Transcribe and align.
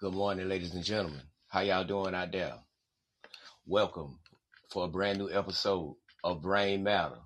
Good 0.00 0.14
morning, 0.14 0.48
ladies 0.48 0.74
and 0.74 0.84
gentlemen. 0.84 1.22
How 1.48 1.62
y'all 1.62 1.82
doing 1.82 2.14
out 2.14 2.30
there? 2.30 2.54
Welcome 3.66 4.20
for 4.70 4.84
a 4.84 4.88
brand 4.88 5.18
new 5.18 5.28
episode 5.28 5.96
of 6.22 6.40
Brain 6.40 6.84
Matter, 6.84 7.18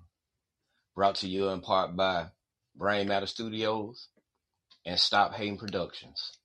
brought 0.95 1.17
to 1.17 1.27
you 1.27 1.49
in 1.49 1.61
part 1.61 1.95
by 1.95 2.29
Brain 2.75 3.07
Matter 3.07 3.27
Studios 3.27 4.07
and 4.87 4.99
Stop 4.99 5.35
Hating 5.35 5.59
Productions. 5.59 6.39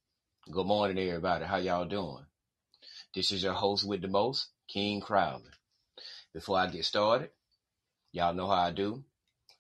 Good 0.52 0.66
morning, 0.66 0.98
everybody. 0.98 1.46
How 1.46 1.56
y'all 1.56 1.86
doing? 1.86 2.26
This 3.14 3.32
is 3.32 3.42
your 3.42 3.54
host 3.54 3.88
with 3.88 4.02
the 4.02 4.08
most, 4.08 4.48
King 4.68 5.00
Crowley. 5.00 5.48
Before 6.34 6.58
I 6.58 6.66
get 6.66 6.84
started, 6.84 7.30
y'all 8.12 8.34
know 8.34 8.48
how 8.48 8.64
I 8.64 8.70
do. 8.70 9.02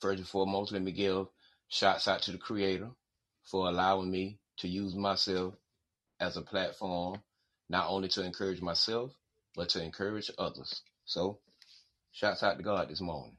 First 0.02 0.18
and 0.18 0.28
foremost, 0.28 0.72
let 0.72 0.82
me 0.82 0.92
give 0.92 1.28
shots 1.68 2.06
out 2.06 2.20
to 2.24 2.32
the 2.32 2.36
creator 2.36 2.90
for 3.44 3.70
allowing 3.70 4.10
me 4.10 4.38
to 4.58 4.68
use 4.68 4.94
myself 4.94 5.54
as 6.20 6.36
a 6.36 6.42
platform, 6.42 7.20
not 7.68 7.88
only 7.88 8.08
to 8.08 8.24
encourage 8.24 8.60
myself, 8.62 9.12
but 9.54 9.68
to 9.70 9.82
encourage 9.82 10.30
others. 10.38 10.82
So, 11.04 11.38
shouts 12.12 12.42
out 12.42 12.58
to 12.58 12.62
God 12.64 12.88
this 12.88 13.00
morning. 13.00 13.36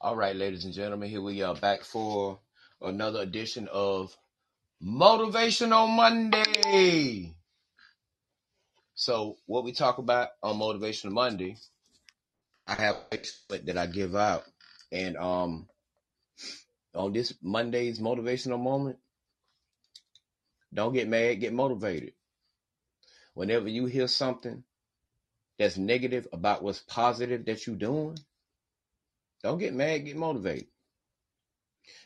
All 0.00 0.16
right, 0.16 0.36
ladies 0.36 0.64
and 0.64 0.74
gentlemen, 0.74 1.10
here 1.10 1.22
we 1.22 1.42
are 1.42 1.54
back 1.56 1.82
for 1.82 2.38
another 2.80 3.20
edition 3.20 3.68
of 3.72 4.16
Motivational 4.82 5.88
Monday. 5.90 7.34
So, 8.94 9.38
what 9.46 9.64
we 9.64 9.72
talk 9.72 9.98
about 9.98 10.28
on 10.42 10.58
Motivational 10.58 11.12
Monday, 11.12 11.56
I 12.66 12.74
have 12.74 12.96
a 13.12 13.18
that 13.64 13.78
I 13.78 13.86
give 13.86 14.14
out, 14.14 14.44
and 14.92 15.16
um, 15.16 15.68
on 16.98 17.12
this 17.12 17.32
Monday's 17.40 18.00
motivational 18.00 18.60
moment, 18.60 18.98
don't 20.74 20.92
get 20.92 21.08
mad, 21.08 21.40
get 21.40 21.52
motivated. 21.52 22.12
Whenever 23.34 23.68
you 23.68 23.86
hear 23.86 24.08
something 24.08 24.64
that's 25.58 25.78
negative 25.78 26.26
about 26.32 26.62
what's 26.62 26.80
positive 26.80 27.46
that 27.46 27.66
you're 27.66 27.76
doing, 27.76 28.18
don't 29.44 29.58
get 29.58 29.72
mad, 29.72 30.04
get 30.04 30.16
motivated. 30.16 30.66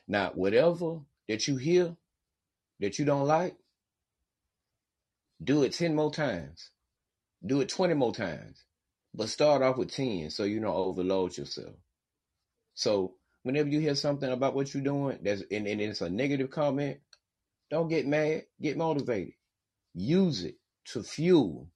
Now, 0.06 0.31
whatever 0.34 1.00
that 1.27 1.49
you 1.49 1.56
hear 1.56 1.97
that 2.81 2.99
you 2.99 3.06
don't 3.06 3.27
like, 3.27 3.56
do 5.43 5.62
it 5.62 5.72
10 5.72 5.94
more 5.94 6.12
times. 6.12 6.71
Do 7.44 7.62
it 7.62 7.71
20 7.71 7.94
more 7.94 8.15
times. 8.15 8.62
But 9.15 9.31
start 9.31 9.62
off 9.62 9.78
with 9.78 9.91
10 9.91 10.31
so 10.31 10.44
you 10.44 10.61
don't 10.61 10.75
overload 10.75 11.37
yourself. 11.37 11.75
So 12.75 13.15
whenever 13.43 13.69
you 13.69 13.81
hear 13.81 13.95
something 13.95 14.31
about 14.31 14.55
what 14.55 14.73
you're 14.73 14.83
doing 14.83 15.19
that's 15.23 15.43
and, 15.51 15.67
and 15.67 15.81
it's 15.81 16.01
a 16.01 16.11
negative 16.11 16.51
comment, 16.51 16.99
don't 17.71 17.89
get 17.89 18.07
mad, 18.07 18.45
get 18.61 18.77
motivated. 18.77 19.35
Use 19.95 20.45
it 20.45 20.57
to 20.87 21.03
fuel, 21.03 21.69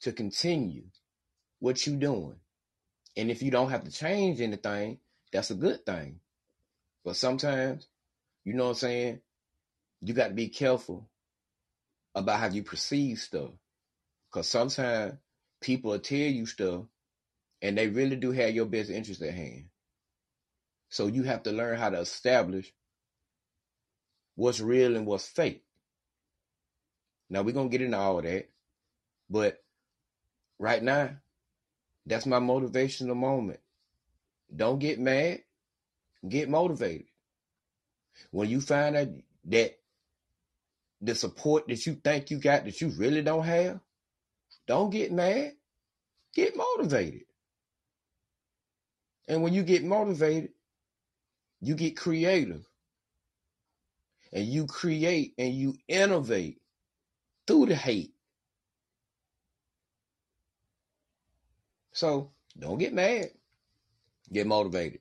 to 0.00 0.12
continue 0.12 0.84
what 1.60 1.86
you're 1.86 1.96
doing. 1.96 2.36
And 3.16 3.30
if 3.30 3.42
you 3.42 3.50
don't 3.50 3.70
have 3.70 3.84
to 3.84 3.90
change 3.90 4.40
anything, 4.40 4.98
that's 5.32 5.50
a 5.50 5.54
good 5.54 5.84
thing. 5.86 6.20
But 7.04 7.16
sometimes, 7.16 7.88
you 8.44 8.54
know 8.54 8.64
what 8.64 8.70
I'm 8.70 8.76
saying, 8.76 9.20
you 10.02 10.14
got 10.14 10.28
to 10.28 10.34
be 10.34 10.48
careful 10.48 11.08
about 12.14 12.40
how 12.40 12.48
you 12.48 12.62
perceive 12.62 13.18
stuff. 13.18 13.50
Because 14.30 14.48
sometimes 14.48 15.14
people 15.60 15.92
will 15.92 15.98
tell 15.98 16.18
you 16.18 16.46
stuff 16.46 16.82
and 17.62 17.78
they 17.78 17.88
really 17.88 18.16
do 18.16 18.32
have 18.32 18.54
your 18.54 18.66
best 18.66 18.90
interest 18.90 19.22
at 19.22 19.34
hand. 19.34 19.66
So 20.94 21.08
you 21.08 21.24
have 21.24 21.42
to 21.42 21.50
learn 21.50 21.76
how 21.76 21.90
to 21.90 21.98
establish 21.98 22.72
what's 24.36 24.60
real 24.60 24.94
and 24.94 25.06
what's 25.06 25.26
fake. 25.26 25.64
Now 27.28 27.42
we're 27.42 27.50
gonna 27.50 27.68
get 27.68 27.82
into 27.82 27.98
all 27.98 28.22
that, 28.22 28.48
but 29.28 29.60
right 30.56 30.80
now, 30.80 31.16
that's 32.06 32.26
my 32.26 32.38
motivational 32.38 33.16
moment. 33.16 33.58
Don't 34.54 34.78
get 34.78 35.00
mad, 35.00 35.42
get 36.28 36.48
motivated. 36.48 37.08
When 38.30 38.48
you 38.48 38.60
find 38.60 38.94
out 38.94 39.08
that 39.46 39.76
the 41.00 41.16
support 41.16 41.66
that 41.66 41.84
you 41.86 41.94
think 41.94 42.30
you 42.30 42.38
got 42.38 42.66
that 42.66 42.80
you 42.80 42.90
really 42.90 43.22
don't 43.22 43.42
have, 43.42 43.80
don't 44.68 44.90
get 44.90 45.10
mad, 45.10 45.54
get 46.34 46.56
motivated. 46.56 47.24
And 49.26 49.42
when 49.42 49.52
you 49.52 49.64
get 49.64 49.82
motivated, 49.82 50.50
you 51.66 51.74
get 51.74 51.96
creative. 51.96 52.66
And 54.32 54.46
you 54.46 54.66
create 54.66 55.34
and 55.38 55.54
you 55.54 55.76
innovate 55.88 56.60
through 57.46 57.66
the 57.66 57.76
hate. 57.76 58.12
So 61.92 62.32
don't 62.58 62.78
get 62.78 62.92
mad. 62.94 63.30
Get 64.32 64.46
motivated. 64.46 65.00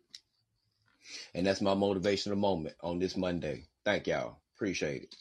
And 1.33 1.45
that's 1.45 1.61
my 1.61 1.73
motivational 1.75 2.37
moment 2.37 2.75
on 2.81 2.99
this 2.99 3.17
Monday. 3.17 3.65
Thank 3.85 4.07
y'all. 4.07 4.37
Appreciate 4.55 5.03
it. 5.03 5.15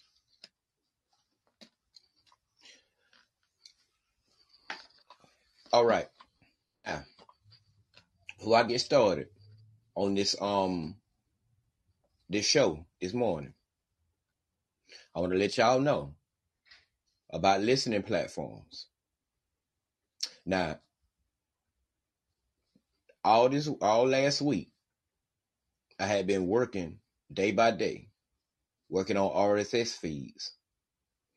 All 5.72 5.86
right. 5.86 6.08
Now, 6.86 7.04
before 8.38 8.58
I 8.58 8.64
get 8.64 8.80
started 8.80 9.28
on 9.96 10.14
this 10.14 10.36
um 10.40 10.96
this 12.32 12.46
show 12.46 12.86
this 12.98 13.12
morning, 13.12 13.52
I 15.14 15.20
want 15.20 15.32
to 15.32 15.38
let 15.38 15.58
y'all 15.58 15.78
know 15.78 16.14
about 17.30 17.60
listening 17.60 18.02
platforms. 18.02 18.86
Now, 20.46 20.80
all 23.22 23.50
this 23.50 23.68
all 23.82 24.08
last 24.08 24.40
week, 24.40 24.70
I 26.00 26.06
had 26.06 26.26
been 26.26 26.46
working 26.46 26.98
day 27.30 27.52
by 27.52 27.70
day, 27.70 28.08
working 28.88 29.18
on 29.18 29.30
RSS 29.30 29.98
feeds, 29.98 30.52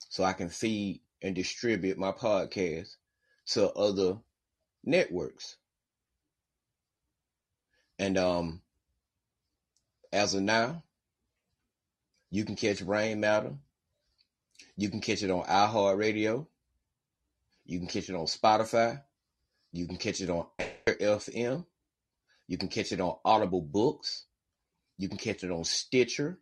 so 0.10 0.24
I 0.24 0.32
can 0.32 0.48
feed 0.48 1.02
and 1.22 1.36
distribute 1.36 1.98
my 1.98 2.14
podcast 2.14 2.96
to 3.48 3.70
other 3.74 4.18
networks. 4.86 5.58
And 8.00 8.18
um, 8.18 8.62
as 10.16 10.36
of 10.36 10.44
now, 10.44 10.84
you 12.32 12.46
can 12.46 12.56
catch 12.56 12.86
Brain 12.86 13.20
Matter. 13.20 13.56
You 14.78 14.90
can 14.90 15.02
catch 15.02 15.24
it 15.24 15.32
on 15.32 15.46
iHeartRadio. 15.46 16.48
You 17.66 17.80
can 17.80 17.88
catch 17.88 18.10
it 18.10 18.16
on 18.16 18.26
Spotify. 18.26 19.02
You 19.74 19.88
can 19.88 19.98
catch 19.98 20.22
it 20.22 20.30
on 20.32 20.48
FM. 20.88 21.66
You 22.48 22.58
can 22.58 22.70
catch 22.70 22.92
it 22.92 23.02
on 23.02 23.18
Audible 23.26 23.62
Books. 23.62 24.26
You 24.98 25.10
can 25.10 25.18
catch 25.20 25.44
it 25.44 25.52
on 25.52 25.64
Stitcher. 25.66 26.40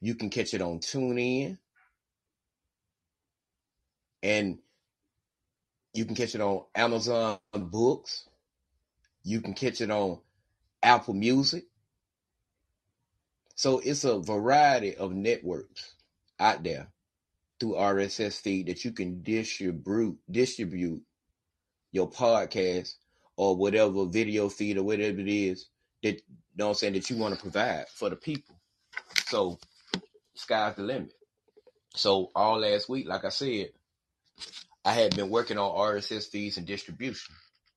You 0.00 0.14
can 0.16 0.30
catch 0.30 0.54
it 0.54 0.62
on 0.62 0.80
TuneIn. 0.80 1.58
And 4.22 4.58
You 5.94 6.04
can 6.04 6.14
catch 6.14 6.34
it 6.34 6.40
on 6.40 6.64
Amazon 6.74 7.38
Books. 7.52 8.28
You 9.24 9.40
can 9.40 9.54
catch 9.54 9.80
it 9.80 9.90
on 9.90 10.20
Apple 10.82 11.14
Music. 11.14 11.64
So 13.56 13.78
it's 13.78 14.04
a 14.04 14.18
variety 14.18 14.96
of 14.96 15.12
networks 15.12 15.94
out 16.38 16.62
there 16.62 16.88
through 17.58 17.72
RSS 17.72 18.38
feed 18.40 18.66
that 18.66 18.84
you 18.84 18.92
can 18.92 19.22
distribute 19.22 20.18
distribute 20.30 21.02
your 21.90 22.10
podcast 22.10 22.94
or 23.34 23.56
whatever 23.56 24.04
video 24.04 24.50
feed 24.50 24.76
or 24.76 24.82
whatever 24.82 25.20
it 25.20 25.28
is 25.28 25.68
that 26.02 26.16
you 26.16 26.22
know 26.58 26.68
I'm 26.68 26.74
saying 26.74 26.92
that 26.92 27.08
you 27.08 27.16
want 27.16 27.34
to 27.34 27.40
provide 27.40 27.88
for 27.88 28.10
the 28.10 28.16
people. 28.16 28.60
So 29.26 29.58
sky's 30.34 30.76
the 30.76 30.82
limit. 30.82 31.14
So 31.94 32.30
all 32.34 32.60
last 32.60 32.90
week, 32.90 33.08
like 33.08 33.24
I 33.24 33.30
said, 33.30 33.70
I 34.84 34.92
had 34.92 35.16
been 35.16 35.30
working 35.30 35.56
on 35.56 35.70
RSS 35.70 36.28
feeds 36.28 36.58
and 36.58 36.66
distribution. 36.66 37.34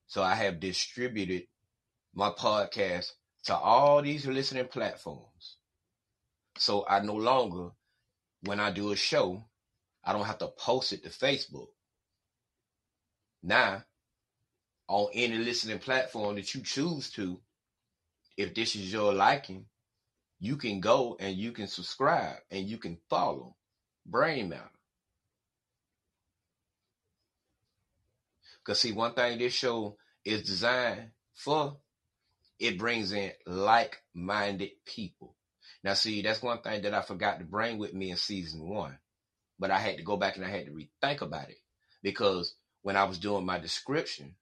So 0.08 0.22
I 0.22 0.36
have 0.36 0.60
distributed 0.60 1.44
my 2.14 2.32
podcast 2.32 3.14
to 3.46 3.56
all 3.56 4.02
these 4.02 4.28
listening 4.28 4.68
platforms. 4.68 5.56
So 6.60 6.86
I 6.88 7.00
no 7.00 7.16
longer, 7.16 7.70
when 8.44 8.60
I 8.60 8.70
do 8.70 8.92
a 8.92 8.96
show, 8.96 9.46
I 10.04 10.12
don't 10.12 10.26
have 10.26 10.40
to 10.40 10.48
post 10.48 10.92
it 10.92 11.04
to 11.04 11.10
Facebook. 11.10 11.70
Now, 13.42 13.86
on 14.90 15.08
any 15.14 15.38
listening 15.38 15.80
platform 15.80 16.36
that 16.36 16.54
you 16.54 16.62
choose 16.62 17.12
to, 17.12 17.40
if 18.36 18.54
this 18.54 18.76
is 18.76 18.92
your 18.92 19.14
liking, 19.14 19.68
you 20.40 20.58
can 20.58 20.82
go 20.82 21.16
and 21.18 21.38
you 21.38 21.54
can 21.54 21.68
subscribe 21.68 22.38
and 22.52 22.68
you 22.68 22.78
can 22.78 22.98
follow 23.10 23.56
Brain 24.06 24.50
Matter. 24.50 24.70
Because, 28.62 28.82
see, 28.82 28.92
one 28.92 29.14
thing 29.14 29.40
this 29.40 29.54
show 29.54 29.96
is 30.26 30.44
designed 30.44 31.12
for, 31.34 31.78
it 32.60 32.78
brings 32.78 33.14
in 33.14 33.32
like 33.46 34.02
minded 34.14 34.72
people. 34.86 35.36
Now, 35.84 35.94
see, 35.94 36.22
that's 36.22 36.42
one 36.42 36.62
thing 36.62 36.84
that 36.84 36.94
I 36.94 37.02
forgot 37.02 37.40
to 37.40 37.46
bring 37.46 37.78
with 37.78 37.94
me 37.94 38.12
in 38.12 38.18
season 38.18 38.68
one, 38.68 38.98
but 39.60 39.72
I 39.72 39.80
had 39.80 39.98
to 39.98 40.04
go 40.04 40.18
back 40.18 40.36
and 40.36 40.46
I 40.46 40.50
had 40.50 40.66
to 40.66 40.72
rethink 40.72 41.22
about 41.22 41.50
it 41.50 41.58
because 42.04 42.56
when 42.82 42.98
I 42.98 43.06
was 43.06 43.20
doing 43.20 43.46
my 43.46 43.60
description, 43.60 44.36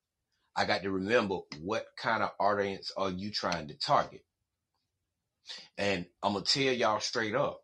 I 0.56 0.65
got 0.65 0.83
to 0.83 0.91
remember 0.91 1.39
what 1.62 1.85
kind 1.97 2.24
of 2.24 2.31
audience 2.39 2.91
are 2.97 3.12
you 3.12 3.31
trying 3.31 3.68
to 3.68 3.75
target. 3.75 4.24
And 5.77 6.06
I'm 6.24 6.33
going 6.33 6.44
to 6.44 6.51
tell 6.51 6.74
y'all 6.74 7.00
straight 7.00 7.35
up 7.35 7.62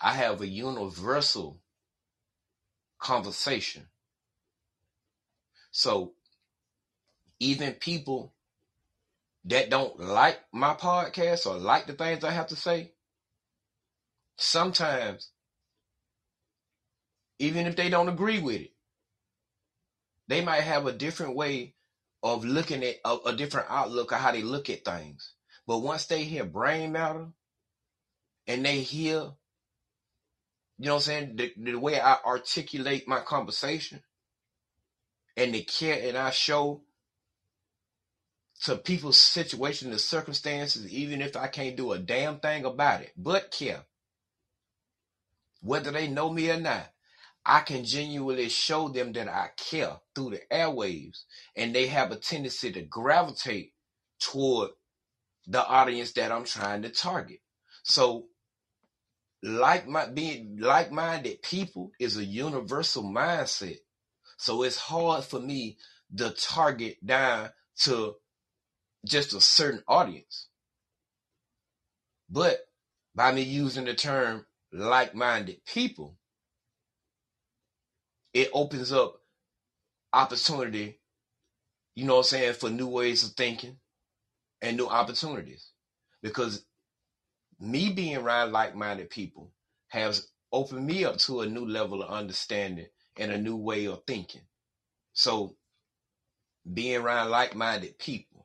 I 0.00 0.12
have 0.12 0.40
a 0.40 0.46
universal 0.46 1.60
conversation. 2.98 3.88
So 5.70 6.12
even 7.40 7.74
people 7.74 8.32
that 9.48 9.70
don't 9.70 9.98
like 9.98 10.38
my 10.52 10.74
podcast 10.74 11.46
or 11.46 11.56
like 11.56 11.86
the 11.86 11.94
things 11.94 12.22
I 12.22 12.30
have 12.30 12.48
to 12.48 12.56
say, 12.56 12.92
sometimes, 14.36 15.30
even 17.38 17.66
if 17.66 17.76
they 17.76 17.88
don't 17.88 18.08
agree 18.08 18.40
with 18.40 18.60
it, 18.62 18.72
they 20.28 20.44
might 20.44 20.62
have 20.62 20.86
a 20.86 20.92
different 20.92 21.34
way 21.34 21.74
of 22.22 22.44
looking 22.44 22.84
at 22.84 22.96
a, 23.04 23.16
a 23.26 23.36
different 23.36 23.68
outlook 23.70 24.12
of 24.12 24.18
how 24.18 24.32
they 24.32 24.42
look 24.42 24.68
at 24.68 24.84
things. 24.84 25.32
But 25.66 25.78
once 25.78 26.06
they 26.06 26.24
hear 26.24 26.44
brain 26.44 26.92
matter 26.92 27.28
and 28.46 28.64
they 28.64 28.80
hear, 28.80 29.32
you 30.78 30.86
know 30.86 30.94
what 30.94 30.96
I'm 30.96 31.00
saying, 31.00 31.36
the, 31.36 31.52
the 31.56 31.74
way 31.76 31.98
I 31.98 32.16
articulate 32.24 33.08
my 33.08 33.20
conversation 33.20 34.02
and 35.36 35.54
the 35.54 35.62
care 35.62 36.12
that 36.12 36.16
I 36.16 36.30
show 36.30 36.82
to 38.64 38.76
people's 38.76 39.18
situation 39.18 39.90
and 39.90 40.00
circumstances, 40.00 40.92
even 40.92 41.20
if 41.20 41.36
I 41.36 41.46
can't 41.48 41.76
do 41.76 41.92
a 41.92 41.98
damn 41.98 42.40
thing 42.40 42.64
about 42.64 43.02
it, 43.02 43.12
but 43.16 43.50
care. 43.50 43.84
Whether 45.60 45.90
they 45.90 46.08
know 46.08 46.30
me 46.30 46.50
or 46.50 46.60
not, 46.60 46.92
I 47.44 47.60
can 47.60 47.84
genuinely 47.84 48.48
show 48.48 48.88
them 48.88 49.12
that 49.12 49.28
I 49.28 49.50
care 49.56 49.98
through 50.14 50.30
the 50.30 50.40
airwaves, 50.52 51.22
and 51.56 51.74
they 51.74 51.86
have 51.86 52.12
a 52.12 52.16
tendency 52.16 52.72
to 52.72 52.82
gravitate 52.82 53.72
toward 54.20 54.70
the 55.46 55.66
audience 55.66 56.12
that 56.12 56.30
I'm 56.30 56.44
trying 56.44 56.82
to 56.82 56.90
target. 56.90 57.40
So, 57.82 58.26
like 59.42 59.86
my 59.88 60.06
being 60.06 60.58
like-minded 60.60 61.42
people 61.42 61.92
is 61.98 62.16
a 62.16 62.24
universal 62.24 63.04
mindset. 63.04 63.78
So 64.36 64.62
it's 64.62 64.76
hard 64.76 65.24
for 65.24 65.40
me 65.40 65.78
to 66.16 66.30
target 66.30 67.04
down 67.04 67.50
to 67.82 68.16
just 69.06 69.34
a 69.34 69.40
certain 69.40 69.82
audience. 69.88 70.48
But 72.30 72.58
by 73.14 73.32
me 73.32 73.42
using 73.42 73.84
the 73.84 73.94
term 73.94 74.46
like 74.72 75.14
minded 75.14 75.64
people, 75.66 76.16
it 78.34 78.50
opens 78.52 78.92
up 78.92 79.20
opportunity, 80.12 81.00
you 81.94 82.04
know 82.06 82.14
what 82.14 82.20
I'm 82.20 82.24
saying, 82.24 82.54
for 82.54 82.70
new 82.70 82.88
ways 82.88 83.24
of 83.24 83.32
thinking 83.32 83.78
and 84.62 84.76
new 84.76 84.86
opportunities. 84.88 85.70
Because 86.22 86.64
me 87.60 87.92
being 87.92 88.16
around 88.16 88.52
like 88.52 88.74
minded 88.74 89.10
people 89.10 89.52
has 89.88 90.28
opened 90.52 90.86
me 90.86 91.04
up 91.04 91.18
to 91.18 91.40
a 91.40 91.46
new 91.46 91.66
level 91.66 92.02
of 92.02 92.10
understanding 92.10 92.86
and 93.18 93.32
a 93.32 93.38
new 93.38 93.56
way 93.56 93.86
of 93.86 94.02
thinking. 94.06 94.42
So 95.12 95.56
being 96.72 96.96
around 97.00 97.30
like 97.30 97.54
minded 97.56 97.98
people 97.98 98.37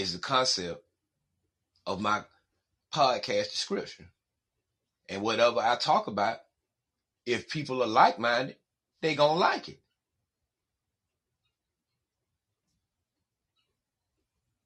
is 0.00 0.12
the 0.12 0.18
concept 0.18 0.82
of 1.86 2.00
my 2.00 2.22
podcast 2.94 3.50
description. 3.50 4.08
And 5.08 5.22
whatever 5.22 5.60
I 5.60 5.76
talk 5.76 6.06
about, 6.06 6.38
if 7.24 7.48
people 7.48 7.82
are 7.82 7.88
like 7.88 8.18
minded, 8.18 8.56
they 9.00 9.14
going 9.14 9.34
to 9.34 9.38
like 9.38 9.68
it. 9.68 9.80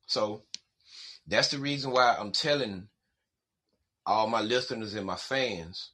So 0.06 0.42
that's 1.26 1.48
the 1.48 1.58
reason 1.58 1.92
why 1.92 2.16
I'm 2.18 2.32
telling 2.32 2.88
all 4.04 4.26
my 4.26 4.42
listeners 4.42 4.94
and 4.94 5.06
my 5.06 5.16
fans 5.16 5.90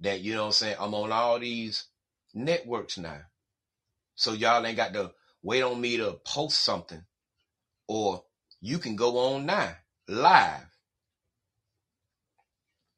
that, 0.00 0.20
you 0.20 0.34
know 0.34 0.46
I'm 0.46 0.52
saying, 0.52 0.76
I'm 0.78 0.94
on 0.94 1.12
all 1.12 1.38
these 1.38 1.86
networks 2.34 2.98
now. 2.98 3.20
So 4.14 4.32
y'all 4.32 4.66
ain't 4.66 4.76
got 4.76 4.92
to 4.94 5.12
wait 5.42 5.62
on 5.62 5.80
me 5.80 5.96
to 5.96 6.20
post 6.24 6.60
something 6.62 7.02
or 7.88 8.24
you 8.60 8.78
can 8.78 8.96
go 8.96 9.18
on 9.34 9.46
now, 9.46 9.76
live. 10.08 10.66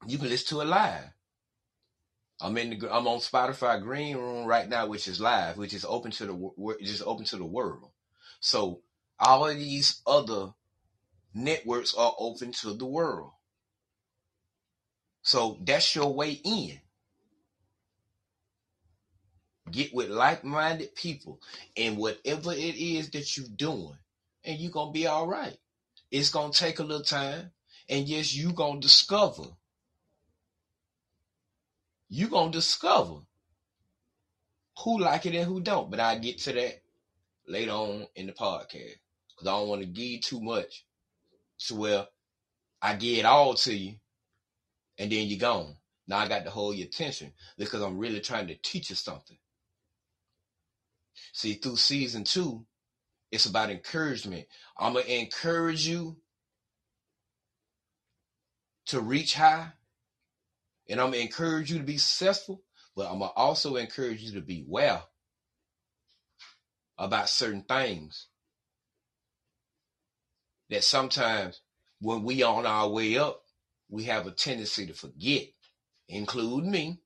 You 0.06 0.18
can 0.18 0.28
listen 0.28 0.56
to 0.56 0.62
it 0.62 0.66
live. 0.66 1.04
I'm 2.40 2.58
in 2.58 2.70
the 2.70 2.92
I'm 2.92 3.06
on 3.06 3.18
Spotify 3.18 3.80
Green 3.80 4.16
Room 4.16 4.46
right 4.46 4.68
now, 4.68 4.86
which 4.86 5.06
is 5.06 5.20
live, 5.20 5.56
which 5.56 5.74
is 5.74 5.84
open 5.84 6.10
to 6.12 6.26
the 6.26 6.76
just 6.82 7.04
open 7.06 7.24
to 7.26 7.36
the 7.36 7.44
world. 7.44 7.90
So 8.40 8.80
all 9.20 9.46
of 9.46 9.56
these 9.56 10.02
other 10.06 10.52
networks 11.34 11.94
are 11.94 12.14
open 12.18 12.52
to 12.52 12.74
the 12.74 12.86
world. 12.86 13.30
So 15.22 15.58
that's 15.62 15.94
your 15.94 16.12
way 16.12 16.32
in. 16.44 16.80
Get 19.70 19.94
with 19.94 20.10
like-minded 20.10 20.96
people 20.96 21.40
and 21.76 21.96
whatever 21.96 22.52
it 22.52 22.76
is 22.76 23.10
that 23.10 23.36
you're 23.36 23.46
doing, 23.54 23.96
and 24.44 24.58
you're 24.58 24.70
gonna 24.70 24.92
be 24.92 25.06
all 25.06 25.26
right. 25.26 25.56
It's 26.10 26.30
gonna 26.30 26.52
take 26.52 26.78
a 26.78 26.84
little 26.84 27.04
time, 27.04 27.52
and 27.88 28.08
yes, 28.08 28.34
you're 28.34 28.52
gonna 28.52 28.80
discover. 28.80 29.44
You're 32.08 32.28
gonna 32.28 32.52
discover 32.52 33.20
who 34.78 35.00
like 35.00 35.26
it 35.26 35.34
and 35.34 35.46
who 35.46 35.60
don't. 35.60 35.90
But 35.90 36.00
I 36.00 36.18
get 36.18 36.38
to 36.40 36.52
that 36.52 36.82
later 37.46 37.72
on 37.72 38.06
in 38.14 38.26
the 38.26 38.32
podcast 38.32 38.96
because 39.28 39.46
I 39.46 39.50
don't 39.52 39.68
want 39.68 39.82
to 39.82 39.86
give 39.86 40.20
too 40.22 40.40
much 40.40 40.84
to 41.66 41.74
where 41.74 42.06
I 42.80 42.94
give 42.94 43.18
it 43.18 43.24
all 43.24 43.54
to 43.54 43.74
you, 43.74 43.94
and 44.98 45.10
then 45.10 45.26
you're 45.28 45.38
gone. 45.38 45.76
Now 46.08 46.18
I 46.18 46.28
got 46.28 46.44
to 46.44 46.50
hold 46.50 46.76
your 46.76 46.86
attention 46.86 47.32
because 47.56 47.80
I'm 47.80 47.98
really 47.98 48.20
trying 48.20 48.48
to 48.48 48.56
teach 48.56 48.90
you 48.90 48.96
something. 48.96 49.38
See, 51.32 51.54
through 51.54 51.76
season 51.76 52.24
two, 52.24 52.66
it's 53.32 53.46
about 53.46 53.70
encouragement. 53.70 54.46
I'm 54.78 54.94
going 54.94 55.06
to 55.06 55.20
encourage 55.20 55.88
you 55.88 56.18
to 58.86 59.00
reach 59.00 59.34
high, 59.34 59.72
and 60.88 61.00
I'm 61.00 61.08
going 61.12 61.20
to 61.20 61.26
encourage 61.26 61.72
you 61.72 61.78
to 61.78 61.84
be 61.84 61.98
successful, 61.98 62.62
but 62.96 63.10
I'm 63.10 63.20
going 63.20 63.30
to 63.30 63.36
also 63.36 63.76
encourage 63.76 64.22
you 64.22 64.34
to 64.34 64.42
be 64.42 64.64
well 64.68 65.08
about 66.98 67.28
certain 67.30 67.62
things 67.64 68.28
that 70.70 70.84
sometimes 70.84 71.60
when 72.00 72.24
we 72.24 72.42
on 72.42 72.66
our 72.66 72.88
way 72.88 73.18
up, 73.18 73.42
we 73.90 74.04
have 74.04 74.26
a 74.26 74.32
tendency 74.32 74.86
to 74.86 74.94
forget, 74.94 75.44
include 76.08 76.64
me. 76.66 77.00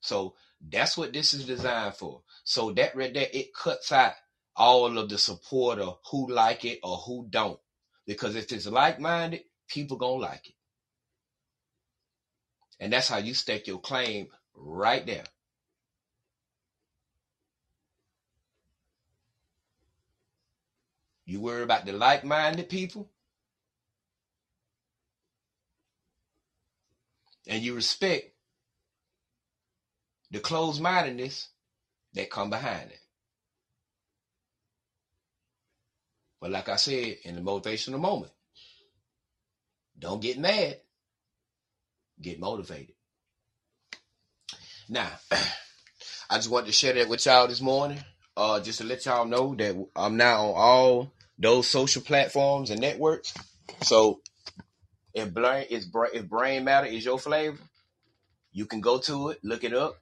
So 0.00 0.34
That's 0.60 0.96
what 0.96 1.12
this 1.12 1.34
is 1.34 1.46
designed 1.46 1.94
for. 1.94 2.22
So 2.44 2.72
that 2.72 2.96
right 2.96 3.12
there, 3.12 3.28
it 3.32 3.54
cuts 3.54 3.92
out 3.92 4.14
all 4.56 4.98
of 4.98 5.08
the 5.08 5.18
support 5.18 5.78
of 5.78 5.98
who 6.10 6.30
like 6.30 6.64
it 6.64 6.80
or 6.82 6.96
who 6.96 7.26
don't. 7.30 7.58
Because 8.06 8.36
if 8.36 8.52
it's 8.52 8.66
like-minded, 8.66 9.42
people 9.68 9.96
gonna 9.96 10.20
like 10.20 10.48
it. 10.48 10.54
And 12.80 12.92
that's 12.92 13.08
how 13.08 13.18
you 13.18 13.34
stake 13.34 13.66
your 13.66 13.80
claim 13.80 14.28
right 14.54 15.06
there. 15.06 15.24
You 21.24 21.40
worry 21.40 21.62
about 21.62 21.86
the 21.86 21.92
like-minded 21.92 22.68
people, 22.68 23.08
and 27.46 27.62
you 27.62 27.74
respect 27.74 28.34
the 30.32 30.40
closed-mindedness 30.40 31.48
that 32.14 32.30
come 32.30 32.50
behind 32.50 32.90
it. 32.90 33.01
But 36.42 36.50
like 36.50 36.68
I 36.68 36.74
said 36.74 37.18
in 37.22 37.36
the 37.36 37.40
motivational 37.40 38.00
moment, 38.00 38.32
don't 39.96 40.20
get 40.20 40.40
mad, 40.40 40.80
get 42.20 42.40
motivated. 42.40 42.96
Now, 44.88 45.08
I 45.30 46.38
just 46.38 46.50
wanted 46.50 46.66
to 46.66 46.72
share 46.72 46.94
that 46.94 47.08
with 47.08 47.24
y'all 47.24 47.46
this 47.46 47.60
morning, 47.60 48.02
uh, 48.36 48.58
just 48.58 48.78
to 48.78 48.84
let 48.84 49.06
y'all 49.06 49.24
know 49.24 49.54
that 49.54 49.86
I'm 49.94 50.16
now 50.16 50.46
on 50.46 50.54
all 50.56 51.12
those 51.38 51.68
social 51.68 52.02
platforms 52.02 52.70
and 52.70 52.80
networks. 52.80 53.32
So 53.82 54.20
if 55.14 55.32
brain, 55.32 55.66
if 55.70 56.28
brain 56.28 56.64
matter 56.64 56.88
is 56.88 57.04
your 57.04 57.20
flavor, 57.20 57.58
you 58.50 58.66
can 58.66 58.80
go 58.80 58.98
to 58.98 59.28
it, 59.28 59.38
look 59.44 59.62
it 59.62 59.74
up, 59.74 60.01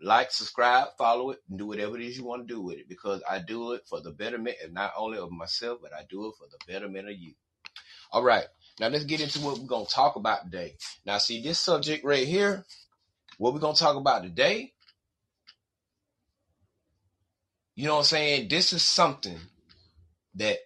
like, 0.00 0.30
subscribe, 0.30 0.88
follow 0.98 1.30
it, 1.30 1.38
and 1.48 1.58
do 1.58 1.66
whatever 1.66 1.96
it 1.96 2.04
is 2.04 2.18
you 2.18 2.24
want 2.24 2.46
to 2.46 2.54
do 2.54 2.60
with 2.60 2.78
it 2.78 2.88
because 2.88 3.22
I 3.28 3.38
do 3.38 3.72
it 3.72 3.82
for 3.88 4.00
the 4.00 4.10
betterment 4.10 4.56
and 4.62 4.74
not 4.74 4.92
only 4.96 5.18
of 5.18 5.30
myself, 5.30 5.78
but 5.82 5.92
I 5.92 6.02
do 6.08 6.26
it 6.26 6.34
for 6.38 6.46
the 6.50 6.72
betterment 6.72 7.08
of 7.08 7.16
you. 7.16 7.34
All 8.12 8.22
right. 8.22 8.44
Now 8.80 8.88
let's 8.88 9.04
get 9.04 9.20
into 9.20 9.40
what 9.40 9.58
we're 9.58 9.66
going 9.66 9.86
to 9.86 9.92
talk 9.92 10.16
about 10.16 10.44
today. 10.44 10.76
Now, 11.06 11.18
see 11.18 11.42
this 11.42 11.58
subject 11.60 12.04
right 12.04 12.26
here, 12.26 12.64
what 13.38 13.54
we're 13.54 13.60
going 13.60 13.74
to 13.74 13.80
talk 13.80 13.96
about 13.96 14.22
today. 14.22 14.72
You 17.76 17.86
know 17.86 17.94
what 17.94 18.00
I'm 18.00 18.04
saying? 18.04 18.48
This 18.48 18.72
is 18.72 18.82
something 18.82 19.38
that 20.36 20.58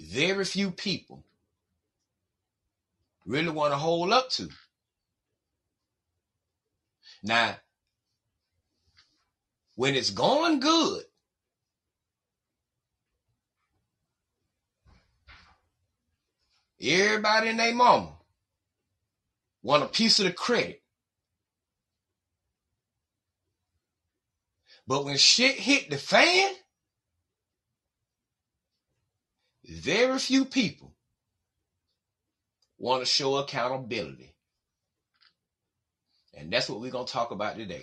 very 0.00 0.44
few 0.44 0.70
people 0.70 1.24
really 3.26 3.50
want 3.50 3.72
to 3.72 3.78
hold 3.78 4.12
up 4.12 4.30
to. 4.30 4.48
Now, 7.24 7.56
when 9.76 9.94
it's 9.94 10.10
going 10.10 10.60
good, 10.60 11.04
everybody 16.78 17.48
and 17.48 17.58
their 17.58 17.74
mama 17.74 18.12
want 19.62 19.84
a 19.84 19.86
piece 19.86 20.18
of 20.18 20.26
the 20.26 20.32
credit. 20.32 20.82
But 24.86 25.06
when 25.06 25.16
shit 25.16 25.54
hit 25.54 25.88
the 25.88 25.96
fan, 25.96 26.52
very 29.64 30.18
few 30.18 30.44
people 30.44 30.94
want 32.76 33.00
to 33.00 33.06
show 33.06 33.36
accountability. 33.36 34.33
And 36.36 36.52
that's 36.52 36.68
what 36.68 36.80
we're 36.80 36.90
going 36.90 37.06
to 37.06 37.12
talk 37.12 37.30
about 37.30 37.56
today. 37.56 37.82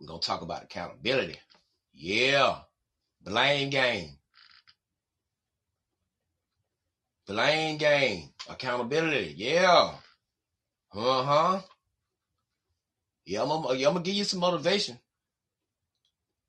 We're 0.00 0.06
going 0.06 0.20
to 0.20 0.26
talk 0.26 0.42
about 0.42 0.64
accountability. 0.64 1.38
Yeah. 1.92 2.58
Blame 3.22 3.70
game. 3.70 4.10
Blame 7.26 7.78
game. 7.78 8.30
Accountability. 8.48 9.34
Yeah. 9.36 9.94
Uh 10.94 11.22
huh. 11.22 11.60
Yeah, 13.24 13.44
I'm 13.44 13.78
yeah, 13.78 13.88
I'm 13.88 13.94
gonna 13.94 14.04
give 14.04 14.14
you 14.16 14.24
some 14.24 14.40
motivation. 14.40 14.98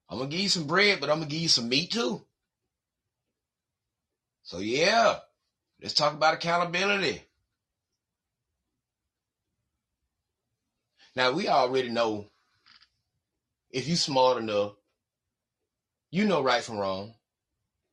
I'm 0.09 0.17
gonna 0.17 0.29
give 0.29 0.39
you 0.39 0.49
some 0.49 0.67
bread, 0.67 0.99
but 0.99 1.09
I'm 1.09 1.19
gonna 1.19 1.29
give 1.29 1.41
you 1.41 1.47
some 1.47 1.69
meat 1.69 1.91
too. 1.91 2.25
So 4.41 4.57
yeah, 4.57 5.19
let's 5.81 5.93
talk 5.93 6.13
about 6.13 6.33
accountability. 6.33 7.21
Now 11.15 11.31
we 11.31 11.47
already 11.47 11.89
know 11.89 12.27
if 13.69 13.87
you 13.87 13.95
smart 13.95 14.41
enough, 14.41 14.73
you 16.11 16.25
know 16.25 16.41
right 16.41 16.63
from 16.63 16.77
wrong. 16.77 17.13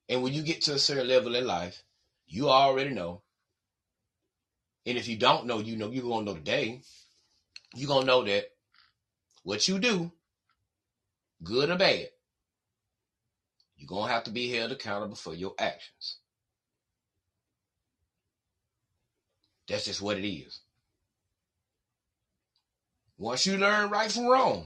And 0.08 0.22
when 0.22 0.32
you 0.32 0.42
get 0.42 0.62
to 0.62 0.74
a 0.74 0.78
certain 0.78 1.08
level 1.08 1.34
in 1.34 1.46
life, 1.46 1.82
you 2.26 2.48
already 2.48 2.90
know. 2.90 3.22
And 4.86 4.98
if 4.98 5.06
you 5.06 5.16
don't 5.16 5.46
know, 5.46 5.58
you 5.58 5.76
know 5.76 5.90
you're 5.90 6.02
gonna 6.02 6.24
know 6.24 6.34
today. 6.34 6.82
You're 7.74 7.88
gonna 7.88 8.06
know 8.06 8.24
that 8.24 8.50
what 9.42 9.68
you 9.68 9.78
do, 9.78 10.12
good 11.42 11.70
or 11.70 11.76
bad, 11.76 12.08
you're 13.76 13.86
gonna 13.86 14.12
have 14.12 14.24
to 14.24 14.30
be 14.30 14.50
held 14.50 14.72
accountable 14.72 15.16
for 15.16 15.34
your 15.34 15.54
actions. 15.58 16.16
That's 19.68 19.84
just 19.84 20.02
what 20.02 20.18
it 20.18 20.28
is. 20.28 20.60
Once 23.20 23.44
you 23.44 23.58
learn 23.58 23.90
right 23.90 24.10
from 24.10 24.26
wrong, 24.26 24.64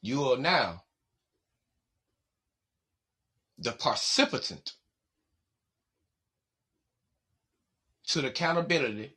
you 0.00 0.24
are 0.24 0.38
now 0.38 0.82
the 3.58 3.72
participant 3.72 4.72
to 8.06 8.22
the 8.22 8.28
accountability 8.28 9.12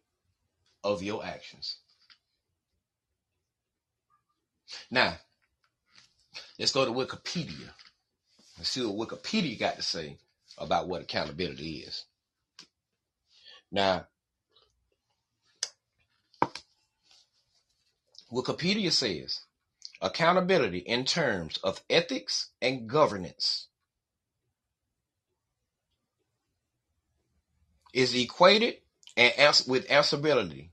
of 0.83 1.01
your 1.01 1.25
actions. 1.25 1.77
Now, 4.91 5.15
let's 6.59 6.73
go 6.73 6.83
to 6.83 6.91
Wikipedia 6.91 7.69
and 8.57 8.67
see 8.67 8.85
what 8.85 9.07
Wikipedia 9.07 9.57
got 9.57 9.77
to 9.77 9.81
say 9.81 10.17
about 10.57 10.89
what 10.89 11.03
accountability 11.03 11.85
is. 11.87 12.03
Now, 13.71 14.07
Wikipedia 18.31 18.91
says 18.91 19.41
accountability 20.01 20.79
in 20.79 21.05
terms 21.05 21.57
of 21.63 21.81
ethics 21.89 22.49
and 22.61 22.89
governance 22.89 23.67
is 27.93 28.15
equated 28.15 28.75
and 29.17 29.33
with 29.67 29.87
answerability, 29.87 30.69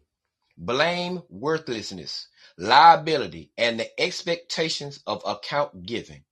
blame, 0.59 1.23
worthlessness, 1.31 2.29
liability, 2.59 3.51
and 3.59 3.81
the 3.81 4.01
expectations 4.01 5.01
of 5.07 5.23
account 5.27 5.85
giving. 5.87 6.25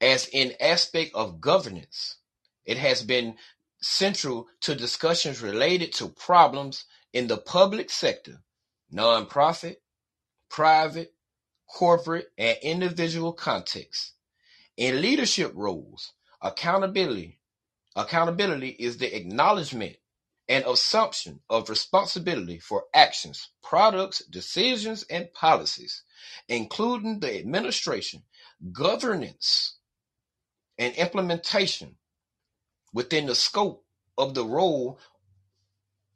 As 0.00 0.28
in 0.32 0.54
aspect 0.60 1.12
of 1.14 1.40
governance, 1.40 2.18
it 2.64 2.78
has 2.78 3.02
been 3.02 3.36
central 3.80 4.48
to 4.62 4.74
discussions 4.74 5.42
related 5.42 5.92
to 5.94 6.08
problems 6.08 6.84
in 7.12 7.28
the 7.28 7.38
public 7.38 7.90
sector, 7.90 8.42
nonprofit, 8.94 9.76
private, 10.52 11.14
corporate, 11.68 12.28
and 12.38 12.58
individual 12.62 13.34
contexts. 13.34 14.14
In 14.76 15.02
leadership 15.02 15.52
roles, 15.54 16.12
accountability 16.42 17.38
accountability 17.96 18.68
is 18.68 18.96
the 18.98 19.14
acknowledgement 19.14 19.96
and 20.48 20.64
assumption 20.66 21.40
of 21.48 21.68
responsibility 21.70 22.58
for 22.58 22.84
actions, 22.94 23.50
products, 23.62 24.24
decisions, 24.26 25.04
and 25.10 25.32
policies, 25.32 26.02
including 26.48 27.20
the 27.20 27.38
administration, 27.38 28.22
governance, 28.72 29.78
and 30.78 30.94
implementation 30.96 31.96
within 32.94 33.26
the 33.26 33.34
scope 33.34 33.84
of 34.18 34.34
the 34.34 34.44
role 34.44 34.98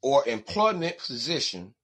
or 0.02 0.28
employment 0.28 0.98
position 0.98 1.74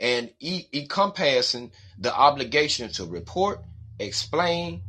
and 0.00 0.30
encompassing 0.40 1.70
the 1.98 2.14
obligation 2.14 2.90
to 2.90 3.04
report, 3.04 3.60
explain, 3.98 4.82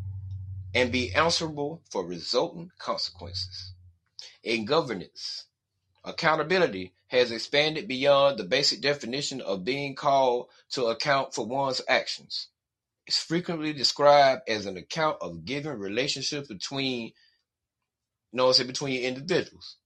and 0.74 0.92
be 0.92 1.14
answerable 1.14 1.82
for 1.90 2.06
resulting 2.06 2.72
consequences. 2.78 3.74
In 4.44 4.66
governance, 4.66 5.46
accountability 6.04 6.94
has 7.08 7.32
expanded 7.32 7.88
beyond 7.88 8.38
the 8.38 8.44
basic 8.44 8.82
definition 8.82 9.42
of 9.42 9.64
being 9.64 9.96
called 9.96 10.48
to 10.72 10.86
account 10.86 11.34
for 11.34 11.46
one's 11.46 11.82
actions. 11.88 12.50
It's 13.08 13.22
frequently 13.22 13.74
described 13.74 14.42
as 14.48 14.66
an 14.66 14.78
account 14.78 15.18
of 15.22 15.46
given 15.46 15.78
relationships 15.78 16.48
between, 16.48 17.06
you 17.06 17.14
know, 18.34 18.52
say 18.52 18.64
between 18.64 19.04
individuals. 19.04 19.78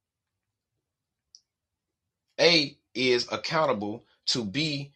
A 2.39 2.77
is 2.95 3.27
accountable 3.31 4.05
to 4.27 4.45
B 4.45 4.93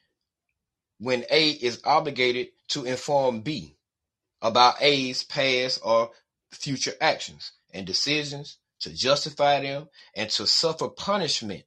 when 1.03 1.25
A 1.29 1.50
is 1.50 1.81
obligated 1.83 2.48
to 2.69 2.86
inform 2.86 3.41
B 3.41 3.75
about 4.41 4.81
A's 4.81 5.24
past 5.24 5.81
or 5.83 6.12
future 6.51 6.93
actions 7.01 7.51
and 7.74 7.86
decisions, 7.86 8.57
to 8.79 8.93
justify 8.93 9.62
them, 9.62 9.88
and 10.15 10.29
to 10.29 10.45
suffer 10.45 10.89
punishment 10.89 11.63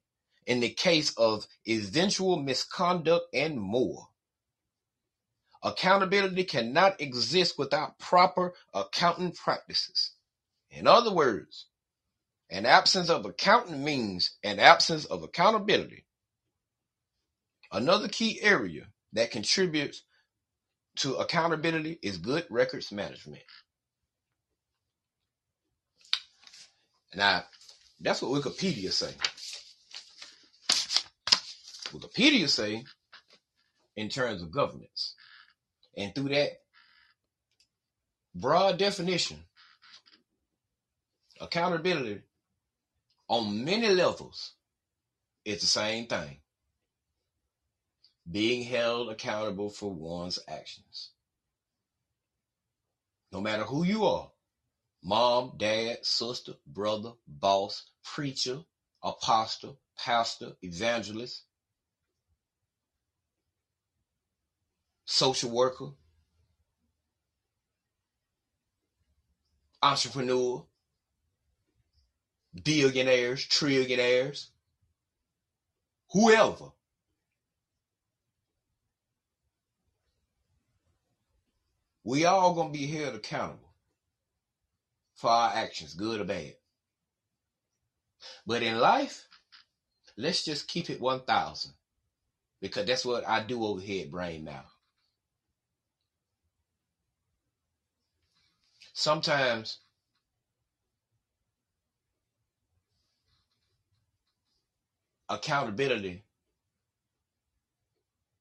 in 0.47 0.61
the 0.61 0.69
case 0.69 1.13
of 1.17 1.47
eventual 1.67 2.37
misconduct 2.37 3.27
and 3.35 3.59
more. 3.59 4.09
Accountability 5.63 6.45
cannot 6.45 7.01
exist 7.01 7.59
without 7.59 7.99
proper 7.99 8.55
accounting 8.73 9.33
practices. 9.33 10.13
In 10.71 10.87
other 10.87 11.13
words, 11.13 11.67
an 12.51 12.67
absence 12.67 13.11
of 13.11 13.25
accounting 13.25 13.83
means 13.83 14.37
an 14.45 14.61
absence 14.61 15.05
of 15.07 15.23
accountability. 15.23 16.05
Another 17.73 18.09
key 18.09 18.41
area 18.43 18.87
that 19.19 19.31
contributes 19.31 20.03
to 20.97 21.17
accountability 21.17 21.99
is 22.03 22.19
good 22.19 22.47
records 22.51 22.93
management. 22.93 23.43
Now, 27.15 27.45
that's 28.01 28.23
what 28.23 28.43
Wikipedia 28.43 28.93
say. 28.93 29.13
Wikipedia 31.93 32.49
say 32.49 32.85
in 33.97 34.09
terms 34.09 34.43
of 34.43 34.51
governance. 34.51 35.15
And 35.97 36.15
through 36.15 36.31
that 36.31 36.61
broad 38.35 38.79
definition, 38.79 39.39
accountability 41.41 42.21
on 43.29 43.65
many 43.65 43.89
levels 43.89 44.53
is 45.45 45.61
the 45.61 45.67
same 45.67 46.07
thing. 46.07 46.39
Being 48.31 48.65
held 48.65 49.11
accountable 49.11 49.71
for 49.71 49.93
one's 49.93 50.39
actions. 50.49 51.11
No 53.33 53.41
matter 53.41 53.65
who 53.65 53.85
you 53.85 54.05
are, 54.05 54.31
mom, 55.03 55.53
dad, 55.57 56.05
sister, 56.05 56.55
brother, 56.67 57.13
boss, 57.27 57.85
preacher, 58.03 58.65
apostle, 59.03 59.79
pastor, 59.97 60.53
evangelist, 60.63 61.43
social 65.05 65.51
worker, 65.51 65.91
entrepreneur, 69.83 70.65
billionaires, 72.65 73.47
trillionaires, 73.47 74.49
whoever. 76.11 76.73
We 82.07 82.25
all 82.25 82.55
gonna 82.55 82.71
be 82.71 82.87
held 82.87 83.17
accountable 83.17 83.75
for 85.17 85.29
our 85.29 85.51
actions, 85.51 85.95
good 85.95 86.21
or 86.21 86.25
bad. 86.25 86.55
But 88.47 88.63
in 88.63 88.79
life, 88.79 89.27
let's 90.17 90.45
just 90.45 90.69
keep 90.69 90.89
it 90.89 91.01
1,000 91.01 91.75
because 92.61 92.87
that's 92.87 93.05
what 93.05 93.27
I 93.27 93.41
do 93.41 93.65
over 93.65 93.81
here 93.81 94.05
at 94.05 94.13
Brain 94.13 94.45
Now. 94.45 94.67
Sometimes 98.93 99.79
accountability, 105.29 106.23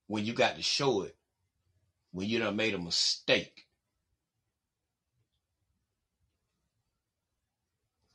when 0.06 0.24
you 0.24 0.34
got 0.34 0.56
to 0.56 0.62
show 0.62 1.02
it, 1.02 1.18
when 2.16 2.30
you 2.30 2.40
done 2.40 2.56
made 2.56 2.74
a 2.74 2.78
mistake. 2.78 3.66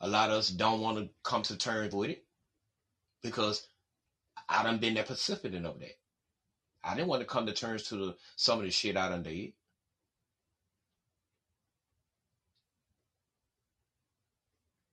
A 0.01 0.07
lot 0.07 0.31
of 0.31 0.37
us 0.37 0.49
don't 0.49 0.81
want 0.81 0.97
to 0.97 1.09
come 1.23 1.43
to 1.43 1.55
terms 1.55 1.93
with 1.93 2.09
it 2.09 2.25
because 3.21 3.67
I 4.49 4.63
done 4.63 4.79
been 4.79 4.95
that 4.95 5.05
precipitant 5.05 5.67
of 5.67 5.79
that. 5.79 5.99
I 6.83 6.95
didn't 6.95 7.09
want 7.09 7.21
to 7.21 7.27
come 7.27 7.45
to 7.45 7.53
terms 7.53 7.83
to 7.89 7.95
the, 7.95 8.15
some 8.37 8.57
of 8.57 8.65
the 8.65 8.71
shit 8.71 8.97
I 8.97 9.09
done 9.09 9.21
did. 9.21 9.53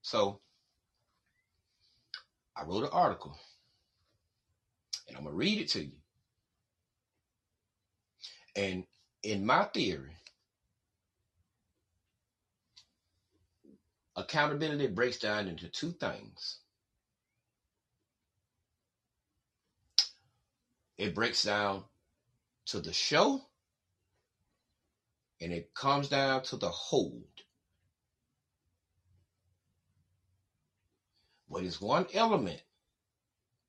So 0.03 0.39
I 2.55 2.63
wrote 2.63 2.83
an 2.83 2.89
article 2.91 3.35
and 5.07 5.17
I'm 5.17 5.23
going 5.23 5.33
to 5.33 5.37
read 5.37 5.61
it 5.61 5.69
to 5.69 5.83
you. 5.83 5.93
And 8.55 8.83
in 9.23 9.45
my 9.45 9.65
theory, 9.65 10.15
accountability 14.15 14.87
breaks 14.87 15.19
down 15.19 15.47
into 15.47 15.67
two 15.69 15.91
things. 15.93 16.59
It 20.97 21.15
breaks 21.15 21.43
down 21.43 21.83
to 22.67 22.79
the 22.79 22.93
show 22.93 23.41
and 25.41 25.53
it 25.53 25.73
comes 25.73 26.09
down 26.09 26.43
to 26.43 26.57
the 26.57 26.69
hold. 26.69 27.23
But 31.49 31.63
it's 31.63 31.81
one 31.81 32.07
element 32.13 32.61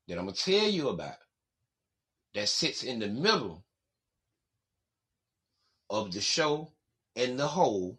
that 0.08 0.18
I'm 0.18 0.24
going 0.24 0.34
to 0.34 0.42
tell 0.42 0.68
you 0.68 0.88
about 0.88 1.16
that 2.34 2.48
sits 2.48 2.82
in 2.82 2.98
the 2.98 3.08
middle 3.08 3.64
of 5.90 6.12
the 6.12 6.20
show 6.20 6.70
and 7.16 7.38
the 7.38 7.48
whole 7.48 7.98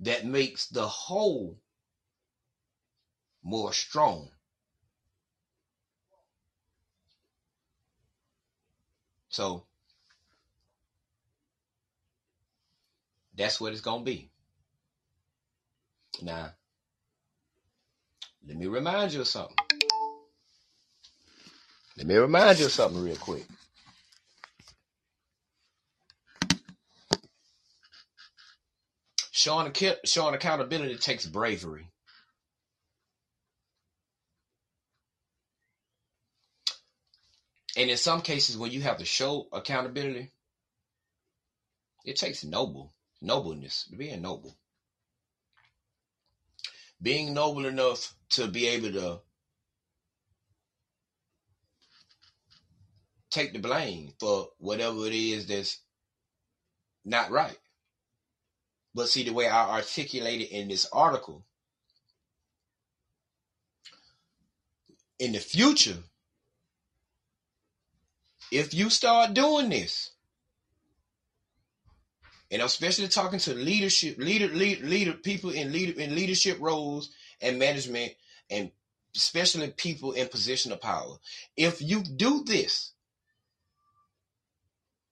that 0.00 0.24
makes 0.24 0.68
the 0.68 0.86
whole 0.86 1.58
more 3.42 3.72
strong. 3.72 4.30
So 9.28 9.64
that's 13.36 13.60
what 13.60 13.72
it's 13.72 13.80
going 13.80 14.00
to 14.00 14.04
be. 14.04 14.30
Now, 16.22 16.52
let 18.46 18.56
me 18.56 18.66
remind 18.66 19.12
you 19.12 19.20
of 19.20 19.28
something. 19.28 19.56
Let 21.96 22.06
me 22.06 22.14
remind 22.14 22.58
you 22.60 22.66
of 22.66 22.72
something 22.72 23.02
real 23.02 23.16
quick. 23.16 23.44
Showing, 29.38 29.72
showing 30.04 30.34
accountability 30.34 30.96
takes 30.96 31.24
bravery. 31.24 31.86
And 37.76 37.88
in 37.88 37.96
some 37.96 38.20
cases, 38.20 38.56
when 38.56 38.72
you 38.72 38.82
have 38.82 38.98
to 38.98 39.04
show 39.04 39.46
accountability, 39.52 40.32
it 42.04 42.16
takes 42.16 42.42
noble, 42.42 42.92
nobleness, 43.22 43.84
being 43.96 44.22
noble. 44.22 44.56
Being 47.00 47.32
noble 47.32 47.66
enough 47.66 48.12
to 48.30 48.48
be 48.48 48.66
able 48.66 48.90
to 48.90 49.20
take 53.30 53.52
the 53.52 53.60
blame 53.60 54.14
for 54.18 54.48
whatever 54.58 55.06
it 55.06 55.14
is 55.14 55.46
that's 55.46 55.78
not 57.04 57.30
right. 57.30 57.56
But 58.94 59.08
see, 59.08 59.22
the 59.22 59.32
way 59.32 59.48
I 59.48 59.76
articulated 59.76 60.48
in 60.48 60.68
this 60.68 60.88
article, 60.92 61.44
in 65.18 65.32
the 65.32 65.38
future, 65.38 65.96
if 68.50 68.74
you 68.74 68.90
start 68.90 69.34
doing 69.34 69.68
this, 69.68 70.12
and 72.50 72.62
I'm 72.62 72.66
especially 72.66 73.08
talking 73.08 73.38
to 73.40 73.54
leadership, 73.54 74.18
leader, 74.18 74.48
leader, 74.48 74.86
leader 74.86 75.12
people 75.12 75.50
in 75.50 75.72
leader 75.72 76.00
in 76.00 76.14
leadership 76.14 76.58
roles 76.60 77.10
and 77.42 77.58
management, 77.58 78.12
and 78.50 78.70
especially 79.14 79.68
people 79.70 80.12
in 80.12 80.28
position 80.28 80.72
of 80.72 80.80
power. 80.80 81.16
If 81.56 81.82
you 81.82 82.02
do 82.02 82.44
this, 82.44 82.92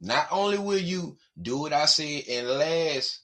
not 0.01 0.29
only 0.31 0.59
will 0.59 0.79
you 0.79 1.19
do 1.41 1.59
what 1.59 1.73
I 1.73 1.87
said 1.87 2.25
in 2.27 2.49
last 2.49 3.21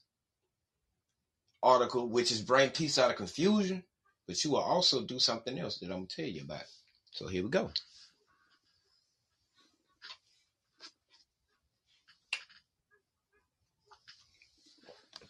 article, 1.63 2.07
which 2.07 2.31
is 2.31 2.41
bring 2.41 2.69
peace 2.69 2.99
out 2.99 3.09
of 3.09 3.15
confusion, 3.17 3.83
but 4.27 4.43
you 4.43 4.51
will 4.51 4.59
also 4.59 5.03
do 5.03 5.17
something 5.17 5.57
else 5.57 5.79
that 5.79 5.87
I'm 5.87 5.97
going 5.97 6.07
to 6.07 6.15
tell 6.15 6.25
you 6.25 6.41
about. 6.41 6.63
So 7.11 7.27
here 7.27 7.43
we 7.43 7.49
go. 7.49 7.71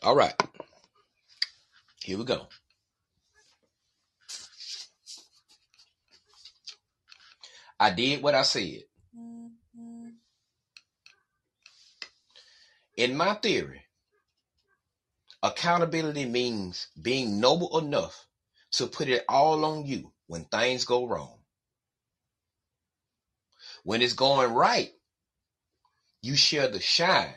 All 0.01 0.15
right. 0.15 0.33
Here 2.03 2.17
we 2.17 2.25
go. 2.25 2.47
I 7.79 7.91
did 7.91 8.21
what 8.21 8.35
I 8.35 8.43
said. 8.43 8.83
Mm-hmm. 9.17 10.09
In 12.97 13.17
my 13.17 13.33
theory, 13.35 13.81
accountability 15.43 16.25
means 16.25 16.87
being 16.99 17.41
noble 17.41 17.77
enough 17.77 18.25
to 18.71 18.87
put 18.87 19.09
it 19.09 19.25
all 19.27 19.65
on 19.65 19.85
you 19.85 20.11
when 20.27 20.45
things 20.45 20.85
go 20.85 21.05
wrong. 21.05 21.37
When 23.83 24.01
it's 24.01 24.13
going 24.13 24.53
right, 24.53 24.91
you 26.21 26.37
share 26.37 26.69
the 26.69 26.79
shine 26.79 27.35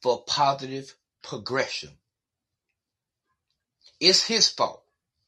for 0.00 0.22
positive 0.24 0.94
progression. 1.22 1.90
It's 4.00 4.24
his 4.24 4.48
fault. 4.48 4.84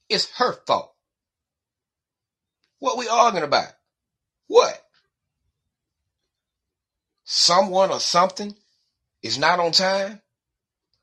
It's 0.08 0.30
her 0.36 0.52
fault. 0.66 0.94
What 2.78 2.98
we 2.98 3.08
arguing 3.08 3.44
about? 3.44 3.72
What? 4.46 4.80
Someone 7.24 7.90
or 7.90 8.00
something 8.00 8.54
is 9.22 9.38
not 9.38 9.58
on 9.58 9.72
time? 9.72 10.20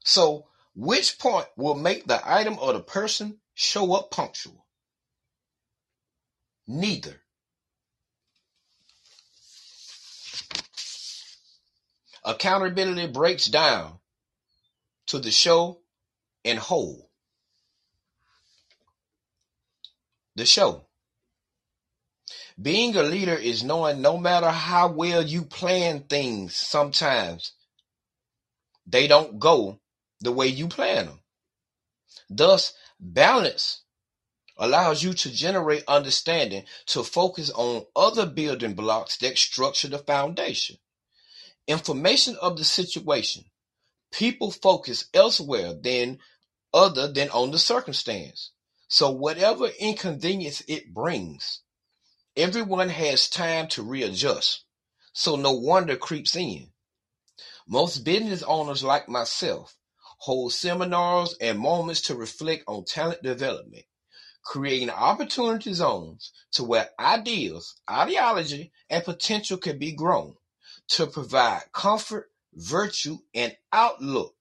So 0.04 0.48
which 0.74 1.20
point 1.20 1.48
will 1.58 1.76
make 1.76 2.06
the 2.06 2.22
item 2.24 2.58
or 2.60 2.74
the 2.74 2.80
person 2.80 3.40
show 3.54 3.94
up 3.94 4.12
punctual? 4.12 4.66
Neither. 6.68 7.22
Accountability 12.24 13.08
breaks 13.08 13.46
down 13.48 14.00
to 15.08 15.20
the 15.20 15.32
show 15.32 15.82
and 16.46 16.58
whole. 16.58 17.10
The 20.36 20.46
show. 20.46 20.86
Being 22.62 22.96
a 22.96 23.04
leader 23.04 23.36
is 23.36 23.64
knowing 23.64 24.02
no 24.02 24.18
matter 24.18 24.50
how 24.52 24.90
well 24.90 25.22
you 25.22 25.44
plan 25.44 26.04
things, 26.04 26.56
sometimes 26.56 27.54
they 28.86 29.08
don't 29.08 29.40
go 29.40 29.81
the 30.22 30.32
way 30.32 30.48
you 30.48 30.68
plan 30.68 31.08
them. 31.08 31.20
Thus, 32.30 32.74
balance 33.00 33.82
allows 34.58 35.04
you 35.04 35.14
to 35.14 35.32
generate 35.32 35.84
understanding 35.88 36.64
to 36.86 37.04
focus 37.04 37.50
on 37.50 37.86
other 37.96 38.26
building 38.26 38.76
blocks 38.76 39.18
that 39.18 39.38
structure 39.38 39.88
the 39.88 39.98
foundation. 39.98 40.78
Information 41.68 42.38
of 42.42 42.58
the 42.58 42.64
situation. 42.64 43.46
People 44.12 44.52
focus 44.52 45.06
elsewhere 45.14 45.74
than 45.74 46.20
other 46.74 47.12
than 47.12 47.30
on 47.30 47.52
the 47.52 47.60
circumstance. 47.60 48.52
So 48.88 49.10
whatever 49.10 49.68
inconvenience 49.80 50.62
it 50.68 50.94
brings, 50.94 51.62
everyone 52.36 52.90
has 52.90 53.30
time 53.30 53.68
to 53.70 53.84
readjust. 53.84 54.66
So 55.14 55.36
no 55.36 55.54
wonder 55.54 55.96
creeps 55.96 56.36
in. 56.36 56.72
Most 57.68 58.00
business 58.00 58.44
owners 58.44 58.84
like 58.84 59.08
myself 59.08 59.76
hold 60.22 60.54
seminars 60.54 61.36
and 61.42 61.58
moments 61.58 62.02
to 62.02 62.14
reflect 62.14 62.64
on 62.68 62.86
talent 62.86 63.24
development, 63.24 63.84
creating 64.44 64.92
opportunity 64.92 65.74
zones 65.74 66.32
to 66.52 66.64
where 66.64 66.92
ideas, 67.00 67.74
ideology, 67.90 68.72
and 68.88 69.04
potential 69.04 69.58
can 69.58 69.80
be 69.80 69.94
grown 69.94 70.36
to 70.90 71.08
provide 71.08 71.64
comfort, 71.74 72.30
virtue, 72.54 73.18
and 73.34 73.58
outlook 73.74 74.36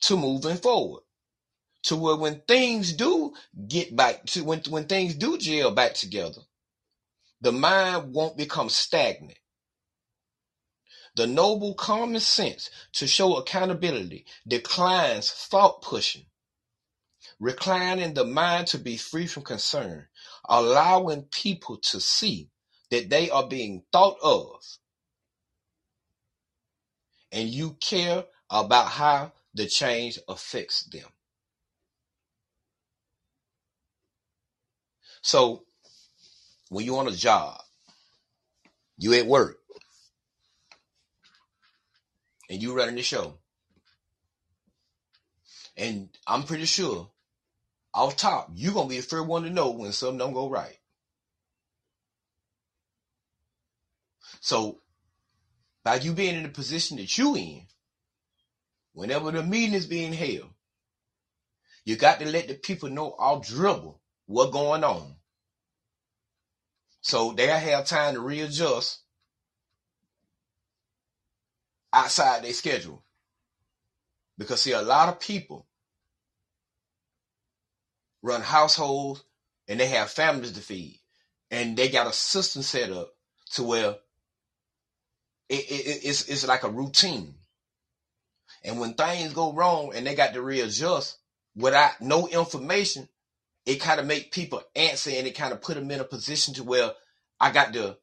to 0.00 0.16
moving 0.16 0.56
forward. 0.56 1.02
To 1.84 1.96
where 1.96 2.16
when 2.16 2.40
things 2.48 2.94
do 2.94 3.34
get 3.68 3.94
back 3.94 4.24
to 4.28 4.44
when 4.44 4.62
when 4.70 4.86
things 4.86 5.14
do 5.14 5.36
gel 5.36 5.72
back 5.72 5.92
together, 5.92 6.40
the 7.42 7.52
mind 7.52 8.14
won't 8.14 8.38
become 8.38 8.70
stagnant. 8.70 9.38
The 11.16 11.26
noble 11.26 11.74
common 11.74 12.20
sense 12.20 12.70
to 12.94 13.06
show 13.06 13.36
accountability 13.36 14.26
declines 14.48 15.30
thought 15.30 15.82
pushing, 15.82 16.26
reclining 17.40 18.14
the 18.14 18.24
mind 18.24 18.68
to 18.68 18.78
be 18.78 18.96
free 18.96 19.26
from 19.26 19.44
concern, 19.44 20.08
allowing 20.48 21.22
people 21.24 21.78
to 21.78 22.00
see 22.00 22.50
that 22.90 23.10
they 23.10 23.30
are 23.30 23.46
being 23.46 23.84
thought 23.92 24.18
of 24.22 24.64
and 27.32 27.48
you 27.48 27.76
care 27.80 28.24
about 28.50 28.88
how 28.88 29.32
the 29.54 29.66
change 29.66 30.18
affects 30.28 30.84
them. 30.84 31.08
So 35.22 35.64
when 36.70 36.86
you're 36.86 36.98
on 37.00 37.08
a 37.08 37.12
job, 37.12 37.60
you 38.98 39.14
at 39.14 39.26
work, 39.26 39.58
and 42.50 42.62
you 42.62 42.76
running 42.76 42.96
the 42.96 43.02
show. 43.02 43.38
And 45.76 46.08
I'm 46.26 46.44
pretty 46.44 46.66
sure 46.66 47.10
off 47.94 48.16
top, 48.16 48.50
you're 48.54 48.74
gonna 48.74 48.88
be 48.88 48.96
the 48.96 49.02
first 49.02 49.26
one 49.26 49.44
to 49.44 49.50
know 49.50 49.70
when 49.70 49.92
something 49.92 50.18
don't 50.18 50.32
go 50.32 50.50
right. 50.50 50.78
So 54.40 54.80
by 55.84 55.96
you 55.96 56.12
being 56.12 56.34
in 56.34 56.42
the 56.42 56.48
position 56.48 56.96
that 56.96 57.16
you 57.16 57.36
in, 57.36 57.62
whenever 58.92 59.30
the 59.30 59.42
meeting 59.42 59.74
is 59.74 59.86
being 59.86 60.12
held, 60.12 60.50
you 61.84 61.96
got 61.96 62.18
to 62.18 62.26
let 62.26 62.48
the 62.48 62.54
people 62.54 62.88
know 62.88 63.12
all 63.12 63.40
dribble 63.40 64.00
what 64.26 64.50
going 64.50 64.82
on. 64.82 65.14
So 67.02 67.32
they'll 67.32 67.58
have 67.58 67.86
time 67.86 68.14
to 68.14 68.20
readjust 68.20 69.03
outside 71.94 72.42
their 72.44 72.52
schedule. 72.52 73.02
Because 74.36 74.62
see, 74.62 74.72
a 74.72 74.82
lot 74.82 75.08
of 75.08 75.20
people 75.20 75.66
run 78.22 78.40
households 78.40 79.22
and 79.68 79.78
they 79.78 79.86
have 79.86 80.10
families 80.10 80.52
to 80.52 80.60
feed. 80.60 81.00
And 81.50 81.76
they 81.76 81.88
got 81.88 82.08
a 82.08 82.12
system 82.12 82.62
set 82.62 82.90
up 82.90 83.10
to 83.52 83.62
where 83.62 83.90
it, 85.48 85.60
it, 85.70 86.00
it's, 86.04 86.28
it's 86.28 86.46
like 86.46 86.64
a 86.64 86.70
routine. 86.70 87.34
And 88.64 88.80
when 88.80 88.94
things 88.94 89.32
go 89.32 89.52
wrong 89.52 89.92
and 89.94 90.06
they 90.06 90.14
got 90.14 90.34
to 90.34 90.42
readjust 90.42 91.18
without 91.54 92.00
no 92.00 92.26
information, 92.28 93.08
it 93.66 93.76
kind 93.76 94.00
of 94.00 94.06
make 94.06 94.32
people 94.32 94.62
answer 94.74 95.10
and 95.10 95.26
it 95.26 95.36
kind 95.36 95.52
of 95.52 95.62
put 95.62 95.76
them 95.76 95.90
in 95.90 96.00
a 96.00 96.04
position 96.04 96.54
to 96.54 96.64
where 96.64 96.92
I 97.40 97.52
got 97.52 97.72
to 97.74 97.98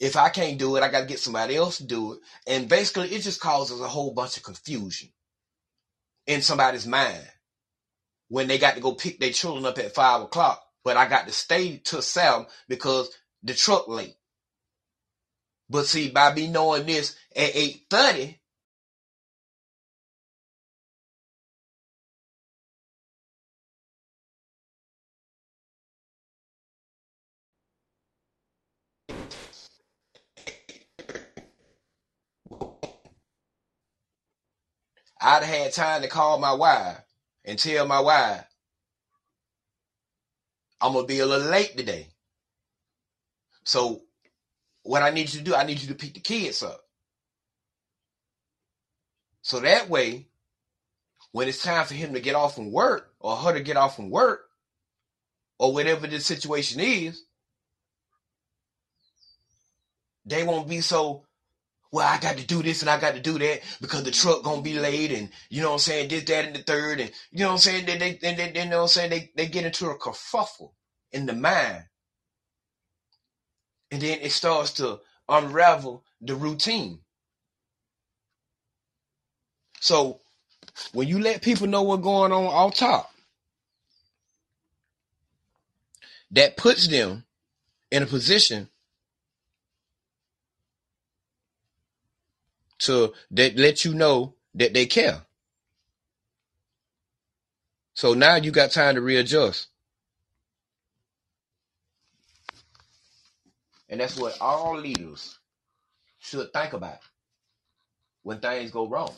if 0.00 0.16
I 0.16 0.30
can't 0.30 0.58
do 0.58 0.76
it, 0.76 0.82
I 0.82 0.88
got 0.90 1.00
to 1.02 1.06
get 1.06 1.20
somebody 1.20 1.56
else 1.56 1.76
to 1.76 1.84
do 1.84 2.14
it. 2.14 2.20
And 2.46 2.68
basically, 2.68 3.08
it 3.08 3.22
just 3.22 3.40
causes 3.40 3.80
a 3.80 3.88
whole 3.88 4.12
bunch 4.14 4.38
of 4.38 4.42
confusion 4.42 5.10
in 6.26 6.42
somebody's 6.42 6.86
mind 6.86 7.22
when 8.28 8.48
they 8.48 8.58
got 8.58 8.74
to 8.74 8.80
go 8.80 8.94
pick 8.94 9.20
their 9.20 9.30
children 9.32 9.66
up 9.66 9.78
at 9.78 9.94
five 9.94 10.22
o'clock, 10.22 10.62
but 10.84 10.96
I 10.96 11.06
got 11.08 11.26
to 11.26 11.32
stay 11.32 11.80
till 11.84 12.00
seven 12.00 12.46
because 12.68 13.10
the 13.42 13.54
truck 13.54 13.88
late. 13.88 14.16
But 15.68 15.86
see, 15.86 16.10
by 16.10 16.34
me 16.34 16.48
knowing 16.48 16.86
this 16.86 17.16
at 17.36 17.54
eight 17.54 17.82
thirty, 17.90 18.39
I'd 35.20 35.42
had 35.42 35.72
time 35.72 36.02
to 36.02 36.08
call 36.08 36.38
my 36.38 36.52
wife 36.52 36.98
and 37.44 37.58
tell 37.58 37.86
my 37.86 38.00
wife, 38.00 38.44
I'm 40.80 40.94
gonna 40.94 41.06
be 41.06 41.18
a 41.18 41.26
little 41.26 41.50
late 41.50 41.76
today. 41.76 42.08
So 43.64 44.02
what 44.82 45.02
I 45.02 45.10
need 45.10 45.32
you 45.32 45.40
to 45.40 45.44
do, 45.44 45.54
I 45.54 45.64
need 45.64 45.80
you 45.80 45.88
to 45.88 45.94
pick 45.94 46.14
the 46.14 46.20
kids 46.20 46.62
up. 46.62 46.80
So 49.42 49.60
that 49.60 49.90
way, 49.90 50.26
when 51.32 51.48
it's 51.48 51.62
time 51.62 51.84
for 51.86 51.94
him 51.94 52.14
to 52.14 52.20
get 52.20 52.34
off 52.34 52.54
from 52.54 52.72
work 52.72 53.12
or 53.20 53.36
her 53.36 53.52
to 53.52 53.60
get 53.60 53.76
off 53.76 53.96
from 53.96 54.10
work 54.10 54.48
or 55.58 55.72
whatever 55.72 56.06
the 56.06 56.20
situation 56.20 56.80
is, 56.80 57.22
they 60.24 60.44
won't 60.44 60.68
be 60.68 60.80
so 60.80 61.24
well, 61.92 62.06
I 62.06 62.18
got 62.18 62.36
to 62.38 62.46
do 62.46 62.62
this 62.62 62.82
and 62.82 62.90
I 62.90 63.00
got 63.00 63.14
to 63.14 63.20
do 63.20 63.38
that 63.38 63.62
because 63.80 64.04
the 64.04 64.10
truck 64.12 64.44
gonna 64.44 64.62
be 64.62 64.78
late 64.78 65.12
and 65.12 65.30
you 65.50 65.62
know 65.62 65.68
what 65.68 65.74
I'm 65.74 65.80
saying, 65.80 66.08
this, 66.10 66.24
that, 66.24 66.46
and 66.46 66.56
the 66.56 66.62
third, 66.62 67.00
and 67.00 67.10
you 67.32 67.40
know 67.40 67.48
what 67.48 67.52
I'm 67.54 67.58
saying, 67.58 67.86
they 67.86 67.98
they, 67.98 68.18
they, 68.22 68.34
they, 68.34 68.62
you 68.62 68.70
know 68.70 68.78
what 68.78 68.82
I'm 68.82 68.88
saying, 68.88 69.10
they, 69.10 69.32
they 69.36 69.46
get 69.46 69.66
into 69.66 69.90
a 69.90 69.98
kerfuffle 69.98 70.72
in 71.12 71.26
the 71.26 71.34
mind. 71.34 71.84
And 73.90 74.02
then 74.02 74.20
it 74.22 74.32
starts 74.32 74.74
to 74.74 75.00
unravel 75.28 76.04
the 76.20 76.36
routine. 76.36 77.00
So 79.80 80.20
when 80.92 81.08
you 81.08 81.20
let 81.20 81.42
people 81.42 81.68
know 81.68 81.82
what's 81.82 82.02
going 82.04 82.32
on 82.32 82.46
off 82.46 82.76
top, 82.76 83.10
that 86.32 86.56
puts 86.56 86.88
them 86.88 87.24
in 87.92 88.04
a 88.04 88.06
position 88.06 88.69
to 92.80 93.12
that 93.30 93.56
let 93.56 93.84
you 93.84 93.94
know 93.94 94.34
that 94.54 94.74
they 94.74 94.86
care. 94.86 95.22
So 97.94 98.14
now 98.14 98.36
you 98.36 98.50
got 98.50 98.70
time 98.70 98.94
to 98.94 99.00
readjust. 99.00 99.68
And 103.88 104.00
that's 104.00 104.16
what 104.16 104.40
all 104.40 104.78
leaders 104.78 105.38
should 106.18 106.52
think 106.52 106.72
about 106.72 107.00
when 108.22 108.38
things 108.38 108.70
go 108.70 108.88
wrong. 108.88 109.14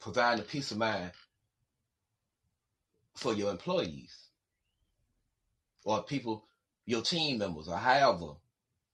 Providing 0.00 0.40
a 0.40 0.46
peace 0.46 0.72
of 0.72 0.78
mind 0.78 1.12
for 3.14 3.34
your 3.34 3.52
employees 3.52 4.14
or 5.84 6.02
people, 6.02 6.44
your 6.86 7.02
team 7.02 7.38
members, 7.38 7.68
or 7.68 7.76
however 7.76 8.32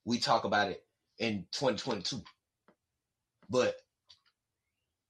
we 0.05 0.19
talk 0.19 0.45
about 0.45 0.69
it 0.71 0.85
in 1.19 1.47
2022. 1.53 2.23
But 3.49 3.75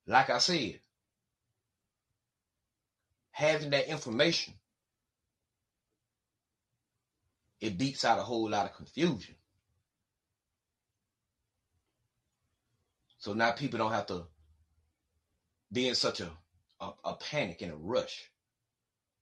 like 0.07 0.31
I 0.31 0.39
said, 0.39 0.81
having 3.31 3.71
that 3.71 3.89
information, 3.89 4.55
it 7.61 7.79
beats 7.79 8.05
out 8.05 8.19
a 8.19 8.23
whole 8.23 8.49
lot 8.49 8.67
of 8.67 8.77
confusion. 8.77 9.35
So 13.19 13.33
now 13.33 13.51
people 13.51 13.79
don't 13.79 13.93
have 13.93 14.07
to 14.07 14.25
be 15.73 15.89
in 15.89 15.95
such 15.95 16.21
a, 16.21 16.31
a, 16.81 16.91
a 17.05 17.15
panic 17.15 17.63
and 17.63 17.73
a 17.73 17.77
rush 17.77 18.31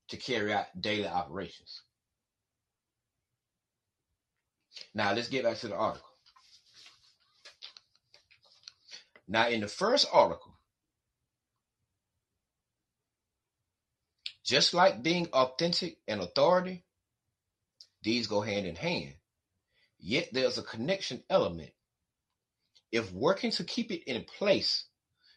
to 0.09 0.17
carry 0.17 0.53
out 0.53 0.67
daily 0.81 1.09
operations. 1.09 1.83
Now 4.95 5.13
let's 5.15 5.29
get 5.29 5.45
back 5.45 5.57
to 5.59 5.69
the 5.69 5.77
article. 5.77 6.09
Now, 9.29 9.49
in 9.49 9.61
the 9.61 9.69
first 9.69 10.07
article, 10.13 10.59
just 14.45 14.73
like 14.73 15.03
being 15.03 15.29
authentic 15.33 15.99
and 16.07 16.21
authority, 16.21 16.85
these 18.03 18.29
go 18.29 18.41
hand 18.41 18.67
in 18.67 18.77
hand. 18.77 19.15
Yet 19.99 20.29
there's 20.33 20.59
a 20.59 20.63
connection 20.63 21.25
element. 21.29 21.73
If 22.93 23.13
working 23.13 23.51
to 23.53 23.65
keep 23.65 23.91
it 23.91 24.05
in 24.05 24.25
place, 24.25 24.85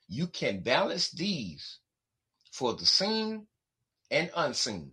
you 0.07 0.27
can 0.27 0.61
balance 0.61 1.09
these 1.09 1.79
for 2.51 2.75
the 2.75 2.85
seen 2.85 3.47
and 4.11 4.29
unseen. 4.35 4.91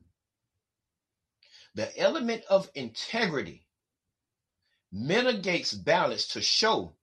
The 1.75 1.97
element 1.99 2.45
of 2.49 2.71
integrity 2.75 3.67
mitigates 4.91 5.75
balance 5.75 6.29
to 6.29 6.41
show 6.41 6.96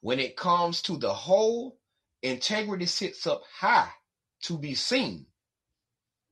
when 0.00 0.18
it 0.18 0.36
comes 0.36 0.82
to 0.82 0.96
the 0.96 1.12
whole, 1.12 1.78
integrity 2.22 2.86
sits 2.86 3.26
up 3.26 3.42
high 3.58 3.90
to 4.42 4.58
be 4.58 4.74
seen, 4.74 5.26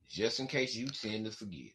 just 0.09 0.39
in 0.39 0.47
case 0.47 0.75
you 0.75 0.87
tend 0.87 1.25
to 1.25 1.31
forget. 1.31 1.71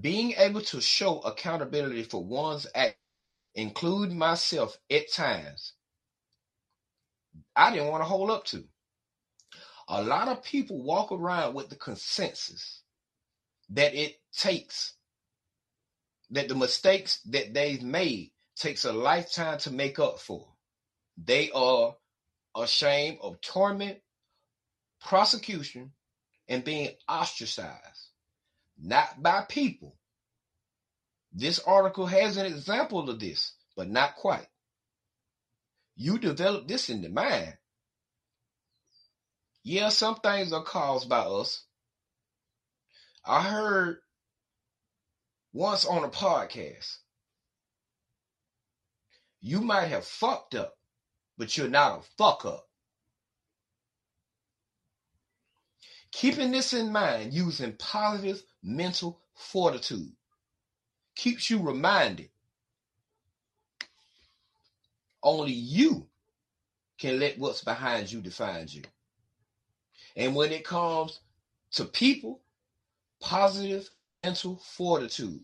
Being 0.00 0.32
able 0.36 0.60
to 0.62 0.80
show 0.80 1.20
accountability 1.20 2.04
for 2.04 2.24
one's 2.24 2.66
act, 2.74 2.96
include 3.54 4.12
myself 4.12 4.76
at 4.90 5.10
times, 5.12 5.72
I 7.56 7.72
didn't 7.72 7.88
want 7.88 8.02
to 8.02 8.08
hold 8.08 8.30
up 8.30 8.44
to. 8.46 8.64
A 9.88 10.02
lot 10.02 10.28
of 10.28 10.44
people 10.44 10.82
walk 10.82 11.10
around 11.10 11.54
with 11.54 11.68
the 11.68 11.76
consensus 11.76 12.82
that 13.70 13.94
it 13.94 14.20
takes 14.32 14.94
that 16.30 16.48
the 16.48 16.54
mistakes 16.54 17.20
that 17.26 17.54
they've 17.54 17.82
made 17.82 18.32
takes 18.56 18.84
a 18.84 18.92
lifetime 18.92 19.58
to 19.58 19.70
make 19.70 19.98
up 19.98 20.18
for. 20.18 20.46
They 21.22 21.50
are 21.52 21.96
ashamed 22.56 23.18
of 23.22 23.40
torment, 23.40 23.98
prosecution, 25.00 25.92
and 26.48 26.64
being 26.64 26.90
ostracized, 27.08 28.10
not 28.78 29.22
by 29.22 29.44
people. 29.48 29.96
This 31.32 31.60
article 31.60 32.06
has 32.06 32.36
an 32.36 32.46
example 32.46 33.08
of 33.08 33.20
this, 33.20 33.54
but 33.76 33.88
not 33.88 34.16
quite. 34.16 34.48
You 35.96 36.18
develop 36.18 36.66
this 36.66 36.88
in 36.90 37.02
the 37.02 37.08
mind. 37.08 37.56
Yeah, 39.62 39.90
some 39.90 40.16
things 40.16 40.52
are 40.52 40.64
caused 40.64 41.08
by 41.08 41.20
us. 41.20 41.64
I 43.24 43.42
heard 43.42 43.98
once 45.52 45.84
on 45.84 46.04
a 46.04 46.08
podcast. 46.08 46.98
You 49.40 49.60
might 49.60 49.86
have 49.86 50.04
fucked 50.04 50.54
up, 50.54 50.76
but 51.38 51.56
you're 51.56 51.68
not 51.68 52.00
a 52.00 52.02
fuck 52.18 52.44
up. 52.44 52.66
Keeping 56.12 56.50
this 56.50 56.72
in 56.72 56.92
mind 56.92 57.32
using 57.32 57.72
positive 57.74 58.42
mental 58.62 59.20
fortitude 59.34 60.12
keeps 61.14 61.48
you 61.48 61.60
reminded 61.60 62.28
only 65.22 65.52
you 65.52 66.06
can 66.98 67.18
let 67.18 67.38
what's 67.38 67.62
behind 67.62 68.10
you 68.10 68.20
define 68.20 68.66
you. 68.68 68.82
And 70.16 70.34
when 70.34 70.52
it 70.52 70.64
comes 70.64 71.20
to 71.72 71.84
people, 71.84 72.42
positive 73.20 73.88
mental 74.22 74.56
fortitude 74.56 75.40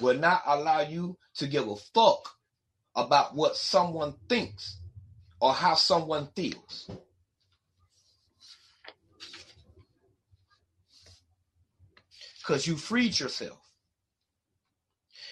will 0.00 0.18
not 0.18 0.42
allow 0.46 0.80
you 0.80 1.16
to 1.36 1.46
give 1.46 1.68
a 1.68 1.76
fuck 1.76 2.36
about 2.96 3.34
what 3.34 3.56
someone 3.56 4.14
thinks 4.28 4.78
or 5.40 5.52
how 5.52 5.74
someone 5.74 6.28
feels. 6.34 6.90
Because 12.40 12.66
you 12.66 12.76
freed 12.76 13.18
yourself. 13.18 13.60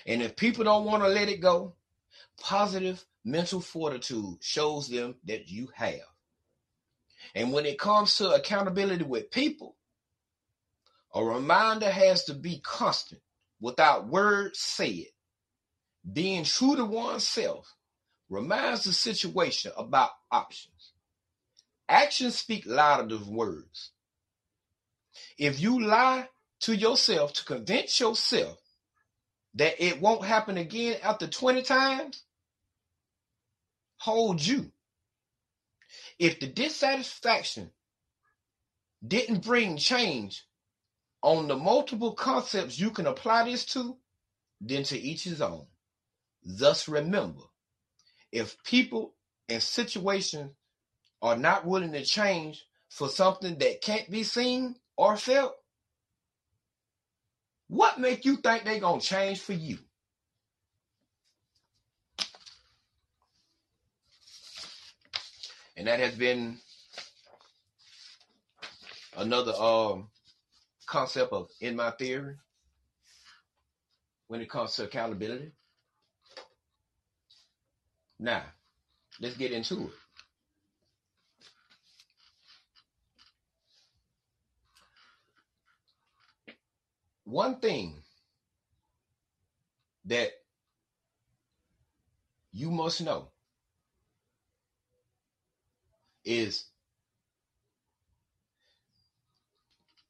And 0.07 0.22
if 0.22 0.37
people 0.37 0.62
don't 0.62 0.85
want 0.85 1.03
to 1.03 1.09
let 1.09 1.29
it 1.29 1.40
go, 1.40 1.75
positive 2.40 3.05
mental 3.25 3.61
fortitude 3.61 4.37
shows 4.40 4.88
them 4.88 5.16
that 5.25 5.49
you 5.49 5.68
have. 5.75 6.07
And 7.35 7.53
when 7.53 7.66
it 7.66 7.79
comes 7.79 8.16
to 8.18 8.31
accountability 8.31 9.03
with 9.03 9.33
people, 9.33 9.77
a 11.16 11.24
reminder 11.24 11.90
has 11.90 12.24
to 12.24 12.35
be 12.35 12.61
constant, 12.62 13.22
without 13.59 14.07
words 14.07 14.59
said. 14.59 15.07
Being 16.12 16.44
true 16.44 16.76
to 16.76 16.85
oneself 16.85 17.74
reminds 18.29 18.85
the 18.85 18.92
situation 18.92 19.72
about 19.79 20.11
options. 20.31 20.92
Actions 21.88 22.37
speak 22.37 22.64
louder 22.66 23.16
than 23.16 23.35
words. 23.35 23.92
If 25.38 25.59
you 25.59 25.81
lie 25.87 26.29
to 26.61 26.76
yourself 26.76 27.33
to 27.35 27.44
convince 27.46 27.98
yourself 27.98 28.59
that 29.55 29.83
it 29.83 30.02
won't 30.02 30.26
happen 30.26 30.59
again 30.59 30.98
after 31.02 31.26
20 31.26 31.62
times, 31.62 32.24
hold 33.96 34.44
you. 34.44 34.70
If 36.18 36.40
the 36.40 36.46
dissatisfaction 36.46 37.70
didn't 39.07 39.44
bring 39.44 39.79
change, 39.79 40.45
on 41.26 41.48
the 41.48 41.56
multiple 41.56 42.12
concepts 42.12 42.78
you 42.78 42.88
can 42.92 43.08
apply 43.08 43.42
this 43.42 43.64
to, 43.64 43.96
then 44.60 44.84
to 44.84 44.96
each 44.96 45.24
his 45.24 45.42
own. 45.42 45.66
Thus, 46.44 46.86
remember 46.86 47.42
if 48.30 48.62
people 48.62 49.12
and 49.48 49.60
situations 49.60 50.52
are 51.20 51.36
not 51.36 51.66
willing 51.66 51.90
to 51.90 52.04
change 52.04 52.64
for 52.90 53.08
something 53.08 53.58
that 53.58 53.80
can't 53.80 54.08
be 54.08 54.22
seen 54.22 54.76
or 54.96 55.16
felt, 55.16 55.56
what 57.66 57.98
make 57.98 58.24
you 58.24 58.36
think 58.36 58.62
they're 58.62 58.78
gonna 58.78 59.00
change 59.00 59.40
for 59.40 59.52
you? 59.52 59.78
And 65.76 65.88
that 65.88 65.98
has 65.98 66.14
been 66.14 66.58
another 69.16 69.54
um 69.54 70.08
concept 70.87 71.33
of 71.33 71.49
in 71.61 71.77
my 71.77 71.90
theory 71.92 72.37
when 74.29 74.40
it 74.40 74.51
comes 74.51 74.77
to 74.77 74.85
accountability. 74.85 75.53
Now, 78.18 78.42
let's 79.20 79.37
get 79.37 79.53
into 79.53 79.88
it. 79.88 79.92
One 87.25 87.59
thing 87.61 88.03
that 90.07 90.31
you 92.53 92.70
must 92.70 93.03
know 93.03 93.29
is 96.25 96.66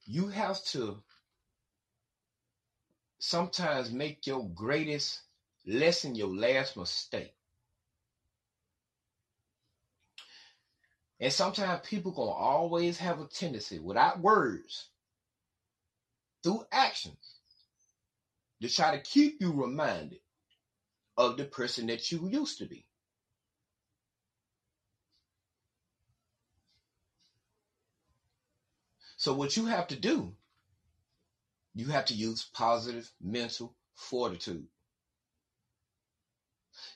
you 0.06 0.28
have 0.28 0.62
to 0.66 1.02
sometimes 3.18 3.90
make 3.90 4.26
your 4.26 4.48
greatest 4.54 5.22
lesson 5.66 6.14
your 6.14 6.34
last 6.34 6.76
mistake. 6.76 7.34
And 11.20 11.32
sometimes 11.32 11.86
people 11.88 12.12
gonna 12.12 12.30
always 12.30 12.98
have 12.98 13.20
a 13.20 13.26
tendency 13.26 13.78
without 13.78 14.20
words, 14.20 14.88
through 16.42 16.66
actions, 16.70 17.40
to 18.62 18.68
try 18.68 18.96
to 18.96 19.02
keep 19.02 19.40
you 19.40 19.52
reminded 19.52 20.20
of 21.16 21.36
the 21.36 21.44
person 21.44 21.86
that 21.88 22.12
you 22.12 22.28
used 22.28 22.58
to 22.58 22.66
be. 22.66 22.85
So 29.16 29.34
what 29.34 29.56
you 29.56 29.66
have 29.66 29.88
to 29.88 29.96
do, 29.96 30.34
you 31.74 31.86
have 31.86 32.06
to 32.06 32.14
use 32.14 32.44
positive 32.54 33.10
mental 33.20 33.74
fortitude. 33.94 34.66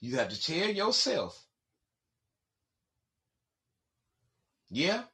You 0.00 0.16
have 0.16 0.28
to 0.30 0.42
tell 0.42 0.68
yourself, 0.68 1.42
yeah, 4.70 5.04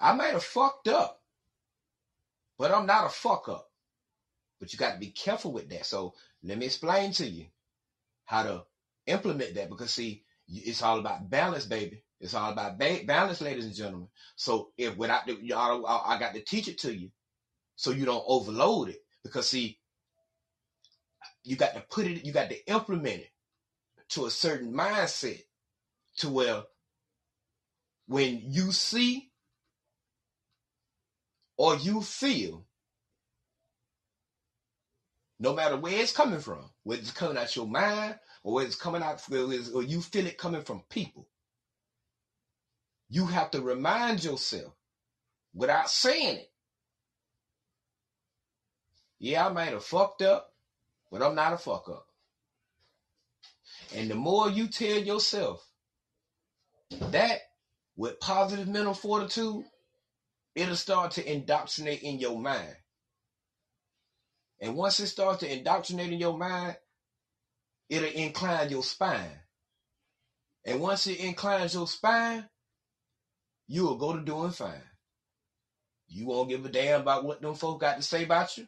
I 0.00 0.12
might 0.14 0.32
have 0.32 0.44
fucked 0.44 0.88
up, 0.88 1.20
but 2.58 2.72
I'm 2.72 2.86
not 2.86 3.06
a 3.06 3.08
fuck 3.10 3.48
up. 3.48 3.68
But 4.60 4.72
you 4.72 4.78
got 4.78 4.94
to 4.94 4.98
be 5.00 5.10
careful 5.10 5.52
with 5.52 5.68
that. 5.70 5.86
So 5.86 6.14
let 6.42 6.58
me 6.58 6.66
explain 6.66 7.12
to 7.12 7.26
you 7.26 7.46
how 8.24 8.42
to 8.44 8.64
implement 9.06 9.54
that 9.54 9.68
because 9.70 9.92
see, 9.92 10.24
it's 10.48 10.82
all 10.82 10.98
about 10.98 11.30
balance, 11.30 11.66
baby. 11.66 12.04
It's 12.20 12.34
all 12.34 12.52
about 12.52 12.78
ba- 12.78 13.02
balance, 13.06 13.40
ladies 13.40 13.66
and 13.66 13.74
gentlemen. 13.74 14.08
So 14.36 14.70
if 14.78 14.96
without 14.96 15.26
the, 15.26 15.38
y'all, 15.42 15.86
I 15.86 16.18
got 16.18 16.34
to 16.34 16.42
teach 16.42 16.68
it 16.68 16.78
to 16.80 16.94
you, 16.94 17.10
so 17.76 17.90
you 17.92 18.04
don't 18.06 18.24
overload 18.26 18.90
it. 18.90 19.00
Because 19.24 19.48
see, 19.48 19.78
you 21.44 21.56
got 21.56 21.74
to 21.74 21.84
put 21.90 22.06
it, 22.06 22.24
you 22.24 22.32
got 22.32 22.50
to 22.50 22.70
implement 22.70 23.22
it 23.22 23.30
to 24.10 24.26
a 24.26 24.30
certain 24.30 24.72
mindset, 24.72 25.42
to 26.18 26.30
where 26.30 26.62
when 28.08 28.42
you 28.44 28.72
see 28.72 29.30
or 31.58 31.76
you 31.76 32.02
feel, 32.02 32.66
no 35.40 35.54
matter 35.54 35.76
where 35.76 35.98
it's 36.00 36.12
coming 36.12 36.40
from, 36.40 36.70
whether 36.84 37.00
it's 37.00 37.12
coming 37.12 37.38
out 37.38 37.56
your 37.56 37.66
mind 37.68 38.16
or 38.44 38.54
whether 38.54 38.66
it's 38.66 38.76
coming 38.76 39.02
out, 39.02 39.22
or 39.30 39.82
you 39.82 40.00
feel 40.00 40.26
it 40.26 40.38
coming 40.38 40.62
from 40.62 40.82
people 40.90 41.28
you 43.10 43.26
have 43.26 43.50
to 43.50 43.60
remind 43.60 44.24
yourself 44.24 44.72
without 45.52 45.90
saying 45.90 46.36
it. 46.36 46.50
Yeah, 49.18 49.46
I 49.46 49.52
might 49.52 49.72
have 49.72 49.84
fucked 49.84 50.22
up, 50.22 50.54
but 51.10 51.20
I'm 51.20 51.34
not 51.34 51.52
a 51.52 51.58
fuck 51.58 51.88
up. 51.88 52.06
And 53.94 54.08
the 54.08 54.14
more 54.14 54.48
you 54.48 54.68
tell 54.68 54.96
yourself 54.96 55.66
that 57.10 57.40
with 57.96 58.20
positive 58.20 58.68
mental 58.68 58.94
fortitude, 58.94 59.64
it'll 60.54 60.76
start 60.76 61.12
to 61.12 61.32
indoctrinate 61.32 62.02
in 62.02 62.20
your 62.20 62.38
mind. 62.38 62.76
And 64.60 64.76
once 64.76 65.00
it 65.00 65.08
starts 65.08 65.40
to 65.40 65.52
indoctrinate 65.52 66.12
in 66.12 66.20
your 66.20 66.38
mind, 66.38 66.76
it'll 67.88 68.08
incline 68.08 68.70
your 68.70 68.84
spine. 68.84 69.40
And 70.64 70.80
once 70.80 71.06
it 71.08 71.18
inclines 71.18 71.74
your 71.74 71.88
spine, 71.88 72.48
you 73.70 73.84
will 73.84 73.94
go 73.94 74.12
to 74.12 74.20
doing 74.20 74.50
fine. 74.50 74.82
You 76.08 76.26
won't 76.26 76.48
give 76.48 76.66
a 76.66 76.68
damn 76.68 77.02
about 77.02 77.22
what 77.24 77.40
them 77.40 77.54
folk 77.54 77.80
got 77.80 77.98
to 77.98 78.02
say 78.02 78.24
about 78.24 78.58
you. 78.58 78.66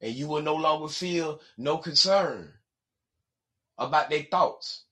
And 0.00 0.14
you 0.14 0.28
will 0.28 0.42
no 0.42 0.54
longer 0.54 0.86
feel 0.86 1.40
no 1.56 1.78
concern 1.78 2.52
about 3.76 4.10
their 4.10 4.22
thoughts. 4.22 4.84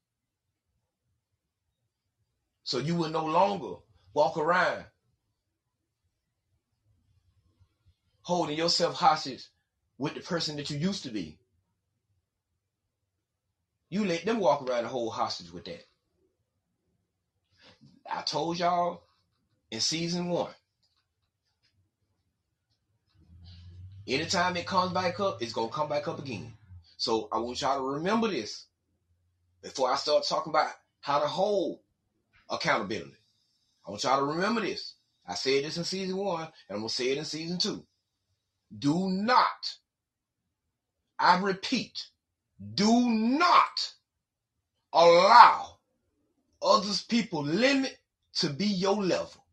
So 2.65 2.79
you 2.79 2.97
will 2.97 3.11
no 3.11 3.25
longer 3.25 3.77
walk 4.13 4.37
around 4.37 4.85
holding 8.23 8.59
yourself 8.59 8.97
hostage 8.97 9.47
with 9.97 10.15
the 10.15 10.21
person 10.23 10.57
that 10.57 10.71
you 10.71 10.79
used 10.79 11.05
to 11.05 11.11
be. 11.11 11.39
You 13.91 14.05
let 14.05 14.25
them 14.25 14.41
walk 14.41 14.63
around 14.63 14.81
and 14.81 14.89
hold 14.89 15.13
hostage 15.13 15.53
with 15.53 15.67
that. 15.67 15.85
I 18.13 18.23
told 18.23 18.59
y'all 18.59 19.03
in 19.71 19.81
season 19.81 20.29
one. 20.29 20.53
Anytime 24.07 24.57
it 24.57 24.67
comes 24.67 24.93
back 24.93 25.19
up, 25.19 25.43
it's 25.43 25.53
gonna 25.53 25.69
come 25.69 25.89
back 25.89 26.07
up 26.07 26.19
again. 26.19 26.53
So 26.97 27.29
I 27.33 27.39
want 27.39 27.61
y'all 27.61 27.79
to 27.79 27.95
remember 27.97 28.29
this 28.29 28.67
before 29.63 29.91
I 29.91 29.97
start 29.97 30.25
talking 30.29 30.51
about 30.51 30.71
how 31.01 31.19
to 31.19 31.27
hold 31.27 31.81
accountability. 32.49 33.17
I 33.87 33.91
want 33.91 34.05
y'all 34.05 34.21
to 34.21 34.25
remember 34.27 34.61
this. 34.61 34.95
I 35.27 35.35
said 35.35 35.65
this 35.65 35.77
in 35.77 35.85
season 35.85 36.17
one, 36.17 36.43
and 36.43 36.77
I'm 36.77 36.79
gonna 36.79 36.89
say 36.89 37.11
it 37.11 37.19
in 37.19 37.25
season 37.25 37.59
two. 37.59 37.85
Do 38.77 39.09
not, 39.09 39.75
I 41.19 41.41
repeat, 41.41 42.07
do 42.75 43.09
not 43.09 43.93
allow 44.93 45.76
others 46.63 47.03
people 47.03 47.43
limit 47.43 47.99
to 48.35 48.51
be 48.51 48.67
your 48.67 49.03
level. 49.03 49.45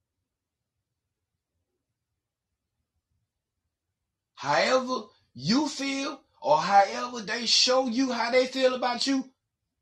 However 4.36 5.04
you 5.34 5.68
feel 5.68 6.22
or 6.42 6.58
however 6.58 7.22
they 7.22 7.46
show 7.46 7.88
you 7.88 8.12
how 8.12 8.32
they 8.32 8.48
feel 8.48 8.74
about 8.76 9.08
you, 9.08 9.30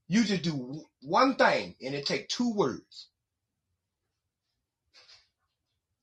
you 0.08 0.24
just 0.24 0.44
do 0.44 0.84
one 1.02 1.36
thing 1.36 1.76
and 1.82 1.96
it 1.96 2.06
take 2.06 2.30
two 2.30 2.54
words. 2.54 3.08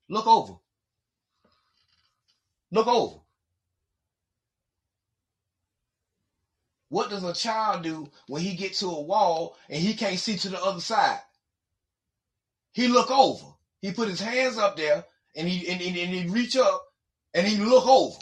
Look 0.08 0.26
over. 0.26 0.54
Look 2.70 2.86
over. 2.86 3.20
What 6.88 7.10
does 7.10 7.24
a 7.24 7.34
child 7.34 7.82
do 7.82 8.10
when 8.28 8.42
he 8.42 8.54
get 8.54 8.74
to 8.74 8.86
a 8.86 9.00
wall 9.00 9.56
and 9.68 9.80
he 9.80 9.94
can't 9.94 10.18
see 10.18 10.36
to 10.38 10.48
the 10.48 10.62
other 10.62 10.80
side? 10.80 11.20
He 12.72 12.88
look 12.88 13.10
over. 13.10 13.46
He 13.80 13.92
put 13.92 14.08
his 14.08 14.20
hands 14.20 14.58
up 14.58 14.76
there 14.76 15.04
and 15.36 15.48
he 15.48 15.68
and, 15.68 15.80
and, 15.82 15.96
and 15.96 16.14
he 16.14 16.26
reach 16.28 16.56
up 16.56 16.82
and 17.34 17.46
he 17.46 17.56
look 17.56 17.86
over. 17.86 18.18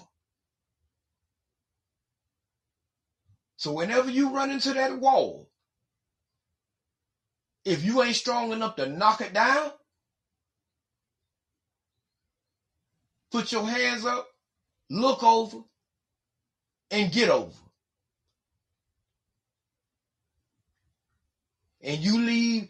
So 3.57 3.73
whenever 3.73 4.11
you 4.11 4.35
run 4.35 4.51
into 4.51 4.73
that 4.75 4.99
wall, 4.99 5.49
if 7.65 7.85
you 7.85 8.03
ain't 8.03 8.17
strong 8.17 8.53
enough 8.53 8.77
to 8.77 8.87
knock 8.87 9.21
it 9.21 9.33
down, 9.33 9.73
put 13.33 13.51
your 13.53 13.67
hands 13.67 14.05
up, 14.05 14.29
look 14.91 15.23
over, 15.23 15.59
and 16.91 17.13
get 17.13 17.29
over. 17.29 17.53
And 21.87 21.99
you 21.99 22.21
leave 22.21 22.69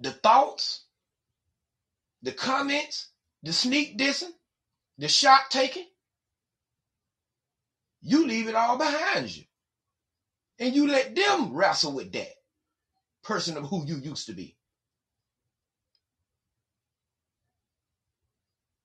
the 0.00 0.10
thoughts, 0.10 0.84
the 2.22 2.32
comments, 2.32 3.10
the 3.42 3.52
sneak 3.52 3.98
dissing, 3.98 4.32
the 4.98 5.08
shot 5.08 5.42
taking, 5.50 5.86
you 8.00 8.26
leave 8.26 8.48
it 8.48 8.54
all 8.54 8.78
behind 8.78 9.34
you. 9.36 9.44
And 10.58 10.74
you 10.74 10.88
let 10.88 11.14
them 11.14 11.54
wrestle 11.54 11.92
with 11.92 12.12
that 12.12 12.32
person 13.22 13.58
of 13.58 13.64
who 13.64 13.84
you 13.86 13.96
used 13.98 14.26
to 14.26 14.32
be. 14.32 14.56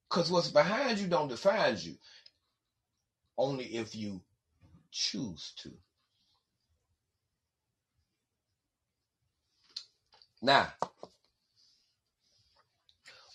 Because 0.09 0.29
what's 0.29 0.49
behind 0.49 0.99
you 0.99 1.07
don't 1.07 1.29
define 1.29 1.77
you. 1.79 1.95
Only 3.37 3.65
if 3.65 3.95
you 3.95 4.21
choose 4.91 5.53
to. 5.59 5.71
Now, 10.41 10.67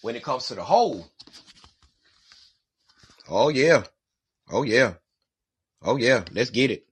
when 0.02 0.16
it 0.16 0.24
comes 0.24 0.48
to 0.48 0.56
the 0.56 0.64
whole, 0.64 1.06
oh 3.28 3.48
yeah, 3.48 3.84
oh 4.50 4.64
yeah, 4.64 4.94
oh 5.82 5.96
yeah, 5.96 6.24
let's 6.32 6.50
get 6.50 6.72
it. 6.72 6.84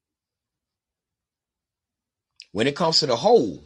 When 2.52 2.68
it 2.68 2.76
comes 2.76 3.00
to 3.00 3.06
the 3.06 3.16
whole, 3.16 3.64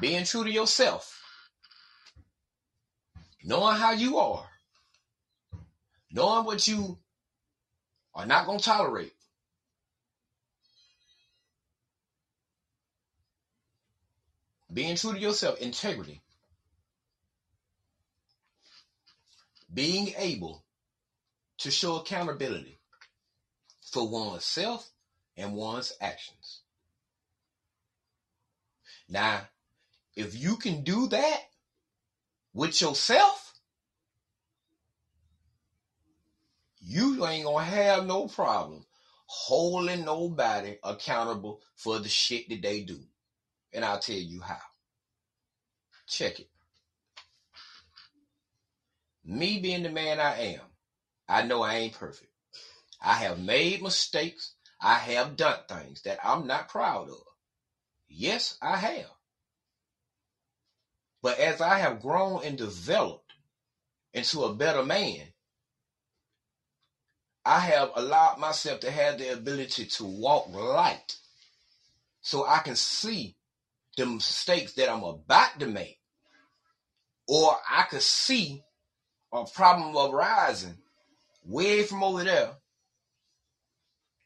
being 0.00 0.24
true 0.24 0.42
to 0.42 0.50
yourself, 0.50 1.22
knowing 3.44 3.76
how 3.76 3.92
you 3.92 4.18
are, 4.18 4.48
knowing 6.10 6.44
what 6.44 6.66
you 6.66 6.98
are 8.16 8.26
not 8.26 8.46
going 8.46 8.58
to 8.58 8.64
tolerate, 8.64 9.13
being 14.74 14.96
true 14.96 15.14
to 15.14 15.18
yourself, 15.18 15.58
integrity. 15.60 16.20
being 19.74 20.14
able 20.18 20.64
to 21.58 21.70
show 21.70 21.96
accountability 21.96 22.78
for 23.90 24.08
oneself 24.08 24.88
and 25.36 25.54
one's 25.54 25.92
actions. 26.00 26.60
Now, 29.08 29.42
if 30.16 30.40
you 30.40 30.56
can 30.56 30.84
do 30.84 31.08
that 31.08 31.40
with 32.52 32.80
yourself, 32.80 33.52
you 36.80 37.26
ain't 37.26 37.44
gonna 37.44 37.64
have 37.64 38.06
no 38.06 38.28
problem 38.28 38.84
holding 39.26 40.04
nobody 40.04 40.76
accountable 40.84 41.60
for 41.74 41.98
the 41.98 42.08
shit 42.08 42.48
that 42.48 42.62
they 42.62 42.82
do. 42.82 43.00
And 43.74 43.84
I'll 43.84 43.98
tell 43.98 44.16
you 44.16 44.40
how. 44.40 44.60
Check 46.06 46.40
it. 46.40 46.48
Me 49.24 49.58
being 49.58 49.82
the 49.82 49.90
man 49.90 50.20
I 50.20 50.38
am, 50.38 50.60
I 51.28 51.42
know 51.42 51.62
I 51.62 51.76
ain't 51.76 51.94
perfect. 51.94 52.30
I 53.00 53.14
have 53.14 53.40
made 53.40 53.82
mistakes. 53.82 54.54
I 54.80 54.94
have 54.94 55.36
done 55.36 55.58
things 55.68 56.02
that 56.02 56.18
I'm 56.22 56.46
not 56.46 56.68
proud 56.68 57.08
of. 57.08 57.22
Yes, 58.08 58.58
I 58.62 58.76
have. 58.76 59.10
But 61.22 61.38
as 61.38 61.60
I 61.60 61.78
have 61.78 62.02
grown 62.02 62.44
and 62.44 62.58
developed 62.58 63.32
into 64.12 64.44
a 64.44 64.54
better 64.54 64.84
man, 64.84 65.22
I 67.46 67.60
have 67.60 67.90
allowed 67.96 68.38
myself 68.38 68.80
to 68.80 68.90
have 68.90 69.18
the 69.18 69.32
ability 69.32 69.86
to 69.86 70.04
walk 70.04 70.48
light 70.50 71.16
so 72.22 72.46
I 72.46 72.58
can 72.58 72.76
see 72.76 73.36
the 73.96 74.06
mistakes 74.06 74.74
that 74.74 74.90
I'm 74.90 75.02
about 75.02 75.60
to 75.60 75.66
make. 75.66 75.98
Or 77.26 77.56
I 77.70 77.84
could 77.84 78.02
see 78.02 78.62
a 79.32 79.44
problem 79.44 79.96
arising 79.96 80.76
way 81.44 81.82
from 81.84 82.02
over 82.02 82.24
there 82.24 82.50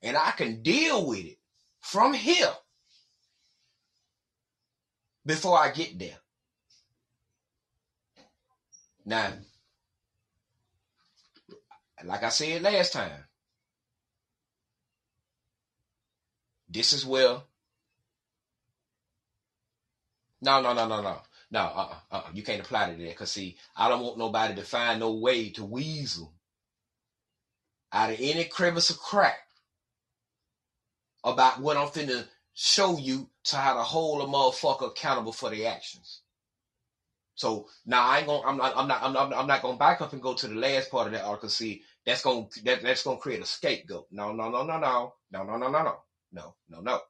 and 0.02 0.16
I 0.16 0.32
can 0.32 0.62
deal 0.62 1.06
with 1.06 1.24
it 1.24 1.38
from 1.80 2.14
here 2.14 2.52
before 5.24 5.58
I 5.58 5.70
get 5.70 5.98
there. 5.98 6.18
Now, 9.04 9.32
like 12.04 12.22
I 12.22 12.28
said 12.28 12.62
last 12.62 12.92
time, 12.92 13.24
this 16.68 16.92
is 16.92 17.04
where. 17.06 17.38
No, 20.42 20.60
no, 20.60 20.72
no, 20.74 20.86
no, 20.88 21.02
no. 21.02 21.18
No, 21.50 21.60
uh, 21.60 21.94
uh, 22.12 22.16
uh, 22.16 22.22
you 22.34 22.42
can't 22.42 22.60
apply 22.60 22.92
to 22.92 23.02
that. 23.04 23.16
Cause 23.16 23.32
see, 23.32 23.56
I 23.76 23.88
don't 23.88 24.02
want 24.02 24.18
nobody 24.18 24.54
to 24.56 24.62
find 24.64 25.00
no 25.00 25.12
way 25.14 25.50
to 25.50 25.64
weasel 25.64 26.34
out 27.92 28.10
of 28.10 28.18
any 28.20 28.44
crevice 28.44 28.90
or 28.90 28.94
crack 28.94 29.38
about 31.24 31.60
what 31.60 31.76
I'm 31.76 31.88
finna 31.88 32.26
show 32.54 32.98
you 32.98 33.30
to 33.44 33.56
how 33.56 33.74
to 33.74 33.82
hold 33.82 34.22
a 34.22 34.26
motherfucker 34.26 34.88
accountable 34.88 35.32
for 35.32 35.50
their 35.50 35.70
actions. 35.72 36.22
So 37.34 37.68
now 37.86 38.04
I 38.06 38.18
ain't 38.18 38.26
gonna, 38.26 38.46
I'm 38.46 38.56
not, 38.58 38.76
I'm 38.76 38.88
not, 38.88 39.02
I'm 39.02 39.12
not, 39.12 39.32
I'm 39.34 39.46
not 39.46 39.62
gonna 39.62 39.78
back 39.78 40.00
up 40.00 40.12
and 40.12 40.22
go 40.22 40.34
to 40.34 40.48
the 40.48 40.54
last 40.54 40.90
part 40.90 41.06
of 41.06 41.12
that 41.14 41.24
article. 41.24 41.48
See, 41.48 41.82
that's 42.04 42.22
gonna, 42.22 42.46
that, 42.64 42.82
that's 42.82 43.04
gonna 43.04 43.18
create 43.18 43.42
a 43.42 43.46
scapegoat. 43.46 44.06
No, 44.10 44.32
no, 44.32 44.50
no, 44.50 44.64
no, 44.64 44.78
no, 44.78 45.14
no, 45.32 45.44
no, 45.44 45.56
no, 45.56 45.68
no, 45.68 45.82
no, 45.82 45.96
no, 46.32 46.54
no, 46.68 46.80
no. 46.80 47.00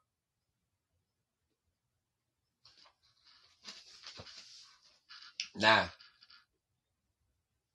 Now, 5.59 5.91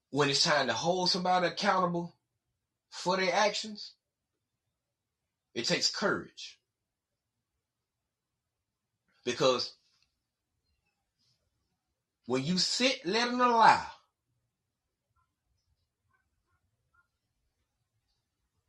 when 0.10 0.30
it's 0.30 0.44
time 0.44 0.68
to 0.68 0.74
hold 0.74 1.10
somebody 1.10 1.48
accountable 1.48 2.14
for 2.90 3.18
their 3.18 3.34
actions, 3.34 3.92
it 5.54 5.66
takes 5.66 5.92
courage. 5.92 6.60
Because 9.26 9.74
when 12.26 12.44
you 12.44 12.58
sit 12.58 13.06
letting 13.06 13.42
a 13.42 13.50
lie, 13.50 13.86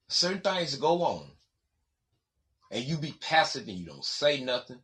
certain 0.08 0.40
things 0.40 0.74
go 0.76 1.02
on, 1.02 1.26
and 2.70 2.84
you 2.84 2.96
be 2.96 3.14
passive 3.20 3.68
and 3.68 3.78
you 3.78 3.86
don't 3.86 4.04
say 4.04 4.40
nothing, 4.40 4.80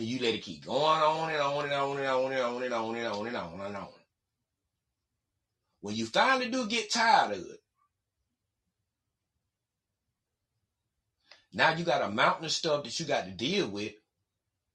and 0.00 0.08
you 0.08 0.18
let 0.18 0.34
it 0.34 0.42
keep 0.42 0.64
going 0.64 0.78
on 0.78 1.30
and 1.30 1.42
on 1.42 1.64
and 1.64 1.74
on 1.74 1.98
and 1.98 2.06
on 2.06 2.32
and 2.32 2.40
on 2.40 2.62
and 2.62 2.72
on 2.72 2.96
and 2.96 3.06
on 3.06 3.26
and 3.26 3.36
on 3.36 3.60
and 3.60 3.76
on. 3.76 3.88
When 5.82 5.94
you 5.94 6.06
finally 6.06 6.50
do 6.50 6.66
get 6.66 6.90
tired 6.90 7.32
of 7.32 7.40
it, 7.40 7.60
now 11.52 11.74
you 11.74 11.84
got 11.84 12.00
a 12.00 12.10
mountain 12.10 12.46
of 12.46 12.50
stuff 12.50 12.84
that 12.84 12.98
you 12.98 13.04
got 13.04 13.26
to 13.26 13.30
deal 13.30 13.68
with, 13.68 13.92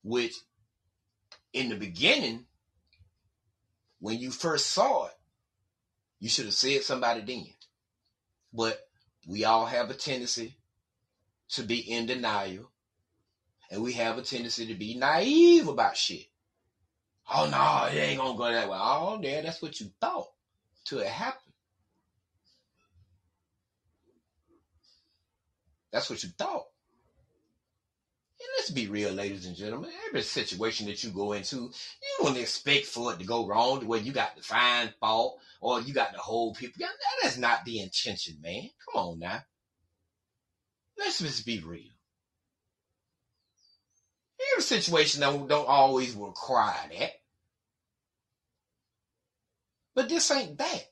which 0.03 0.33
in 1.53 1.69
the 1.69 1.75
beginning, 1.75 2.45
when 3.99 4.19
you 4.19 4.29
first 4.29 4.67
saw 4.67 5.07
it, 5.07 5.13
you 6.19 6.29
should 6.29 6.45
have 6.45 6.53
said 6.53 6.83
somebody 6.83 7.21
then. 7.21 7.47
But 8.53 8.79
we 9.27 9.43
all 9.43 9.65
have 9.65 9.89
a 9.89 9.95
tendency 9.95 10.55
to 11.49 11.63
be 11.63 11.79
in 11.79 12.05
denial 12.05 12.69
and 13.71 13.81
we 13.81 13.93
have 13.93 14.17
a 14.17 14.21
tendency 14.21 14.67
to 14.67 14.75
be 14.75 14.95
naive 14.95 15.67
about 15.67 15.97
shit. 15.97 16.25
Oh 17.33 17.47
no, 17.49 17.87
it 17.91 17.99
ain't 17.99 18.19
gonna 18.19 18.37
go 18.37 18.51
that 18.51 18.69
way. 18.69 18.77
Oh 18.79 19.19
yeah, 19.21 19.41
that's 19.41 19.61
what 19.61 19.79
you 19.79 19.91
thought 19.99 20.27
till 20.85 20.99
it 20.99 21.07
happened. 21.07 21.53
That's 25.91 26.09
what 26.09 26.21
you 26.23 26.29
thought. 26.37 26.65
And 28.37 28.49
let's 28.57 28.69
be 28.69 28.87
real, 28.87 29.13
ladies 29.13 29.45
and 29.45 29.55
gentlemen. 29.55 29.91
Every 30.09 30.21
situation 30.21 30.87
that 30.87 31.03
you 31.03 31.09
go 31.11 31.31
into, 31.31 31.55
you 31.55 31.71
don't 32.19 32.37
expect 32.37 32.85
for 32.85 33.13
it 33.13 33.19
to 33.19 33.25
go 33.25 33.47
wrong 33.47 33.87
where 33.87 33.99
you 33.99 34.11
got 34.11 34.35
to 34.35 34.43
find 34.43 34.93
fault 34.99 35.39
or 35.61 35.81
you 35.81 35.93
got 35.93 36.13
to 36.13 36.19
hold 36.19 36.57
people. 36.57 36.75
That 36.79 37.27
is 37.27 37.37
not 37.37 37.63
the 37.63 37.79
intention, 37.81 38.35
man. 38.41 38.69
Come 38.91 39.03
on 39.03 39.19
now. 39.19 39.41
Let's 40.97 41.19
just 41.19 41.45
be 41.45 41.59
real. 41.61 41.94
Every 44.53 44.63
situation 44.63 45.21
don't, 45.21 45.47
don't 45.47 45.67
always 45.67 46.13
require 46.15 46.75
that. 46.97 47.11
But 49.93 50.09
this 50.09 50.29
ain't 50.31 50.57
that. 50.57 50.83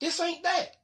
This 0.00 0.20
ain't 0.20 0.42
that. 0.42 0.76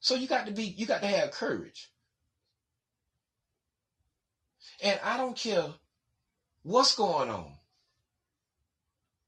So 0.00 0.14
you 0.14 0.26
got 0.26 0.46
to 0.46 0.52
be, 0.52 0.64
you 0.64 0.84
got 0.84 1.00
to 1.02 1.08
have 1.08 1.30
courage. 1.30 1.90
And 4.82 4.98
I 5.04 5.16
don't 5.16 5.36
care 5.36 5.66
what's 6.62 6.94
going 6.94 7.30
on. 7.30 7.52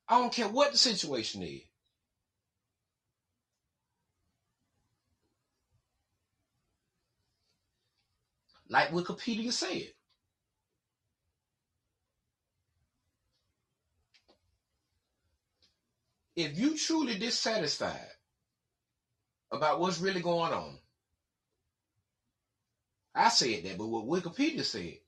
I 0.09 0.18
don't 0.18 0.32
care 0.32 0.49
what 0.49 0.72
the 0.72 0.78
situation 0.78 1.42
is. 1.42 1.62
Like 8.68 8.90
Wikipedia 8.90 9.52
said. 9.52 9.88
If 16.36 16.58
you 16.58 16.76
truly 16.76 17.16
dissatisfied 17.18 18.10
about 19.52 19.78
what's 19.78 20.00
really 20.00 20.20
going 20.20 20.52
on, 20.52 20.78
I 23.14 23.28
said 23.28 23.62
that, 23.64 23.78
but 23.78 23.86
what 23.86 24.06
Wikipedia 24.06 24.64
said, 24.64 24.98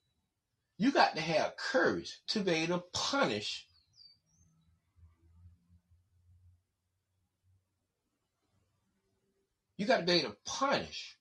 you 0.78 0.92
got 0.92 1.16
to 1.16 1.20
have 1.20 1.56
courage 1.56 2.20
to 2.28 2.40
be 2.40 2.52
able 2.52 2.78
to 2.78 2.84
punish 2.92 3.66
You 9.76 9.86
got 9.86 9.98
to 9.98 10.04
be 10.04 10.12
able 10.12 10.30
to 10.30 10.36
punish 10.44 11.15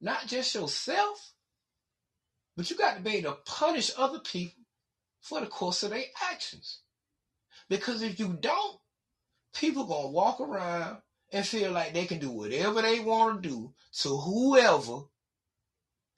not 0.00 0.26
just 0.26 0.54
yourself, 0.54 1.32
but 2.56 2.70
you 2.70 2.76
got 2.76 2.96
to 2.96 3.02
be 3.02 3.16
able 3.16 3.32
to 3.32 3.38
punish 3.44 3.92
other 3.96 4.18
people 4.20 4.64
for 5.20 5.40
the 5.40 5.46
course 5.46 5.82
of 5.82 5.90
their 5.90 6.04
actions. 6.30 6.80
Because 7.68 8.02
if 8.02 8.18
you 8.18 8.36
don't, 8.40 8.78
people 9.54 9.84
gonna 9.84 10.08
walk 10.08 10.40
around 10.40 10.98
and 11.32 11.46
feel 11.46 11.72
like 11.72 11.92
they 11.92 12.06
can 12.06 12.18
do 12.18 12.30
whatever 12.30 12.80
they 12.80 13.00
want 13.00 13.42
to 13.42 13.48
do 13.48 13.74
to 14.00 14.16
whoever, 14.16 15.00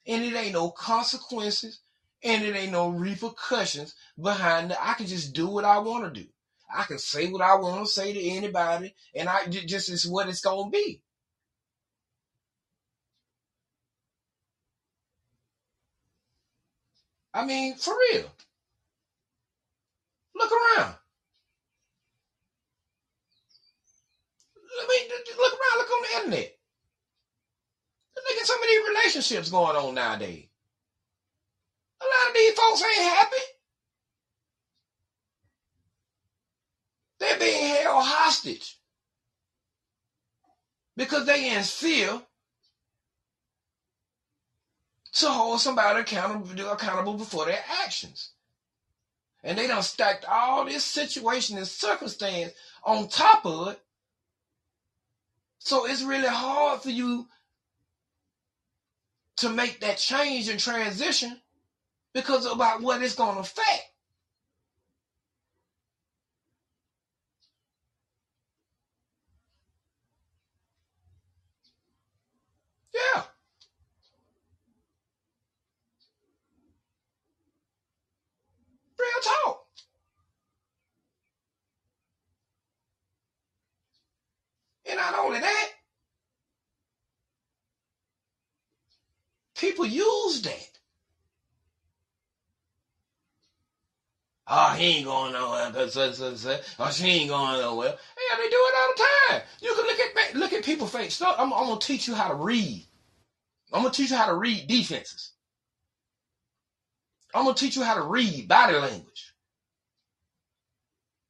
and 0.07 0.25
it 0.25 0.35
ain't 0.35 0.53
no 0.53 0.71
consequences 0.71 1.81
and 2.23 2.45
it 2.45 2.55
ain't 2.55 2.73
no 2.73 2.91
repercussions 2.91 3.95
behind 4.21 4.71
it. 4.71 4.77
I 4.81 4.95
can 4.95 5.07
just 5.07 5.33
do 5.33 5.47
what 5.47 5.65
I 5.65 5.79
want 5.79 6.13
to 6.13 6.21
do. 6.21 6.29
I 6.75 6.85
can 6.85 6.99
say 6.99 7.29
what 7.29 7.43
I 7.43 7.57
want 7.57 7.85
to 7.85 7.91
say 7.91 8.13
to 8.13 8.21
anybody, 8.21 8.95
and 9.15 9.29
I 9.29 9.47
just 9.47 9.91
is 9.91 10.07
what 10.07 10.29
it's 10.29 10.41
gonna 10.41 10.71
be. 10.71 11.03
I 17.33 17.45
mean, 17.45 17.77
for 17.77 17.95
real. 18.13 18.25
Look 20.35 20.51
around. 20.53 20.95
I 24.81 24.87
mean, 24.89 25.11
look 25.37 25.53
around. 25.53 25.79
Look 25.79 25.91
on 25.91 26.03
the 26.03 26.19
internet. 26.19 26.57
Look 28.17 28.41
at 28.41 28.47
some 28.47 28.63
of 28.63 28.69
these 28.69 28.89
relationships 28.89 29.51
going 29.51 29.77
on 29.77 29.95
nowadays. 29.95 30.47
A 32.01 32.05
lot 32.05 32.29
of 32.31 32.35
these 32.35 32.55
folks 32.55 32.83
ain't 32.83 33.09
happy. 33.09 33.37
They're 37.19 37.39
being 37.39 37.75
held 37.77 38.05
hostage 38.05 38.79
because 40.97 41.27
they 41.27 41.55
in 41.55 41.63
fear 41.63 42.21
to 45.13 45.29
hold 45.29 45.61
somebody 45.61 46.01
accountable, 46.01 46.71
accountable 46.71 47.15
before 47.15 47.47
their 47.47 47.63
actions. 47.83 48.31
And 49.43 49.57
they 49.59 49.67
don't 49.67 49.83
stacked 49.83 50.25
all 50.27 50.65
this 50.65 50.85
situation 50.85 51.57
and 51.57 51.67
circumstance 51.67 52.53
on 52.85 53.09
top 53.09 53.45
of 53.47 53.69
it. 53.69 53.81
So 55.59 55.87
it's 55.87 56.03
really 56.03 56.29
hard 56.29 56.83
for 56.83 56.91
you 56.91 57.27
to 59.39 59.49
make 59.49 59.81
that 59.81 59.97
change 59.97 60.49
and 60.49 60.61
transition 60.61 61.41
because 62.13 62.45
about 62.47 62.83
what 62.83 63.03
it's 63.03 63.15
going 63.15 63.35
to 63.35 63.41
affect. 63.41 63.91
Yeah. 72.95 73.23
Real 79.01 79.35
talk. 79.45 79.61
And 84.89 84.99
not 84.99 85.15
only 85.19 85.41
that, 85.41 85.69
people 89.57 89.87
use 89.87 90.43
that. 90.43 90.69
Oh, 94.49 94.75
he 94.77 94.85
ain't 94.99 95.07
going 95.07 95.33
nowhere. 95.33 95.71
Cause, 95.73 95.97
uh, 95.97 96.15
uh, 96.21 96.51
uh, 96.51 96.59
oh, 96.81 96.91
she 96.91 97.07
ain't 97.07 97.31
going 97.31 97.61
nowhere. 97.61 97.95
Yeah, 98.31 98.37
they 98.37 98.49
do 98.49 98.57
it 98.57 98.75
all 98.81 98.95
the 98.97 99.05
time. 99.31 99.43
You 99.63 99.75
can 99.75 99.87
look 99.87 100.01
at 100.01 100.37
look 100.37 100.53
at 100.55 100.65
people's 100.65 100.93
face. 100.93 101.23
I'm, 101.23 101.53
I'm 101.53 101.67
gonna 101.69 101.79
teach 101.81 102.09
you 102.09 102.15
how 102.15 102.29
to 102.29 102.35
read. 102.35 102.87
I'm 103.73 103.83
gonna 103.83 103.93
teach 103.95 104.11
you 104.11 104.17
how 104.17 104.27
to 104.27 104.35
read 104.35 104.67
defenses. 104.69 105.33
I'm 107.35 107.45
gonna 107.45 107.57
teach 107.57 107.77
you 107.77 107.85
how 107.85 107.95
to 107.95 108.03
read 108.03 108.49
body 108.49 108.75
language. 108.77 109.35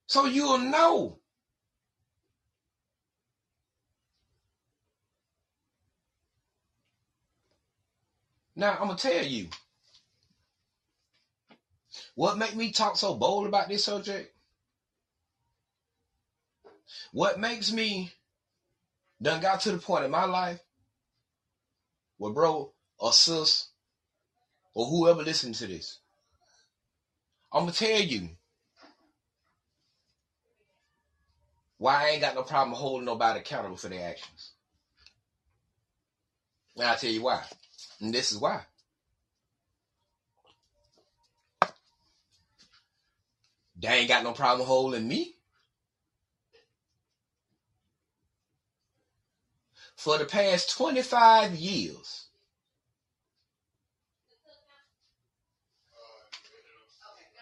So 0.06 0.26
you'll 0.26 0.58
know. 0.58 1.18
Now 8.56 8.72
I'm 8.72 8.88
gonna 8.88 8.96
tell 8.96 9.24
you 9.24 9.48
what 12.14 12.38
make 12.38 12.54
me 12.54 12.72
talk 12.72 12.96
so 12.96 13.14
bold 13.14 13.46
about 13.46 13.68
this 13.68 13.84
subject. 13.84 14.34
What 17.12 17.40
makes 17.40 17.72
me 17.72 18.12
done 19.22 19.40
got 19.40 19.60
to 19.62 19.72
the 19.72 19.78
point 19.78 20.04
in 20.04 20.10
my 20.10 20.24
life 20.24 20.60
where 22.18 22.32
bro 22.32 22.72
or 22.98 23.12
sis 23.12 23.69
or 24.74 24.86
whoever 24.86 25.22
listens 25.22 25.58
to 25.60 25.66
this, 25.66 25.98
I'm 27.52 27.62
gonna 27.62 27.72
tell 27.72 28.00
you 28.00 28.30
why 31.78 32.04
I 32.04 32.08
ain't 32.10 32.22
got 32.22 32.34
no 32.34 32.42
problem 32.42 32.76
holding 32.76 33.06
nobody 33.06 33.40
accountable 33.40 33.76
for 33.76 33.88
their 33.88 34.08
actions. 34.08 34.52
And 36.76 36.86
I'll 36.86 36.96
tell 36.96 37.10
you 37.10 37.22
why. 37.22 37.42
And 38.00 38.14
this 38.14 38.32
is 38.32 38.38
why. 38.38 38.62
They 43.78 43.88
ain't 43.88 44.08
got 44.08 44.24
no 44.24 44.32
problem 44.32 44.66
holding 44.66 45.08
me. 45.08 45.36
For 49.96 50.18
the 50.18 50.24
past 50.26 50.76
25 50.76 51.54
years, 51.56 52.26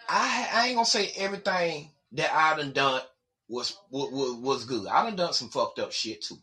I, 0.09 0.65
ain't 0.65 0.75
gonna 0.75 0.85
say 0.85 1.11
everything 1.17 1.91
that 2.13 2.33
I 2.33 2.57
done 2.57 2.73
done 2.73 3.01
was, 3.47 3.77
was 3.91 4.35
was 4.39 4.65
good. 4.65 4.87
I 4.87 5.05
done 5.05 5.15
done 5.15 5.33
some 5.33 5.49
fucked 5.49 5.79
up 5.79 5.91
shit 5.91 6.23
too. 6.23 6.37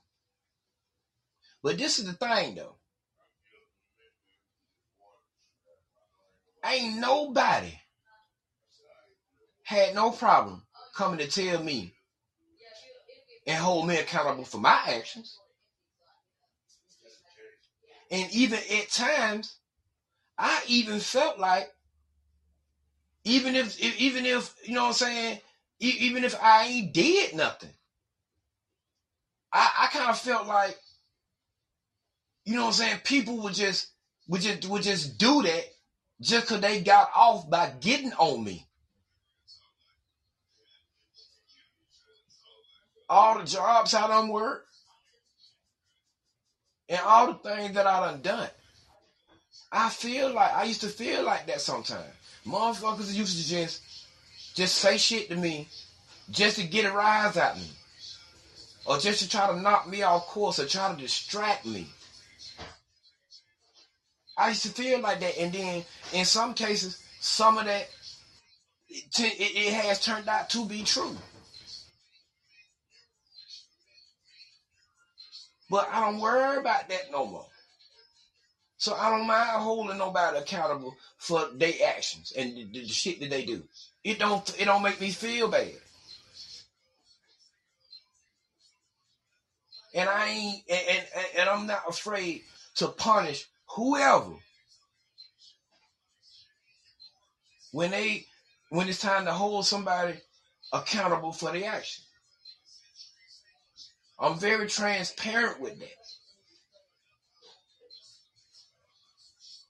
But 1.62 1.78
this 1.78 1.98
is 1.98 2.06
the 2.06 2.12
thing 2.12 2.54
though. 2.54 2.76
Ain't 6.64 6.98
nobody 6.98 7.72
had 9.64 9.94
no 9.94 10.10
problem 10.10 10.62
coming 10.94 11.18
to 11.18 11.26
tell 11.26 11.62
me 11.62 11.94
and 13.46 13.56
hold 13.56 13.86
me 13.86 13.96
accountable 13.98 14.44
for 14.44 14.58
my 14.58 14.78
actions. 14.88 15.38
And 18.10 18.30
even 18.32 18.58
at 18.58 18.90
times, 18.90 19.56
I 20.38 20.62
even 20.68 21.00
felt 21.00 21.38
like, 21.38 21.68
even 23.26 23.56
if, 23.56 23.78
even 23.80 24.24
if, 24.24 24.54
you 24.64 24.74
know 24.74 24.82
what 24.82 24.88
I'm 24.88 24.92
saying, 24.94 25.40
even 25.80 26.22
if 26.22 26.40
I 26.40 26.66
ain't 26.66 26.94
did 26.94 27.34
nothing, 27.34 27.72
I, 29.52 29.68
I 29.80 29.86
kind 29.88 30.10
of 30.10 30.18
felt 30.18 30.46
like, 30.46 30.78
you 32.44 32.54
know 32.54 32.62
what 32.62 32.66
I'm 32.68 32.72
saying, 32.74 33.00
people 33.02 33.42
would 33.42 33.54
just, 33.54 33.88
would 34.28 34.42
just, 34.42 34.68
would 34.68 34.82
just 34.82 35.18
do 35.18 35.42
that 35.42 35.64
just 36.20 36.46
because 36.46 36.60
they 36.60 36.80
got 36.82 37.10
off 37.16 37.50
by 37.50 37.72
getting 37.80 38.12
on 38.12 38.44
me. 38.44 38.64
All 43.08 43.40
the 43.40 43.44
jobs 43.44 43.92
I 43.92 44.06
done 44.06 44.28
worked 44.28 44.68
and 46.88 47.00
all 47.04 47.32
the 47.32 47.34
things 47.34 47.74
that 47.74 47.88
I 47.88 48.08
done 48.08 48.22
done. 48.22 48.48
I 49.72 49.88
feel 49.88 50.32
like 50.32 50.54
I 50.54 50.62
used 50.62 50.82
to 50.82 50.88
feel 50.88 51.24
like 51.24 51.48
that 51.48 51.60
sometimes. 51.60 52.06
Motherfuckers 52.46 53.12
used 53.12 53.42
to 53.42 53.48
just 53.48 53.82
just 54.54 54.76
say 54.76 54.96
shit 54.96 55.28
to 55.28 55.36
me 55.36 55.68
just 56.30 56.56
to 56.56 56.66
get 56.66 56.84
a 56.84 56.92
rise 56.92 57.36
at 57.36 57.56
me. 57.56 57.66
Or 58.86 58.98
just 58.98 59.20
to 59.20 59.28
try 59.28 59.48
to 59.48 59.60
knock 59.60 59.88
me 59.88 60.02
off 60.02 60.26
course 60.26 60.58
or 60.58 60.66
try 60.66 60.92
to 60.92 61.00
distract 61.00 61.66
me. 61.66 61.88
I 64.38 64.50
used 64.50 64.62
to 64.62 64.68
feel 64.68 65.00
like 65.00 65.20
that, 65.20 65.38
and 65.38 65.52
then 65.52 65.84
in 66.12 66.24
some 66.24 66.54
cases, 66.54 67.02
some 67.20 67.58
of 67.58 67.64
that 67.64 67.88
it, 68.88 69.20
it 69.20 69.72
has 69.72 70.04
turned 70.04 70.28
out 70.28 70.50
to 70.50 70.64
be 70.66 70.82
true. 70.82 71.16
But 75.68 75.88
I 75.90 76.00
don't 76.00 76.20
worry 76.20 76.58
about 76.58 76.88
that 76.88 77.10
no 77.10 77.26
more. 77.26 77.46
So 78.78 78.94
I 78.94 79.10
don't 79.10 79.26
mind 79.26 79.62
holding 79.62 79.98
nobody 79.98 80.38
accountable 80.38 80.96
for 81.16 81.48
their 81.54 81.72
actions 81.86 82.32
and 82.36 82.56
the, 82.56 82.64
the, 82.64 82.88
shit 82.88 83.20
that 83.20 83.30
they 83.30 83.44
do. 83.44 83.62
It 84.04 84.18
don't 84.18 84.60
it 84.60 84.66
don't 84.66 84.82
make 84.82 85.00
me 85.00 85.10
feel 85.10 85.48
bad. 85.48 85.72
And 89.94 90.08
I 90.08 90.28
ain't 90.28 90.62
and, 90.68 90.88
and, 90.90 91.26
and 91.38 91.48
I'm 91.48 91.66
not 91.66 91.88
afraid 91.88 92.42
to 92.76 92.88
punish 92.88 93.46
whoever 93.70 94.34
when 97.72 97.90
they 97.90 98.26
when 98.68 98.88
it's 98.88 99.00
time 99.00 99.24
to 99.24 99.32
hold 99.32 99.64
somebody 99.64 100.14
accountable 100.72 101.32
for 101.32 101.50
the 101.50 101.64
action. 101.64 102.04
I'm 104.18 104.38
very 104.38 104.66
transparent 104.66 105.60
with 105.60 105.78
that. 105.78 106.05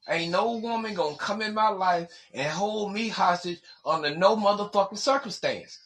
Ain't 0.09 0.31
no 0.31 0.53
woman 0.53 0.95
gonna 0.95 1.17
come 1.17 1.43
in 1.43 1.55
my 1.55 1.69
life 1.69 2.09
and 2.33 2.49
hold 2.49 2.93
me 2.93 3.09
hostage 3.09 3.61
under 3.85 4.15
no 4.15 4.37
motherfucking 4.37 4.99
circumstance. 4.99 5.79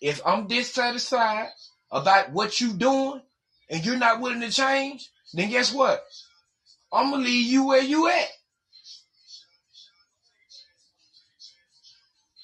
If 0.00 0.26
I'm 0.26 0.46
dissatisfied 0.46 1.48
about 1.90 2.32
what 2.32 2.60
you 2.60 2.72
doing 2.72 3.20
and 3.68 3.84
you're 3.84 3.98
not 3.98 4.20
willing 4.20 4.40
to 4.40 4.50
change, 4.50 5.10
then 5.34 5.50
guess 5.50 5.72
what? 5.72 6.02
I'm 6.92 7.10
gonna 7.10 7.24
leave 7.24 7.50
you 7.50 7.66
where 7.66 7.82
you 7.82 8.08
at. 8.08 8.28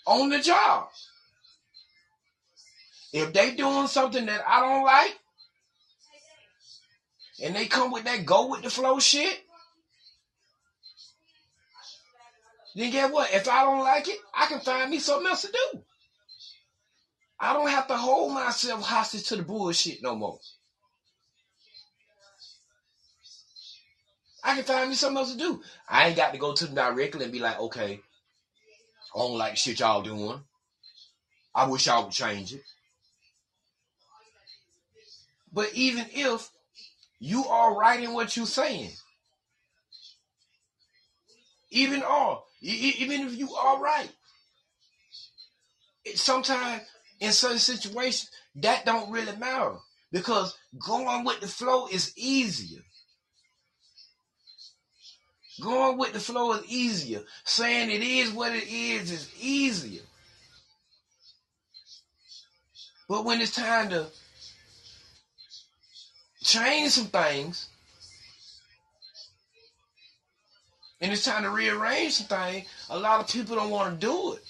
On 0.06 0.28
the 0.28 0.38
job. 0.40 0.88
If 3.12 3.32
they 3.32 3.54
doing 3.54 3.86
something 3.86 4.26
that 4.26 4.44
I 4.46 4.60
don't 4.60 4.84
like, 4.84 5.18
and 7.42 7.56
they 7.56 7.66
come 7.66 7.90
with 7.90 8.04
that 8.04 8.26
go 8.26 8.48
with 8.48 8.62
the 8.62 8.70
flow 8.70 8.98
shit, 8.98 9.45
then 12.76 12.90
get 12.90 13.10
what? 13.10 13.32
If 13.32 13.48
I 13.48 13.64
don't 13.64 13.80
like 13.80 14.06
it, 14.06 14.18
I 14.34 14.46
can 14.46 14.60
find 14.60 14.90
me 14.90 14.98
something 14.98 15.26
else 15.26 15.42
to 15.42 15.48
do. 15.48 15.80
I 17.40 17.54
don't 17.54 17.70
have 17.70 17.88
to 17.88 17.96
hold 17.96 18.34
myself 18.34 18.82
hostage 18.82 19.28
to 19.28 19.36
the 19.36 19.42
bullshit 19.42 20.02
no 20.02 20.14
more. 20.14 20.38
I 24.44 24.54
can 24.54 24.64
find 24.64 24.90
me 24.90 24.94
something 24.94 25.16
else 25.16 25.32
to 25.32 25.38
do. 25.38 25.62
I 25.88 26.08
ain't 26.08 26.16
got 26.16 26.32
to 26.32 26.38
go 26.38 26.52
to 26.52 26.66
them 26.66 26.74
directly 26.74 27.24
and 27.24 27.32
be 27.32 27.40
like, 27.40 27.58
okay, 27.58 27.98
I 29.14 29.18
don't 29.18 29.38
like 29.38 29.56
shit 29.56 29.80
y'all 29.80 30.02
doing. 30.02 30.38
I 31.54 31.66
wish 31.66 31.86
y'all 31.86 32.04
would 32.04 32.12
change 32.12 32.52
it. 32.52 32.62
But 35.50 35.72
even 35.72 36.04
if 36.12 36.50
you 37.20 37.46
are 37.46 37.74
right 37.74 38.02
in 38.02 38.12
what 38.12 38.36
you're 38.36 38.44
saying, 38.44 38.90
even 41.70 42.02
all, 42.02 42.46
even 42.60 43.26
if 43.26 43.38
you 43.38 43.52
are 43.54 43.80
right, 43.80 44.10
sometimes 46.14 46.82
in 47.20 47.32
certain 47.32 47.58
situations 47.58 48.30
that 48.56 48.84
don't 48.84 49.10
really 49.10 49.36
matter 49.36 49.76
because 50.12 50.56
going 50.78 51.24
with 51.24 51.40
the 51.40 51.48
flow 51.48 51.86
is 51.88 52.12
easier. 52.16 52.80
Going 55.60 55.96
with 55.96 56.12
the 56.12 56.20
flow 56.20 56.52
is 56.52 56.66
easier. 56.66 57.22
Saying 57.44 57.90
it 57.90 58.02
is 58.02 58.30
what 58.30 58.52
it 58.52 58.68
is 58.68 59.10
is 59.10 59.30
easier. 59.40 60.02
But 63.08 63.24
when 63.24 63.40
it's 63.40 63.54
time 63.54 63.88
to 63.90 64.06
change 66.42 66.90
some 66.90 67.06
things, 67.06 67.68
and 71.00 71.12
it's 71.12 71.24
time 71.24 71.42
to 71.42 71.50
rearrange 71.50 72.14
some 72.14 72.26
things, 72.26 72.66
a 72.88 72.98
lot 72.98 73.20
of 73.20 73.28
people 73.28 73.56
don't 73.56 73.70
want 73.70 74.00
to 74.00 74.06
do 74.06 74.32
it. 74.34 74.42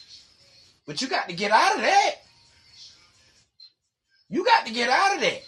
But 0.86 1.02
you 1.02 1.08
got 1.08 1.28
to 1.28 1.34
get 1.34 1.50
out 1.50 1.74
of 1.74 1.80
that. 1.80 2.14
You 4.28 4.44
got 4.44 4.66
to 4.66 4.72
get 4.72 4.88
out 4.88 5.14
of 5.16 5.20
that. 5.20 5.42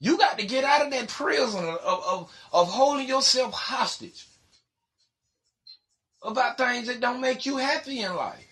You 0.00 0.18
got 0.18 0.38
to 0.38 0.46
get 0.46 0.64
out 0.64 0.84
of 0.84 0.90
that 0.92 1.08
prison 1.08 1.64
of, 1.64 1.78
of, 1.78 2.32
of 2.52 2.68
holding 2.68 3.08
yourself 3.08 3.52
hostage 3.52 4.26
about 6.22 6.58
things 6.58 6.86
that 6.86 7.00
don't 7.00 7.20
make 7.20 7.46
you 7.46 7.56
happy 7.58 8.00
in 8.00 8.14
life. 8.14 8.46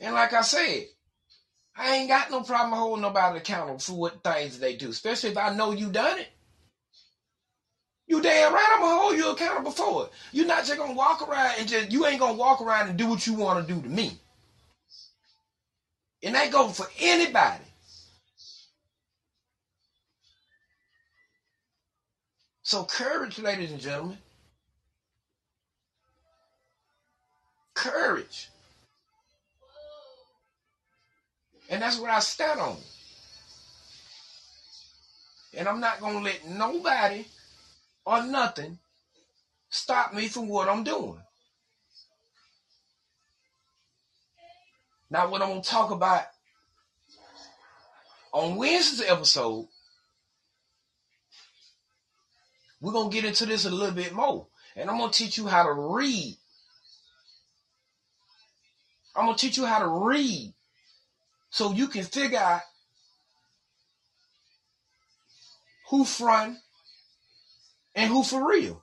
And 0.00 0.14
like 0.14 0.32
I 0.32 0.42
said, 0.42 0.86
I 1.76 1.96
ain't 1.96 2.08
got 2.08 2.30
no 2.30 2.42
problem 2.42 2.78
holding 2.78 3.02
nobody 3.02 3.38
accountable 3.38 3.78
for 3.78 3.92
what 3.92 4.22
things 4.24 4.58
they 4.58 4.76
do, 4.76 4.90
especially 4.90 5.30
if 5.30 5.36
I 5.36 5.54
know 5.54 5.72
you 5.72 5.90
done 5.90 6.18
it. 6.18 6.28
You 8.08 8.22
damn 8.22 8.54
right 8.54 8.68
I'm 8.74 8.80
gonna 8.80 9.00
hold 9.00 9.16
you 9.16 9.30
accountable 9.30 9.70
for 9.70 10.04
it. 10.04 10.10
You're 10.32 10.46
not 10.46 10.64
just 10.64 10.78
gonna 10.78 10.94
walk 10.94 11.28
around 11.28 11.56
and 11.58 11.68
just 11.68 11.92
you 11.92 12.06
ain't 12.06 12.20
gonna 12.20 12.32
walk 12.34 12.62
around 12.62 12.88
and 12.88 12.98
do 12.98 13.06
what 13.06 13.26
you 13.26 13.34
want 13.34 13.66
to 13.66 13.74
do 13.74 13.80
to 13.82 13.88
me. 13.88 14.18
And 16.22 16.34
that 16.34 16.50
goes 16.50 16.76
for 16.76 16.86
anybody. 16.98 17.64
So, 22.62 22.84
courage, 22.84 23.38
ladies 23.38 23.72
and 23.72 23.80
gentlemen. 23.80 24.18
Courage. 27.74 28.48
And 31.70 31.82
that's 31.82 31.98
what 31.98 32.10
I 32.10 32.20
stand 32.20 32.60
on. 32.60 32.76
And 35.56 35.68
I'm 35.68 35.80
not 35.80 36.00
to 36.00 36.18
let 36.20 36.46
nobody 36.48 37.24
or 38.08 38.22
nothing 38.24 38.78
stop 39.68 40.14
me 40.14 40.28
from 40.28 40.48
what 40.48 40.66
I'm 40.66 40.82
doing. 40.82 41.20
Now, 45.10 45.28
what 45.28 45.42
I'm 45.42 45.48
going 45.48 45.62
to 45.62 45.68
talk 45.68 45.90
about 45.90 46.22
on 48.32 48.56
Wednesday's 48.56 49.08
episode 49.08 49.68
we're 52.80 52.92
going 52.92 53.10
to 53.10 53.14
get 53.14 53.24
into 53.24 53.44
this 53.44 53.64
a 53.64 53.70
little 53.70 53.94
bit 53.94 54.12
more. 54.12 54.46
And 54.76 54.88
I'm 54.88 54.98
going 54.98 55.10
to 55.10 55.18
teach 55.18 55.36
you 55.36 55.48
how 55.48 55.64
to 55.64 55.72
read. 55.72 56.36
I'm 59.16 59.26
going 59.26 59.36
to 59.36 59.46
teach 59.46 59.56
you 59.56 59.66
how 59.66 59.80
to 59.80 59.88
read 59.88 60.54
so 61.50 61.72
you 61.72 61.88
can 61.88 62.04
figure 62.04 62.38
out 62.38 62.60
who 65.90 66.04
front 66.04 66.58
and 67.98 68.08
who 68.08 68.22
for 68.22 68.48
real. 68.48 68.80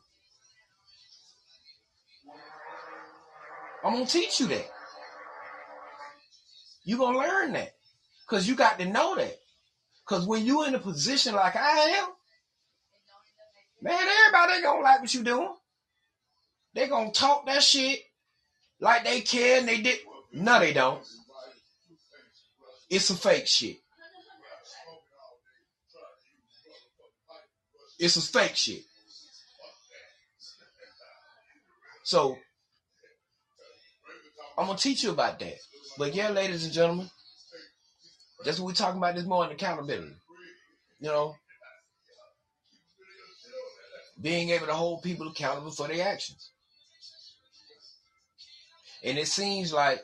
I'm 3.84 4.06
to 4.06 4.12
teach 4.12 4.40
you 4.40 4.48
that. 4.48 4.68
You're 6.84 7.00
to 7.14 7.18
learn 7.18 7.54
that 7.54 7.74
because 8.28 8.48
you 8.48 8.56
got 8.56 8.78
to 8.80 8.86
know 8.86 9.16
that. 9.16 9.38
Because 10.06 10.28
when 10.28 10.46
you're 10.46 10.68
in 10.68 10.76
a 10.76 10.80
position 10.80 11.34
like 11.34 11.56
I 11.56 11.80
am, 12.02 12.10
Man, 13.82 13.94
everybody 13.94 14.64
gonna 14.64 14.82
like 14.82 15.02
what 15.02 15.14
you 15.14 15.24
doing. 15.24 15.54
They 16.74 16.88
gonna 16.88 17.12
talk 17.12 17.46
that 17.46 17.62
shit 17.62 18.00
like 18.80 19.04
they 19.04 19.22
care 19.22 19.60
and 19.60 19.68
they 19.68 19.80
did. 19.80 20.00
No, 20.34 20.60
they 20.60 20.74
don't. 20.74 21.04
It's 22.90 23.06
some 23.06 23.18
fake 23.18 23.46
shit. 23.46 23.78
It's 28.00 28.16
some 28.16 28.24
fake 28.24 28.56
shit. 28.56 28.82
So 32.06 32.38
I'm 34.58 34.68
gonna 34.68 34.78
teach 34.78 35.04
you 35.04 35.10
about 35.10 35.40
that. 35.40 35.56
But 35.98 36.14
yeah, 36.14 36.30
ladies 36.30 36.64
and 36.64 36.72
gentlemen, 36.72 37.10
that's 38.46 38.60
what 38.60 38.68
we're 38.68 38.74
talking 38.74 39.00
about 39.00 39.16
this 39.16 39.26
morning, 39.26 39.56
accountability. 39.56 40.14
You 41.00 41.08
know, 41.08 41.36
being 44.22 44.52
able 44.52 44.68
to 44.68 44.74
hold 44.74 45.02
people 45.02 45.28
accountable 45.28 45.72
for 45.72 45.88
their 45.88 46.08
actions. 46.08 46.52
And 49.04 49.18
it 49.18 49.28
seems 49.28 49.74
like, 49.74 50.00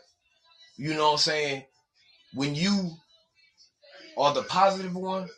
you 0.77 0.95
know 0.95 1.05
what 1.05 1.11
I'm 1.13 1.17
saying, 1.19 1.65
when 2.33 2.55
you 2.55 2.91
are 4.17 4.33
the 4.33 4.43
positive 4.43 4.95
one, 4.95 5.29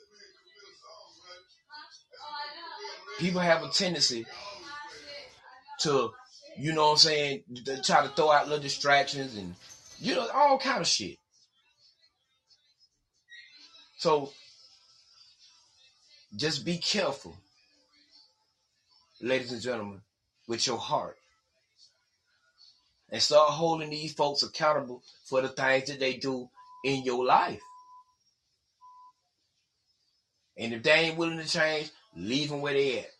people 3.20 3.41
have 3.41 3.64
a 3.64 3.70
tendency 3.70 4.26
to, 5.82 6.11
you 6.58 6.74
know 6.74 6.86
what 6.86 6.91
I'm 6.91 6.97
saying, 6.97 7.43
to 7.66 7.82
try 7.82 8.04
to 8.04 8.10
throw 8.10 8.32
out 8.32 8.47
little 8.47 8.64
distractions 8.64 9.36
and, 9.36 9.56
you 9.99 10.16
know, 10.16 10.28
all 10.34 10.58
kind 10.58 10.82
of 10.82 10.88
shit. 10.88 11.18
So 13.97 14.32
just 16.36 16.66
be 16.66 16.78
careful 16.78 17.36
ladies 19.24 19.54
and 19.54 19.62
gentlemen, 19.62 20.01
with 20.47 20.68
your 20.68 20.78
heart. 20.78 21.18
And 23.10 23.22
start 23.22 23.51
holding 23.51 23.89
these 23.89 24.14
folks 24.14 24.43
accountable 24.43 25.01
for 25.24 25.41
the 25.41 25.49
things 25.49 25.88
that 25.88 25.99
they 25.99 26.16
do 26.16 26.49
in 26.84 27.04
your 27.04 27.26
life. 27.26 27.62
And 30.58 30.74
if 30.74 30.84
they 30.84 30.91
ain't 30.91 31.18
willing 31.18 31.39
to 31.39 31.47
change, 31.47 31.89
leave 32.16 32.49
them 32.49 32.62
where 32.62 32.74
they 32.74 32.99
at. 32.99 33.12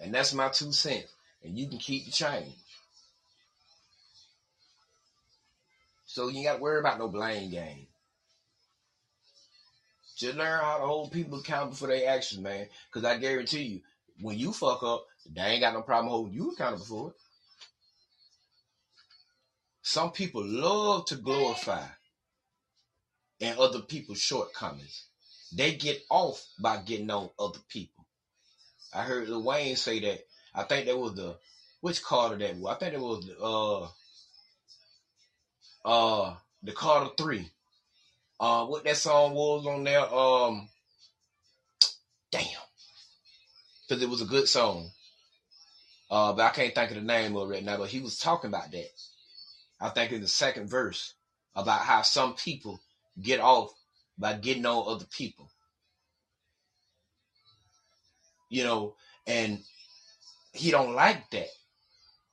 And 0.00 0.14
that's 0.14 0.32
my 0.32 0.48
two 0.48 0.72
cents. 0.72 1.12
And 1.44 1.58
you 1.58 1.68
can 1.68 1.78
keep 1.78 2.06
the 2.06 2.10
change. 2.10 2.54
So 6.06 6.28
you 6.28 6.38
ain't 6.38 6.46
got 6.46 6.56
to 6.56 6.62
worry 6.62 6.80
about 6.80 6.98
no 6.98 7.08
blame 7.08 7.50
game. 7.50 7.86
Just 10.16 10.36
learn 10.36 10.60
how 10.60 10.78
to 10.78 10.84
hold 10.84 11.12
people 11.12 11.38
accountable 11.38 11.76
for 11.76 11.86
their 11.86 12.10
actions, 12.10 12.40
man. 12.42 12.66
Because 12.88 13.08
I 13.08 13.16
guarantee 13.16 13.62
you, 13.62 13.80
when 14.20 14.38
you 14.38 14.52
fuck 14.52 14.82
up, 14.82 15.06
they 15.32 15.42
ain't 15.42 15.60
got 15.60 15.72
no 15.72 15.82
problem 15.82 16.10
holding 16.10 16.34
you 16.34 16.50
accountable 16.50 16.84
for 16.84 17.08
it. 17.10 17.14
Some 19.82 20.12
people 20.12 20.44
love 20.44 21.06
to 21.06 21.16
glorify 21.16 21.86
and 23.40 23.58
other 23.58 23.80
people's 23.80 24.20
shortcomings. 24.20 25.06
They 25.52 25.74
get 25.74 26.02
off 26.10 26.44
by 26.60 26.78
getting 26.78 27.10
on 27.10 27.30
other 27.38 27.60
people. 27.68 27.99
I 28.92 29.02
heard 29.02 29.28
Lil 29.28 29.42
Wayne 29.42 29.76
say 29.76 30.00
that. 30.00 30.20
I 30.54 30.64
think 30.64 30.86
that 30.86 30.98
was 30.98 31.14
the 31.14 31.36
which 31.80 32.02
Carter 32.02 32.36
that 32.38 32.56
was. 32.56 32.74
I 32.74 32.78
think 32.78 32.94
it 32.94 33.00
was 33.00 33.26
the 33.26 33.38
uh 33.40 33.88
uh 35.88 36.34
the 36.62 36.72
Carter 36.72 37.10
three. 37.16 37.50
Uh, 38.38 38.64
what 38.66 38.84
that 38.84 38.96
song 38.96 39.34
was 39.34 39.66
on 39.66 39.84
there? 39.84 40.00
Um, 40.12 40.68
damn, 42.32 42.44
because 43.86 44.02
it 44.02 44.08
was 44.08 44.22
a 44.22 44.26
good 44.26 44.48
song. 44.48 44.90
Uh, 46.10 46.32
but 46.32 46.46
I 46.46 46.50
can't 46.50 46.74
think 46.74 46.90
of 46.90 46.96
the 46.96 47.02
name 47.02 47.36
of 47.36 47.50
it 47.50 47.54
right 47.54 47.64
now. 47.64 47.76
But 47.76 47.90
he 47.90 48.00
was 48.00 48.18
talking 48.18 48.48
about 48.48 48.72
that. 48.72 48.88
I 49.80 49.90
think 49.90 50.12
in 50.12 50.22
the 50.22 50.28
second 50.28 50.68
verse 50.68 51.14
about 51.54 51.82
how 51.82 52.02
some 52.02 52.34
people 52.34 52.80
get 53.20 53.40
off 53.40 53.72
by 54.18 54.34
getting 54.34 54.66
on 54.66 54.84
other 54.86 55.06
people. 55.06 55.50
You 58.50 58.64
know, 58.64 58.94
and 59.26 59.60
he 60.52 60.70
don't 60.70 60.94
like 60.94 61.30
that 61.30 61.48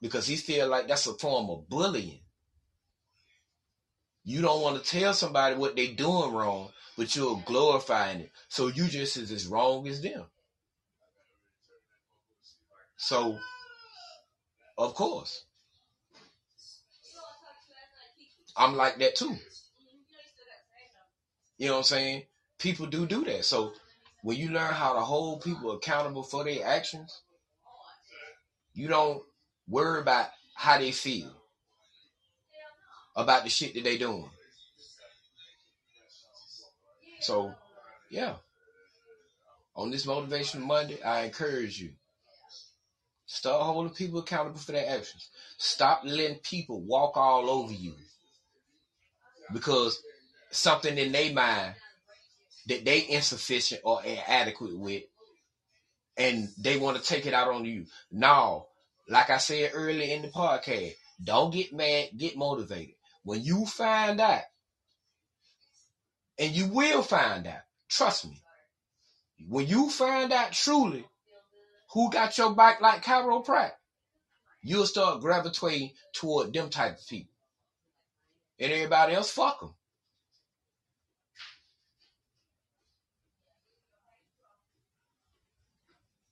because 0.01 0.27
he 0.27 0.35
feel 0.35 0.67
like 0.67 0.87
that's 0.87 1.07
a 1.07 1.13
form 1.13 1.49
of 1.49 1.69
bullying. 1.69 2.19
You 4.25 4.41
don't 4.41 4.61
want 4.61 4.83
to 4.83 4.89
tell 4.89 5.13
somebody 5.13 5.55
what 5.55 5.77
they 5.77 5.87
doing 5.87 6.33
wrong, 6.33 6.69
but 6.97 7.15
you're 7.15 7.41
glorifying 7.45 8.19
it. 8.19 8.31
So 8.49 8.67
you 8.67 8.87
just 8.87 9.15
is 9.15 9.31
as 9.31 9.47
wrong 9.47 9.87
as 9.87 10.01
them. 10.01 10.25
So, 12.97 13.37
of 14.77 14.95
course, 14.95 15.43
I'm 18.57 18.75
like 18.75 18.97
that 18.99 19.15
too. 19.15 19.37
You 21.57 21.67
know 21.67 21.73
what 21.73 21.77
I'm 21.79 21.83
saying? 21.85 22.23
People 22.57 22.87
do 22.87 23.05
do 23.05 23.23
that. 23.25 23.45
So 23.45 23.73
when 24.23 24.37
you 24.37 24.49
learn 24.49 24.73
how 24.73 24.93
to 24.93 25.01
hold 25.01 25.43
people 25.43 25.71
accountable 25.71 26.23
for 26.23 26.43
their 26.43 26.65
actions, 26.65 27.21
you 28.73 28.87
don't 28.87 29.23
worry 29.67 30.01
about 30.01 30.27
how 30.55 30.77
they 30.77 30.91
feel 30.91 31.31
about 33.15 33.43
the 33.43 33.49
shit 33.49 33.73
that 33.73 33.83
they 33.83 33.97
doing. 33.97 34.29
So, 37.21 37.53
yeah. 38.09 38.35
On 39.75 39.91
this 39.91 40.05
Motivation 40.05 40.61
Monday, 40.61 41.01
I 41.01 41.25
encourage 41.25 41.79
you. 41.79 41.91
Start 43.25 43.63
holding 43.63 43.93
people 43.93 44.19
accountable 44.19 44.59
for 44.59 44.71
their 44.71 44.89
actions. 44.89 45.29
Stop 45.57 46.01
letting 46.05 46.37
people 46.37 46.81
walk 46.81 47.17
all 47.17 47.49
over 47.49 47.73
you. 47.73 47.93
Because 49.51 50.01
something 50.51 50.97
in 50.97 51.11
their 51.11 51.33
mind 51.33 51.75
that 52.67 52.85
they 52.85 53.07
insufficient 53.09 53.81
or 53.83 54.03
inadequate 54.03 54.77
with 54.77 55.03
and 56.17 56.49
they 56.57 56.77
want 56.77 56.97
to 56.97 57.03
take 57.03 57.25
it 57.25 57.33
out 57.33 57.53
on 57.53 57.65
you. 57.65 57.85
No, 58.11 58.67
like 59.07 59.29
I 59.29 59.37
said 59.37 59.71
earlier 59.73 60.15
in 60.15 60.23
the 60.23 60.29
podcast, 60.29 60.95
don't 61.23 61.53
get 61.53 61.73
mad, 61.73 62.09
get 62.17 62.35
motivated. 62.35 62.95
When 63.23 63.43
you 63.43 63.65
find 63.65 64.19
out, 64.19 64.41
and 66.39 66.51
you 66.51 66.67
will 66.67 67.03
find 67.03 67.47
out, 67.47 67.61
trust 67.89 68.27
me, 68.27 68.41
when 69.47 69.67
you 69.67 69.89
find 69.89 70.31
out 70.31 70.51
truly 70.51 71.05
who 71.93 72.09
got 72.09 72.37
your 72.37 72.55
back 72.55 72.81
like 72.81 73.03
Cairo 73.03 73.39
Pratt, 73.41 73.77
you'll 74.61 74.85
start 74.85 75.21
gravitating 75.21 75.91
toward 76.13 76.53
them 76.53 76.69
type 76.69 76.99
of 76.99 77.07
people. 77.07 77.33
And 78.59 78.71
everybody 78.71 79.13
else, 79.13 79.31
fuck 79.31 79.59
them. 79.59 79.73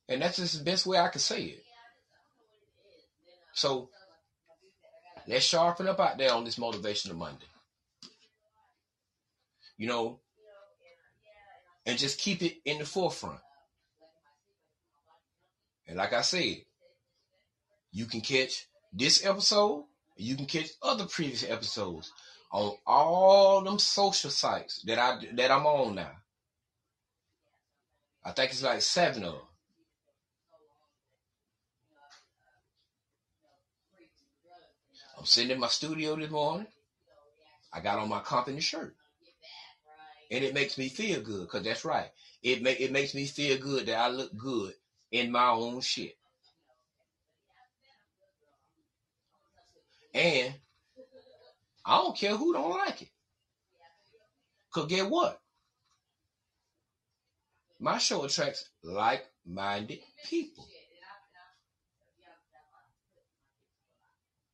And 0.08 0.22
that's 0.22 0.38
just 0.38 0.58
the 0.58 0.64
best 0.64 0.86
way 0.86 0.97
I 0.97 1.08
can 1.08 1.20
say 1.20 1.43
it. 1.43 1.64
So 3.53 3.89
let's 5.28 5.45
sharpen 5.45 5.88
up 5.88 5.99
out 5.99 6.18
there 6.18 6.34
on 6.34 6.43
this 6.43 6.60
motivational 6.60 7.16
Monday. 7.16 7.45
You 9.78 9.88
know, 9.88 10.20
and 11.86 11.97
just 11.97 12.20
keep 12.20 12.41
it 12.41 12.58
in 12.66 12.80
the 12.80 12.86
forefront. 12.86 13.39
And 15.88 15.97
like 15.97 16.14
I 16.14 16.22
said, 16.22 16.58
you 17.91 18.06
can 18.06 18.22
catch 18.22 18.68
this 18.91 19.26
episode, 19.26 19.86
you 20.18 20.36
can 20.36 20.45
catch 20.45 20.70
other 20.82 21.06
previous 21.06 21.43
episodes 21.43 22.12
on 22.51 22.74
all 22.86 23.62
them 23.62 23.80
social 23.80 24.30
sites 24.30 24.82
that 24.84 24.97
I 24.97 25.20
that 25.34 25.51
I'm 25.51 25.66
on 25.66 25.95
now. 25.95 26.12
I 28.24 28.32
think 28.32 28.51
it's 28.51 28.64
like 28.64 28.82
seven 28.82 29.24
of 29.24 29.34
them. 29.34 29.41
I'm 35.26 35.30
sitting 35.30 35.50
in 35.50 35.60
my 35.60 35.70
studio 35.70 36.16
this 36.16 36.30
morning. 36.30 36.68
I 37.74 37.80
got 37.80 37.98
on 37.98 38.10
my 38.10 38.20
company 38.20 38.62
shirt. 38.62 38.96
And 40.30 40.44
it 40.44 40.54
makes 40.54 40.78
me 40.78 40.88
feel 40.88 41.20
good, 41.20 41.48
because 41.48 41.64
that's 41.64 41.84
right. 41.84 42.12
It 42.44 42.62
make 42.62 42.80
it 42.80 42.92
makes 42.92 43.16
me 43.16 43.26
feel 43.26 43.58
good 43.58 43.88
that 43.88 43.98
I 43.98 44.10
look 44.10 44.38
good 44.38 44.74
in 45.12 45.32
my 45.32 45.50
own 45.50 45.82
shit. 45.82 46.16
And 50.14 50.54
I 51.84 51.98
don't 51.98 52.16
care 52.16 52.36
who 52.36 52.54
don't 52.54 52.78
like 52.78 53.02
it. 53.02 53.10
Cause 54.72 54.86
get 54.86 55.10
what? 55.10 55.42
My 57.80 57.98
show 57.98 58.26
attracts 58.26 58.70
like-minded 58.84 60.02
people. 60.30 60.68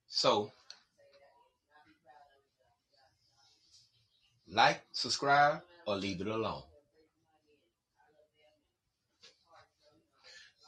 So, 0.08 0.52
like, 4.52 4.82
subscribe, 4.92 5.62
or 5.88 5.96
leave 5.96 6.22
it 6.22 6.28
alone. 6.28 6.64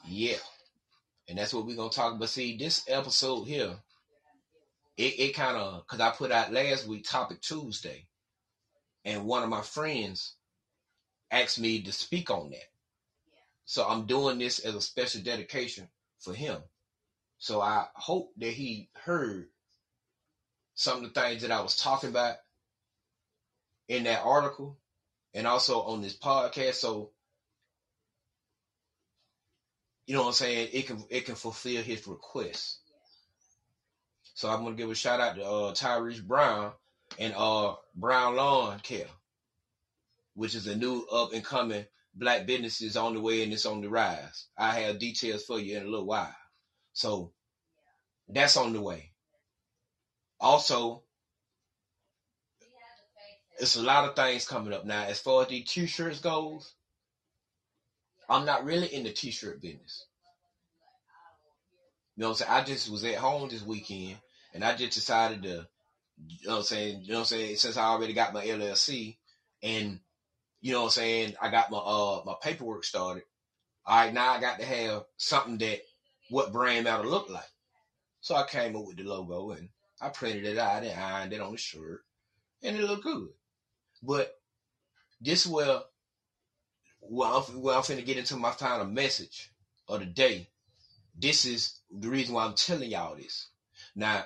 Yeah. 0.07 0.37
And 1.27 1.37
that's 1.37 1.53
what 1.53 1.65
we're 1.65 1.75
to 1.75 1.89
talk 1.89 2.15
about. 2.15 2.29
See, 2.29 2.57
this 2.57 2.83
episode 2.87 3.45
here, 3.45 3.75
it, 4.97 5.19
it 5.19 5.35
kind 5.35 5.57
of, 5.57 5.83
because 5.85 5.99
I 5.99 6.11
put 6.11 6.31
out 6.31 6.51
last 6.51 6.87
week, 6.87 7.07
Topic 7.07 7.41
Tuesday, 7.41 8.07
and 9.05 9.25
one 9.25 9.43
of 9.43 9.49
my 9.49 9.61
friends 9.61 10.35
asked 11.31 11.59
me 11.59 11.81
to 11.81 11.91
speak 11.91 12.29
on 12.29 12.49
that. 12.51 12.69
So 13.65 13.87
I'm 13.87 14.05
doing 14.05 14.37
this 14.37 14.59
as 14.59 14.75
a 14.75 14.81
special 14.81 15.21
dedication 15.21 15.87
for 16.19 16.33
him. 16.33 16.57
So 17.37 17.61
I 17.61 17.87
hope 17.95 18.31
that 18.37 18.51
he 18.51 18.89
heard 18.93 19.47
some 20.75 21.03
of 21.03 21.13
the 21.13 21.21
things 21.21 21.41
that 21.41 21.51
I 21.51 21.61
was 21.61 21.77
talking 21.77 22.09
about 22.09 22.35
in 23.93 24.03
that 24.05 24.23
article 24.23 24.77
and 25.33 25.47
also 25.47 25.81
on 25.81 26.01
this 26.01 26.17
podcast. 26.17 26.75
So 26.75 27.11
you 30.05 30.15
know 30.15 30.21
what 30.21 30.27
I'm 30.27 30.33
saying? 30.33 30.69
It 30.73 30.87
can 30.87 31.03
it 31.09 31.25
can 31.25 31.35
fulfill 31.35 31.81
his 31.81 32.07
request. 32.07 32.79
So 34.35 34.49
I'm 34.49 34.63
gonna 34.63 34.75
give 34.75 34.89
a 34.89 34.95
shout 34.95 35.19
out 35.19 35.35
to 35.35 35.43
uh, 35.43 35.73
Tyrese 35.73 36.23
Brown 36.23 36.71
and 37.19 37.33
uh, 37.37 37.75
Brown 37.95 38.35
Lawn 38.35 38.79
Care, 38.79 39.07
which 40.33 40.55
is 40.55 40.67
a 40.67 40.75
new 40.75 41.05
up 41.11 41.33
and 41.33 41.43
coming 41.45 41.85
black 42.15 42.45
business 42.45 42.81
is 42.81 42.97
on 42.97 43.13
the 43.13 43.21
way 43.21 43.43
and 43.43 43.53
it's 43.53 43.65
on 43.65 43.81
the 43.81 43.89
rise. 43.89 44.47
I 44.57 44.79
have 44.81 44.99
details 44.99 45.45
for 45.45 45.59
you 45.59 45.77
in 45.77 45.83
a 45.83 45.89
little 45.89 46.05
while. 46.05 46.35
So 46.93 47.33
that's 48.27 48.57
on 48.57 48.73
the 48.73 48.81
way. 48.81 49.11
Also, 50.39 51.02
it's 53.59 53.75
a 53.75 53.81
lot 53.81 54.09
of 54.09 54.15
things 54.15 54.47
coming 54.47 54.73
up 54.73 54.85
now. 54.85 55.03
As 55.03 55.19
far 55.19 55.43
as 55.43 55.47
the 55.47 55.61
t-shirts 55.61 56.19
goes, 56.19 56.73
I'm 58.29 58.45
not 58.45 58.65
really 58.65 58.87
in 58.87 59.03
the 59.03 59.11
t-shirt 59.11 59.61
business. 59.61 60.05
You 62.15 62.21
know 62.21 62.29
what 62.29 62.41
I'm 62.41 62.47
saying? 62.47 62.51
I 62.51 62.63
just 62.63 62.91
was 62.91 63.03
at 63.03 63.15
home 63.15 63.49
this 63.49 63.65
weekend 63.65 64.17
and 64.53 64.63
I 64.63 64.75
just 64.75 64.93
decided 64.93 65.43
to, 65.43 65.67
you 66.27 66.47
know 66.47 66.53
what 66.53 66.57
I'm 66.57 66.63
saying, 66.63 67.01
you 67.01 67.11
know 67.11 67.19
what 67.19 67.31
I'm 67.31 67.37
saying, 67.37 67.55
since 67.57 67.77
I 67.77 67.85
already 67.85 68.13
got 68.13 68.33
my 68.33 68.45
LLC 68.45 69.17
and 69.61 69.99
you 70.61 70.71
know 70.71 70.79
what 70.79 70.85
I'm 70.85 70.91
saying, 70.91 71.35
I 71.41 71.49
got 71.49 71.71
my 71.71 71.77
uh 71.77 72.21
my 72.25 72.35
paperwork 72.41 72.85
started. 72.85 73.23
All 73.85 73.97
right, 73.97 74.13
now 74.13 74.31
I 74.31 74.39
got 74.39 74.59
to 74.59 74.65
have 74.65 75.03
something 75.17 75.57
that 75.57 75.81
what 76.29 76.53
brand 76.53 76.85
matter 76.85 77.03
look 77.03 77.29
like. 77.29 77.43
So 78.21 78.35
I 78.35 78.47
came 78.47 78.75
up 78.77 78.85
with 78.85 78.95
the 78.95 79.03
logo 79.03 79.51
and 79.51 79.67
I 80.01 80.09
printed 80.09 80.45
it 80.45 80.57
out 80.57 80.83
and 80.83 80.97
ironed 80.97 81.33
it 81.33 81.41
on 81.41 81.51
the 81.51 81.57
shirt, 81.57 82.01
and 82.61 82.77
it 82.77 82.83
looked 82.83 83.03
good. 83.03 83.27
But 84.05 84.35
this 85.21 85.45
is 85.45 85.51
where, 85.51 85.79
well, 87.01 87.45
I'm, 87.49 87.61
where 87.61 87.75
I'm 87.75 87.81
finna 87.81 88.05
get 88.05 88.17
into 88.17 88.35
my 88.35 88.51
final 88.51 88.85
message 88.85 89.51
of 89.87 90.01
the 90.01 90.05
day. 90.05 90.49
This 91.17 91.45
is 91.45 91.79
the 91.89 92.09
reason 92.09 92.35
why 92.35 92.45
I'm 92.45 92.55
telling 92.55 92.91
y'all 92.91 93.15
this. 93.15 93.47
Now, 93.95 94.25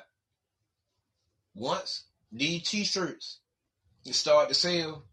once 1.54 2.06
these 2.32 2.68
t-shirts 2.68 3.40
start 4.12 4.50
to 4.50 4.56
sell, 4.56 5.04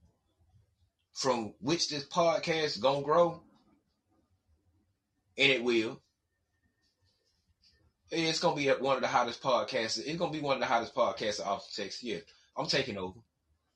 from 1.13 1.55
which 1.61 1.89
this 1.89 2.05
podcast 2.05 2.65
is 2.65 2.77
gonna 2.79 3.03
grow, 3.03 3.41
and 5.37 5.53
it 5.53 5.63
will, 5.63 6.01
it's 8.11 8.41
gonna 8.41 8.57
be 8.57 8.69
one 8.69 8.97
of 8.97 9.03
the 9.03 9.09
hottest 9.09 9.43
podcasts. 9.43 9.99
It's 9.99 10.19
gonna 10.19 10.33
be 10.33 10.41
one 10.41 10.57
of 10.57 10.61
the 10.61 10.67
hottest 10.67 10.95
podcasts 10.95 11.41
of 11.41 11.47
Austin, 11.47 11.85
Texas. 11.85 12.03
Yeah, 12.03 12.19
I'm 12.57 12.67
taking 12.67 12.97
over. 12.97 13.21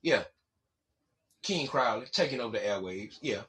Yeah, 0.02 0.24
King 1.42 1.66
Crowley 1.66 2.06
taking 2.12 2.40
over 2.40 2.58
the 2.58 2.64
airwaves. 2.64 3.18
Yeah. 3.20 3.42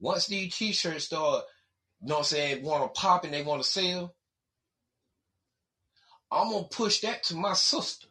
Once 0.00 0.26
these 0.26 0.56
t-shirts 0.56 1.06
start, 1.06 1.44
you 2.00 2.08
know 2.08 2.16
what 2.16 2.20
I'm 2.20 2.24
saying, 2.24 2.62
want 2.62 2.94
to 2.94 3.00
pop 3.00 3.24
and 3.24 3.34
they 3.34 3.42
want 3.42 3.62
to 3.62 3.68
sell, 3.68 4.14
I'm 6.30 6.50
gonna 6.50 6.64
push 6.64 7.00
that 7.00 7.22
to 7.24 7.36
my 7.36 7.54
sister 7.54 8.06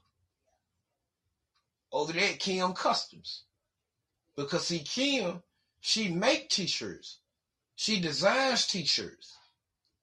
over 1.91 2.13
there 2.13 2.31
at 2.31 2.39
Kim 2.39 2.73
Customs. 2.73 3.43
Because 4.35 4.67
see, 4.67 4.79
Kim, 4.79 5.41
she 5.81 6.09
make 6.09 6.49
t-shirts 6.49 7.19
She 7.75 7.99
designs 7.99 8.67
t-shirts. 8.67 9.37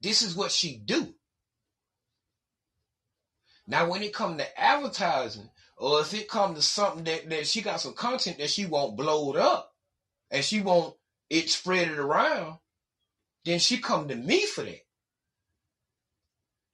This 0.00 0.22
is 0.22 0.34
what 0.36 0.52
she 0.52 0.76
do. 0.76 1.14
Now, 3.66 3.88
when 3.88 4.02
it 4.02 4.14
come 4.14 4.38
to 4.38 4.60
advertising, 4.60 5.50
or 5.76 6.00
if 6.00 6.14
it 6.14 6.28
come 6.28 6.54
to 6.54 6.62
something 6.62 7.04
that, 7.04 7.28
that 7.30 7.46
she 7.46 7.62
got 7.62 7.80
some 7.80 7.94
content 7.94 8.38
that 8.38 8.50
she 8.50 8.66
won't 8.66 8.96
blow 8.96 9.32
it 9.32 9.38
up, 9.38 9.72
and 10.30 10.44
she 10.44 10.60
won't 10.60 10.94
it 11.30 11.50
spread 11.50 11.88
it 11.88 11.98
around, 11.98 12.58
then 13.44 13.58
she 13.58 13.78
come 13.78 14.08
to 14.08 14.14
me 14.14 14.46
for 14.46 14.62
that. 14.62 14.84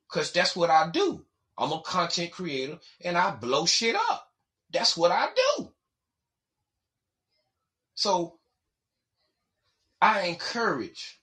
Cause 0.08 0.32
that's 0.32 0.56
what 0.56 0.70
I 0.70 0.90
do. 0.90 1.24
I'm 1.56 1.72
a 1.72 1.80
content 1.82 2.32
creator 2.32 2.78
and 3.04 3.16
I 3.16 3.30
blow 3.32 3.66
shit 3.66 3.94
up. 3.94 4.28
That's 4.72 4.96
what 4.96 5.12
I 5.12 5.28
do. 5.56 5.72
So 7.94 8.38
I 10.00 10.22
encourage, 10.22 11.20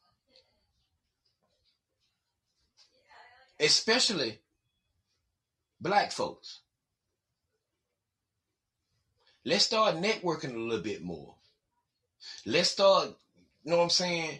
especially 3.59 4.39
black 5.82 6.11
folks, 6.11 6.61
let's 9.47 9.63
start 9.63 9.95
networking 9.95 10.53
a 10.53 10.59
little 10.59 10.83
bit 10.83 11.01
more. 11.01 11.33
Let's 12.45 12.69
start, 12.69 13.15
you 13.63 13.71
know 13.71 13.77
what 13.77 13.83
I'm 13.83 13.89
saying? 13.89 14.39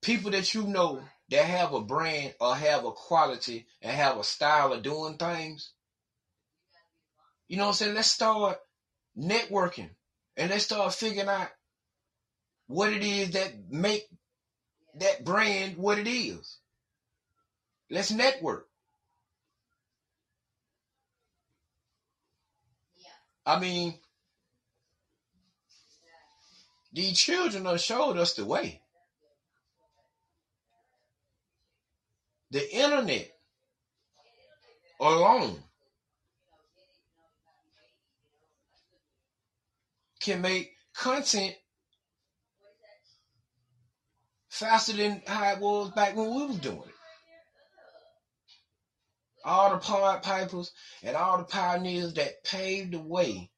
People 0.00 0.30
that 0.30 0.54
you 0.54 0.62
know 0.62 1.02
that 1.28 1.44
have 1.44 1.74
a 1.74 1.82
brand 1.82 2.34
or 2.40 2.56
have 2.56 2.86
a 2.86 2.90
quality 2.90 3.66
and 3.82 3.92
have 3.92 4.16
a 4.16 4.24
style 4.24 4.72
of 4.72 4.82
doing 4.82 5.18
things. 5.18 5.72
You 7.48 7.58
know 7.58 7.64
what 7.64 7.68
I'm 7.68 7.74
saying? 7.74 7.94
Let's 7.96 8.10
start 8.10 8.56
networking 9.16 9.90
and 10.38 10.50
let's 10.50 10.64
start 10.64 10.94
figuring 10.94 11.28
out 11.28 11.48
what 12.66 12.94
it 12.94 13.04
is 13.04 13.32
that 13.32 13.52
make 13.70 14.08
that 14.94 15.22
brand 15.22 15.76
what 15.76 15.98
it 15.98 16.08
is. 16.08 16.56
Let's 17.90 18.10
network. 18.10 18.66
Yeah. 22.96 23.54
I 23.54 23.60
mean, 23.60 23.98
these 26.96 27.18
children 27.18 27.66
have 27.66 27.78
showed 27.78 28.16
us 28.16 28.32
the 28.32 28.44
way. 28.46 28.80
The 32.50 32.74
internet 32.74 33.28
alone 34.98 35.62
can 40.20 40.40
make 40.40 40.72
content 40.96 41.54
faster 44.48 44.94
than 44.94 45.20
how 45.26 45.52
it 45.52 45.60
was 45.60 45.90
back 45.90 46.16
when 46.16 46.34
we 46.34 46.46
was 46.46 46.58
doing 46.60 46.78
it. 46.78 46.94
All 49.44 49.68
the 49.70 50.20
Pipers 50.22 50.72
and 51.02 51.14
all 51.14 51.36
the 51.36 51.44
pioneers 51.44 52.14
that 52.14 52.42
paved 52.42 52.94
the 52.94 53.00
way 53.00 53.50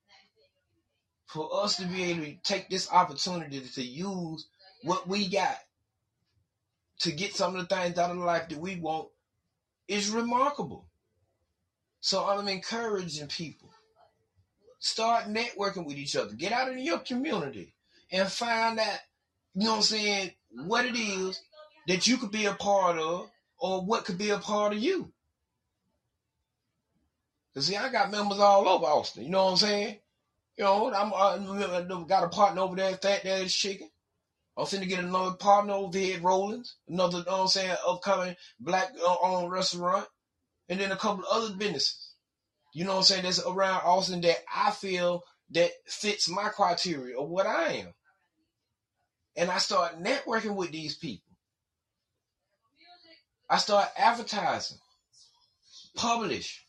for 1.29 1.62
us 1.62 1.76
to 1.76 1.87
be 1.87 2.05
able 2.05 2.24
to 2.24 2.37
take 2.43 2.68
this 2.68 2.91
opportunity 2.91 3.61
to 3.61 3.83
use 3.83 4.49
what 4.83 5.07
we 5.07 5.29
got 5.29 5.57
to 7.01 7.12
get 7.12 7.35
some 7.35 7.55
of 7.55 7.68
the 7.68 7.74
things 7.74 7.99
out 7.99 8.11
of 8.11 8.16
life 8.16 8.49
that 8.49 8.59
we 8.59 8.76
want 8.76 9.09
is 9.87 10.11
remarkable. 10.11 10.87
So 12.01 12.26
I'm 12.26 12.49
encouraging 12.49 13.29
people. 13.29 13.70
Start 14.81 15.24
networking 15.26 15.85
with 15.85 15.97
each 15.97 16.16
other. 16.16 16.35
Get 16.35 16.53
out 16.53 16.72
in 16.72 16.79
your 16.79 17.01
community 17.01 17.74
and 18.11 18.29
find 18.29 18.79
out, 18.79 18.99
you 19.55 19.64
know 19.64 19.72
what 19.72 19.76
I'm 19.76 19.83
saying, 19.83 20.31
what 20.51 20.87
it 20.87 20.97
is 20.97 21.41
that 21.89 22.07
you 22.07 22.16
could 22.16 22.31
be 22.31 22.47
a 22.47 22.55
part 22.55 22.99
of 22.99 23.29
or 23.59 23.83
what 23.83 24.05
could 24.05 24.18
be 24.18 24.31
a 24.31 24.39
part 24.39 24.72
of 24.72 24.79
you. 24.79 25.12
Cause 27.55 27.66
see, 27.66 27.76
I 27.76 27.91
got 27.91 28.11
members 28.11 28.39
all 28.39 28.68
over 28.68 28.87
Austin. 28.87 29.24
You 29.24 29.31
know 29.31 29.45
what 29.47 29.51
I'm 29.53 29.57
saying? 29.57 29.99
You 30.59 30.65
know, 30.65 30.93
I'm 30.93 31.15
I 31.15 32.05
got 32.09 32.25
a 32.25 32.29
partner 32.29 32.63
over 32.63 32.75
there, 32.75 32.97
Fat 32.97 33.23
Daddy's 33.23 33.55
Chicken. 33.55 33.89
I'm 34.57 34.67
finna 34.67 34.89
get 34.89 35.05
another 35.05 35.37
partner 35.37 35.75
over 35.75 35.97
here 35.97 36.17
at 36.17 36.23
Rollins, 36.23 36.75
another, 36.89 37.19
you 37.19 37.25
know 37.27 37.33
what 37.33 37.43
I'm 37.43 37.49
saying, 37.49 37.77
upcoming 37.87 38.35
black 38.59 38.91
uh, 39.01 39.17
owned 39.23 39.53
restaurant, 39.53 40.05
and 40.69 40.81
then 40.81 40.91
a 40.91 40.97
couple 40.97 41.25
of 41.25 41.31
other 41.31 41.55
businesses. 41.55 42.13
You 42.75 42.85
know 42.85 42.91
what 42.91 42.99
I'm 42.99 43.03
saying? 43.05 43.23
That's 43.23 43.47
around 43.47 43.83
Austin 43.85 44.21
that 44.23 44.39
I 44.53 44.73
feel 44.73 45.23
that 45.51 45.71
fits 45.87 46.29
my 46.29 46.49
criteria 46.49 47.17
of 47.17 47.29
what 47.29 47.47
I 47.47 47.75
am. 47.75 47.95
And 49.37 49.51
I 49.53 49.59
start 49.59 50.03
networking 50.03 50.57
with 50.57 50.73
these 50.73 50.97
people. 50.97 51.37
I 53.49 53.59
start 53.59 53.89
advertising, 53.97 54.79
publish, 55.95 56.65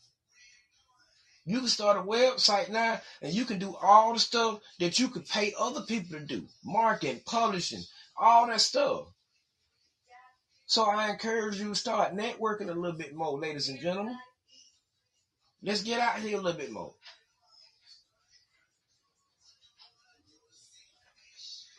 you 1.50 1.58
can 1.58 1.68
start 1.68 1.96
a 1.96 2.00
website 2.00 2.68
now 2.68 3.00
and 3.22 3.32
you 3.32 3.44
can 3.44 3.58
do 3.58 3.74
all 3.82 4.12
the 4.12 4.20
stuff 4.20 4.60
that 4.78 4.98
you 4.98 5.08
could 5.08 5.26
pay 5.26 5.52
other 5.58 5.82
people 5.82 6.18
to 6.18 6.24
do 6.24 6.46
marketing, 6.64 7.20
publishing, 7.26 7.82
all 8.16 8.46
that 8.46 8.60
stuff. 8.60 9.06
So 10.66 10.84
I 10.84 11.10
encourage 11.10 11.58
you 11.58 11.70
to 11.70 11.74
start 11.74 12.16
networking 12.16 12.70
a 12.70 12.72
little 12.72 12.96
bit 12.96 13.16
more, 13.16 13.36
ladies 13.36 13.68
and 13.68 13.80
gentlemen. 13.80 14.16
Let's 15.62 15.82
get 15.82 15.98
out 15.98 16.20
here 16.20 16.38
a 16.38 16.40
little 16.40 16.58
bit 16.58 16.70
more. 16.70 16.94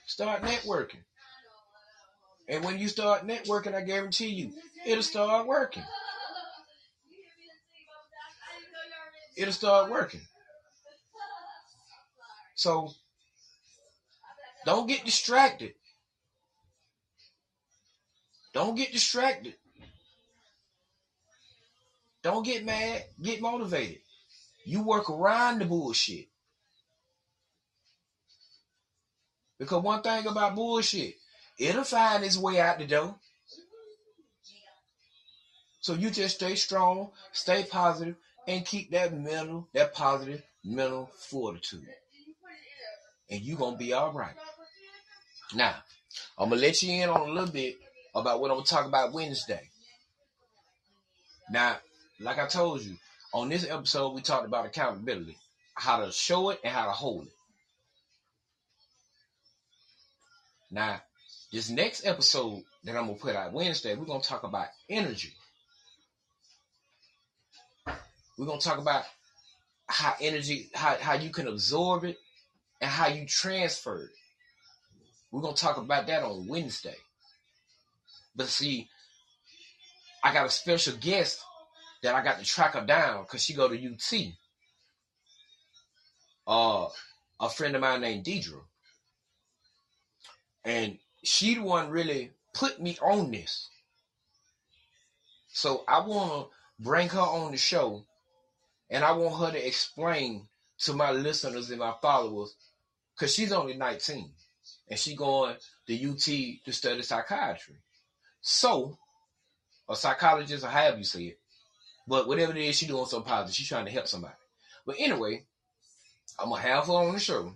Start 0.06 0.42
networking. 0.42 1.00
And 2.50 2.66
when 2.66 2.78
you 2.78 2.90
start 2.90 3.26
networking, 3.26 3.74
I 3.74 3.82
guarantee 3.82 4.28
you, 4.28 4.52
it'll 4.86 5.02
start 5.02 5.48
working. 5.48 5.84
It'll 9.42 9.54
start 9.54 9.90
working. 9.90 10.22
So 12.56 12.92
don't 14.66 14.88
get 14.88 15.04
distracted. 15.04 15.74
Don't 18.54 18.76
get 18.76 18.92
distracted. 18.92 19.56
Don't 22.22 22.46
get 22.46 22.66
mad. 22.66 23.04
Get 23.22 23.42
motivated. 23.42 24.00
You 24.66 24.84
work 24.84 25.10
around 25.10 25.60
the 25.60 25.66
bullshit. 25.66 26.28
Because 29.58 29.82
one 29.82 30.02
thing 30.02 30.28
about 30.28 30.56
bullshit, 30.56 31.16
it'll 31.58 31.84
find 31.84 32.24
its 32.24 32.38
way 32.38 32.60
out 32.60 32.78
the 32.78 32.86
door. 32.86 33.16
So 35.80 35.94
you 35.96 36.12
just 36.12 36.36
stay 36.36 36.54
strong, 36.54 37.10
stay 37.32 37.64
positive, 37.64 38.16
and 38.52 38.66
keep 38.66 38.92
that 38.92 39.18
mental, 39.18 39.68
that 39.74 39.94
positive 39.94 40.44
mental 40.64 41.10
fortitude. 41.30 41.88
And 43.30 43.42
you're 43.42 43.58
going 43.58 43.76
to 43.76 43.80
be 43.80 43.94
all 43.94 44.12
right. 44.12 44.36
Now, 45.56 45.76
I'm 46.38 46.50
going 46.50 46.60
to 46.60 46.68
let 46.68 46.82
you 46.84 47.02
in 47.02 47.10
on 47.10 47.30
a 47.30 47.32
little 47.32 47.52
bit 47.52 47.78
about 48.14 48.42
what 48.42 48.52
I'm 48.52 48.58
going 48.58 48.66
to 48.66 48.72
talk 48.72 48.86
about 48.86 49.14
Wednesday. 49.14 49.70
Now, 51.50 51.78
like 52.20 52.40
I 52.40 52.48
told 52.48 52.82
you, 52.82 52.98
on 53.34 53.48
this 53.48 53.66
episode, 53.66 54.14
we 54.14 54.22
talked 54.22 54.46
about 54.46 54.66
accountability, 54.66 55.38
how 55.74 56.06
to 56.06 56.12
show 56.12 56.50
it 56.50 56.60
and 56.64 56.74
how 56.74 56.86
to 56.86 56.92
hold 56.92 57.28
it. 57.28 57.34
Now, 60.70 61.02
this 61.54 61.70
next 61.70 62.06
episode 62.06 62.64
that 62.84 62.98
I'm 62.98 63.06
going 63.06 63.18
to 63.18 63.22
put 63.22 63.36
out 63.36 63.54
Wednesday, 63.54 63.96
we're 63.96 64.06
going 64.06 64.22
to 64.22 64.28
talk 64.28 64.44
about 64.44 64.68
energy. 64.90 65.34
We're 68.42 68.48
gonna 68.48 68.60
talk 68.60 68.80
about 68.80 69.04
how 69.86 70.16
energy, 70.20 70.72
how, 70.74 70.98
how 71.00 71.14
you 71.14 71.30
can 71.30 71.48
absorb 71.48 72.06
it 72.06 72.18
and 72.82 72.90
how 72.90 73.06
you 73.06 73.28
transfer 73.28 74.06
it. 74.06 74.10
We're 75.30 75.44
gonna 75.44 75.54
talk 75.54 75.78
about 75.78 76.08
that 76.08 76.24
on 76.24 76.48
Wednesday. 76.48 76.96
But 78.36 78.48
see, 78.48 78.90
I 80.24 80.34
got 80.34 80.48
a 80.48 80.50
special 80.50 80.98
guest 80.98 81.40
that 82.02 82.16
I 82.16 82.24
got 82.24 82.40
to 82.40 82.44
track 82.44 82.74
her 82.74 82.84
down 82.84 83.26
because 83.26 83.44
she 83.44 83.54
go 83.54 83.68
to 83.68 83.76
UT. 83.76 84.34
Uh, 86.48 86.88
a 87.40 87.48
friend 87.48 87.76
of 87.76 87.82
mine 87.82 88.02
named 88.02 88.26
Deidre. 88.26 88.64
And 90.66 90.98
she 91.24 91.54
the 91.54 91.62
one 91.62 91.92
really 91.92 92.32
put 92.56 92.82
me 92.82 92.98
on 93.04 93.30
this. 93.30 93.70
So 95.50 95.84
I 95.88 96.00
want 96.00 96.32
to 96.50 96.84
bring 96.84 97.08
her 97.10 97.20
on 97.20 97.52
the 97.52 97.58
show 97.58 98.04
and 98.92 99.04
I 99.04 99.14
want 99.14 99.40
her 99.40 99.60
to 99.60 99.68
explain 99.68 100.48
to 100.80 100.94
my 100.94 101.12
listeners 101.12 101.72
and 101.72 101.80
my 101.80 101.96
followers, 102.02 102.56
because 103.16 103.34
she's 103.34 103.52
only 103.54 103.76
19 103.76 104.34
and 104.90 105.00
she 105.00 105.16
going 105.16 105.56
to 105.88 106.10
UT 106.12 106.20
to 106.66 106.72
study 106.72 107.02
psychiatry. 107.02 107.78
So, 108.42 108.98
a 109.90 109.96
psychologist 109.96 110.64
or 110.64 110.70
however 110.70 110.98
you 111.00 111.04
say 111.06 111.24
it, 111.24 111.40
but 112.08 112.28
whatever 112.28 112.52
it 112.52 112.64
is, 112.66 112.78
she 112.78 112.88
doing 112.88 113.06
something 113.06 113.30
positive. 113.30 113.56
She's 113.56 113.70
trying 113.70 113.86
to 113.86 113.92
help 113.92 114.08
somebody. 114.08 114.36
But 114.86 114.98
anyway, 115.00 115.46
I'm 116.40 116.50
gonna 116.50 116.62
have 116.62 116.88
her 116.88 116.94
on 116.94 117.14
the 117.14 117.20
show, 117.20 117.56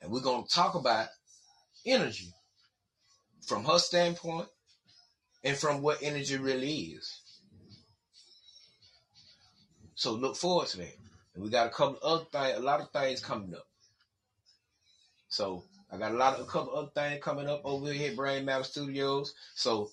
and 0.00 0.12
we're 0.12 0.20
gonna 0.20 0.46
talk 0.46 0.74
about 0.76 1.08
energy. 1.86 2.32
from 3.46 3.64
her 3.64 3.78
standpoint 3.78 4.48
and 5.44 5.56
from 5.56 5.82
what 5.82 6.02
energy 6.02 6.36
really 6.38 6.72
is. 6.72 7.21
So 10.02 10.14
look 10.14 10.34
forward 10.34 10.66
to 10.66 10.78
that. 10.78 10.96
And 11.32 11.44
we 11.44 11.48
got 11.48 11.68
a 11.68 11.70
couple 11.70 11.96
other 12.02 12.24
things, 12.24 12.58
a 12.58 12.60
lot 12.60 12.80
of 12.80 12.90
things 12.90 13.20
coming 13.20 13.54
up. 13.54 13.68
So 15.28 15.62
I 15.92 15.96
got 15.96 16.10
a 16.10 16.16
lot 16.16 16.34
of 16.34 16.40
a 16.40 16.50
couple 16.50 16.76
other 16.76 16.90
things 16.92 17.22
coming 17.22 17.48
up 17.48 17.60
over 17.62 17.92
here 17.92 18.10
at 18.10 18.16
Brain 18.16 18.44
Matter 18.44 18.64
Studios. 18.64 19.32
So 19.54 19.92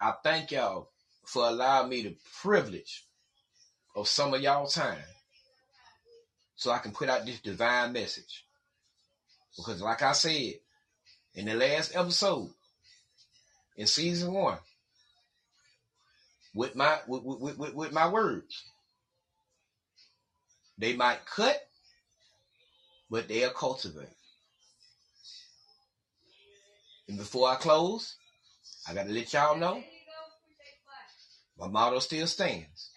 I 0.00 0.14
thank 0.24 0.50
y'all 0.50 0.88
for 1.24 1.46
allowing 1.46 1.90
me 1.90 2.02
the 2.02 2.16
privilege 2.42 3.04
of 3.94 4.08
some 4.08 4.34
of 4.34 4.40
y'all 4.40 4.66
time 4.66 4.98
so 6.56 6.72
I 6.72 6.78
can 6.78 6.90
put 6.90 7.08
out 7.08 7.24
this 7.24 7.38
divine 7.38 7.92
message. 7.92 8.44
Because 9.56 9.80
like 9.80 10.02
I 10.02 10.10
said 10.10 10.54
in 11.36 11.46
the 11.46 11.54
last 11.54 11.94
episode 11.94 12.50
in 13.76 13.86
season 13.86 14.32
one, 14.32 14.58
with 16.52 16.74
my 16.74 16.98
with, 17.06 17.22
with, 17.22 17.58
with, 17.58 17.74
with 17.74 17.92
my 17.92 18.08
words, 18.08 18.64
they 20.78 20.94
might 20.94 21.24
cut, 21.26 21.56
but 23.10 23.28
they'll 23.28 23.50
cultivate. 23.50 24.08
And 27.08 27.18
before 27.18 27.48
I 27.48 27.56
close, 27.56 28.16
I 28.88 28.94
gotta 28.94 29.10
let 29.10 29.32
y'all 29.32 29.56
know 29.56 29.82
my 31.58 31.68
motto 31.68 31.98
still 32.00 32.26
stands. 32.26 32.90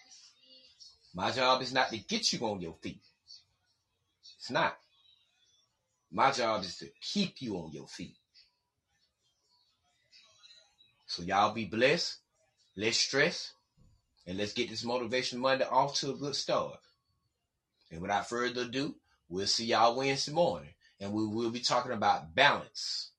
My 1.14 1.30
job 1.30 1.62
is 1.62 1.72
not 1.72 1.90
to 1.90 1.98
get 1.98 2.32
you 2.32 2.40
on 2.46 2.60
your 2.60 2.74
feet. 2.82 3.00
It's 4.38 4.50
not. 4.50 4.76
My 6.10 6.30
job 6.32 6.62
is 6.62 6.78
to 6.78 6.86
keep 7.00 7.40
you 7.40 7.56
on 7.56 7.72
your 7.72 7.86
feet. 7.86 8.16
So 11.06 11.22
y'all 11.22 11.54
be 11.54 11.64
blessed, 11.64 12.18
less 12.76 12.96
stress, 12.96 13.52
and 14.26 14.36
let's 14.36 14.52
get 14.52 14.68
this 14.68 14.84
motivation 14.84 15.38
Monday 15.38 15.64
off 15.64 15.94
to 15.96 16.10
a 16.10 16.14
good 16.14 16.34
start. 16.34 16.78
And 17.90 18.02
without 18.02 18.28
further 18.28 18.62
ado, 18.62 18.94
we'll 19.28 19.46
see 19.46 19.66
y'all 19.66 19.96
Wednesday 19.96 20.32
morning. 20.32 20.70
And 21.00 21.12
we 21.12 21.26
will 21.26 21.50
be 21.50 21.60
talking 21.60 21.92
about 21.92 22.34
balance. 22.34 23.12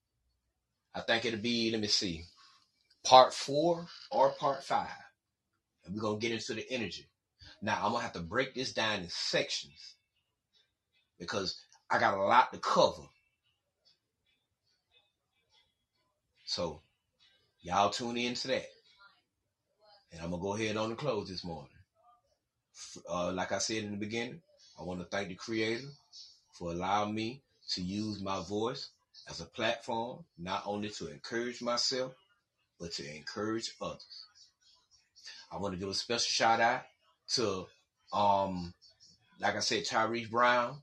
I 0.93 1.01
think 1.01 1.25
it'll 1.25 1.39
be, 1.39 1.71
let 1.71 1.79
me 1.79 1.87
see, 1.87 2.23
part 3.05 3.33
four 3.33 3.87
or 4.11 4.31
part 4.31 4.63
five. 4.63 4.87
And 5.85 5.95
we're 5.95 6.01
going 6.01 6.19
to 6.19 6.27
get 6.27 6.33
into 6.33 6.53
the 6.53 6.65
energy. 6.69 7.07
Now, 7.61 7.77
I'm 7.77 7.91
going 7.91 7.97
to 7.97 8.03
have 8.03 8.13
to 8.13 8.19
break 8.19 8.53
this 8.53 8.73
down 8.73 9.01
in 9.01 9.09
sections 9.09 9.95
because 11.17 11.59
I 11.89 11.99
got 11.99 12.17
a 12.17 12.21
lot 12.21 12.51
to 12.53 12.59
cover. 12.59 13.03
So, 16.45 16.81
y'all 17.61 17.89
tune 17.89 18.17
in 18.17 18.33
to 18.35 18.47
that. 18.49 18.65
And 20.11 20.21
I'm 20.21 20.31
going 20.31 20.41
to 20.41 20.45
go 20.45 20.55
ahead 20.55 20.77
on 20.77 20.89
and 20.89 20.97
close 20.97 21.29
this 21.29 21.43
morning. 21.43 21.71
Uh, 23.09 23.31
like 23.33 23.51
I 23.51 23.57
said 23.57 23.83
in 23.83 23.91
the 23.91 23.97
beginning, 23.97 24.41
I 24.79 24.83
want 24.83 24.99
to 24.99 25.05
thank 25.05 25.27
the 25.27 25.35
Creator 25.35 25.87
for 26.53 26.71
allowing 26.71 27.13
me 27.13 27.41
to 27.71 27.81
use 27.81 28.21
my 28.21 28.41
voice 28.43 28.89
as 29.29 29.41
a 29.41 29.45
platform, 29.45 30.23
not 30.37 30.63
only 30.65 30.89
to 30.89 31.07
encourage 31.07 31.61
myself, 31.61 32.13
but 32.79 32.93
to 32.93 33.15
encourage 33.15 33.73
others. 33.81 34.25
I 35.51 35.57
want 35.57 35.73
to 35.73 35.79
give 35.79 35.89
a 35.89 35.93
special 35.93 36.29
shout 36.29 36.61
out 36.61 36.83
to, 37.33 37.65
um, 38.13 38.73
like 39.39 39.55
I 39.55 39.59
said, 39.59 39.83
Tyrese 39.83 40.29
Brown 40.29 40.77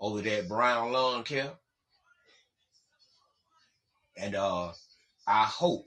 over 0.00 0.20
there 0.20 0.42
at 0.42 0.48
Brown 0.48 0.92
Lawn 0.92 1.22
Care. 1.22 1.52
And 4.16 4.34
uh, 4.34 4.72
I 5.26 5.44
hope 5.44 5.86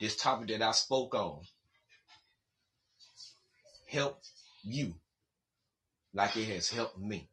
this 0.00 0.16
topic 0.16 0.48
that 0.48 0.62
I 0.62 0.72
spoke 0.72 1.14
on 1.14 1.40
help 3.86 4.20
you 4.62 4.94
like 6.14 6.36
it 6.36 6.46
has 6.46 6.70
helped 6.70 6.98
me. 6.98 7.28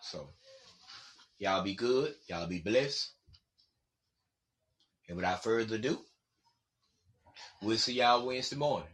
So, 0.00 0.28
y'all 1.38 1.62
be 1.62 1.74
good. 1.74 2.14
Y'all 2.28 2.46
be 2.46 2.60
blessed. 2.60 3.10
And 5.08 5.16
without 5.16 5.42
further 5.42 5.76
ado, 5.76 5.98
we'll 7.62 7.78
see 7.78 7.94
y'all 7.94 8.26
Wednesday 8.26 8.56
morning. 8.56 8.88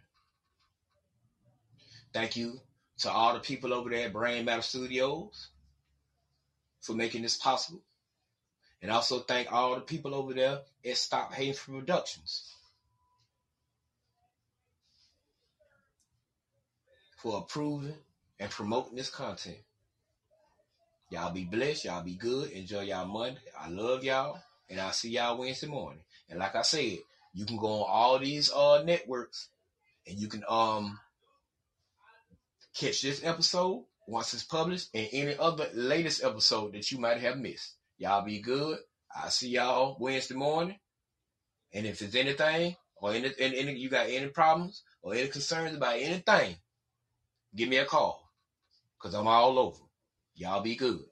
Thank 2.13 2.37
you 2.37 2.59
to 2.99 3.11
all 3.11 3.33
the 3.35 3.41
people 3.41 3.73
over 3.73 3.89
there 3.89 4.07
at 4.07 4.13
Brain 4.13 4.45
Matter 4.45 4.63
Studios 4.63 5.49
for 6.81 6.95
making 6.95 7.23
this 7.23 7.37
possible. 7.37 7.81
And 8.83 8.91
also 8.91 9.21
thank 9.21 9.53
all 9.53 9.75
the 9.75 9.81
people 9.81 10.15
over 10.15 10.35
there 10.35 10.61
at 10.85 10.97
Stop 10.97 11.33
Hating 11.33 11.55
Productions 11.55 12.53
for 17.23 17.39
approving 17.39 17.95
and 18.41 18.51
promoting 18.51 18.97
this 18.97 19.09
content. 19.09 19.59
Y'all 21.09 21.33
be 21.33 21.45
blessed. 21.45 21.85
Y'all 21.85 22.03
be 22.03 22.17
good. 22.17 22.51
Enjoy 22.51 22.81
y'all 22.81 23.07
Monday. 23.07 23.41
I 23.57 23.69
love 23.69 24.03
y'all. 24.03 24.41
And 24.69 24.81
I'll 24.81 24.91
see 24.93 25.11
y'all 25.11 25.39
Wednesday 25.39 25.69
morning. 25.69 26.03
And 26.29 26.41
like 26.41 26.57
I 26.57 26.63
said, 26.63 26.99
you 27.33 27.47
can 27.47 27.59
go 27.59 27.67
on 27.67 27.87
all 27.89 28.19
these 28.19 28.51
uh 28.51 28.83
networks 28.83 29.49
and 30.07 30.19
you 30.19 30.27
can 30.27 30.43
um 30.49 30.99
catch 32.75 33.03
this 33.03 33.23
episode 33.23 33.85
once 34.09 34.35
it's 34.35 34.43
published 34.43 34.89
and 34.93 35.09
any 35.13 35.37
other 35.39 35.69
latest 35.75 36.25
episode 36.25 36.73
that 36.73 36.91
you 36.91 36.99
might 36.99 37.21
have 37.21 37.39
missed. 37.39 37.75
Y'all 37.99 38.25
be 38.25 38.41
good. 38.41 38.79
I'll 39.15 39.31
see 39.31 39.51
y'all 39.51 39.97
Wednesday 40.01 40.35
morning. 40.35 40.79
And 41.73 41.87
if 41.87 42.01
there's 42.01 42.17
anything 42.17 42.75
or 42.97 43.13
any, 43.13 43.31
any 43.39 43.75
you 43.75 43.89
got 43.89 44.09
any 44.09 44.27
problems 44.29 44.83
or 45.03 45.15
any 45.15 45.29
concerns 45.29 45.77
about 45.77 46.01
anything, 46.01 46.57
give 47.55 47.69
me 47.69 47.77
a 47.79 47.85
call. 47.85 48.23
Cause 48.99 49.15
I'm 49.15 49.27
all 49.27 49.59
over. 49.59 49.79
Y'all 50.35 50.63
be 50.63 50.77
good. 50.77 51.05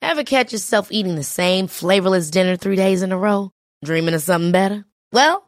Ever 0.00 0.24
catch 0.24 0.52
yourself 0.52 0.88
eating 0.90 1.16
the 1.16 1.22
same 1.22 1.66
flavorless 1.66 2.30
dinner 2.30 2.56
three 2.56 2.76
days 2.76 3.02
in 3.02 3.12
a 3.12 3.18
row? 3.18 3.50
Dreaming 3.84 4.14
of 4.14 4.22
something 4.22 4.52
better? 4.52 4.84
Well, 5.12 5.47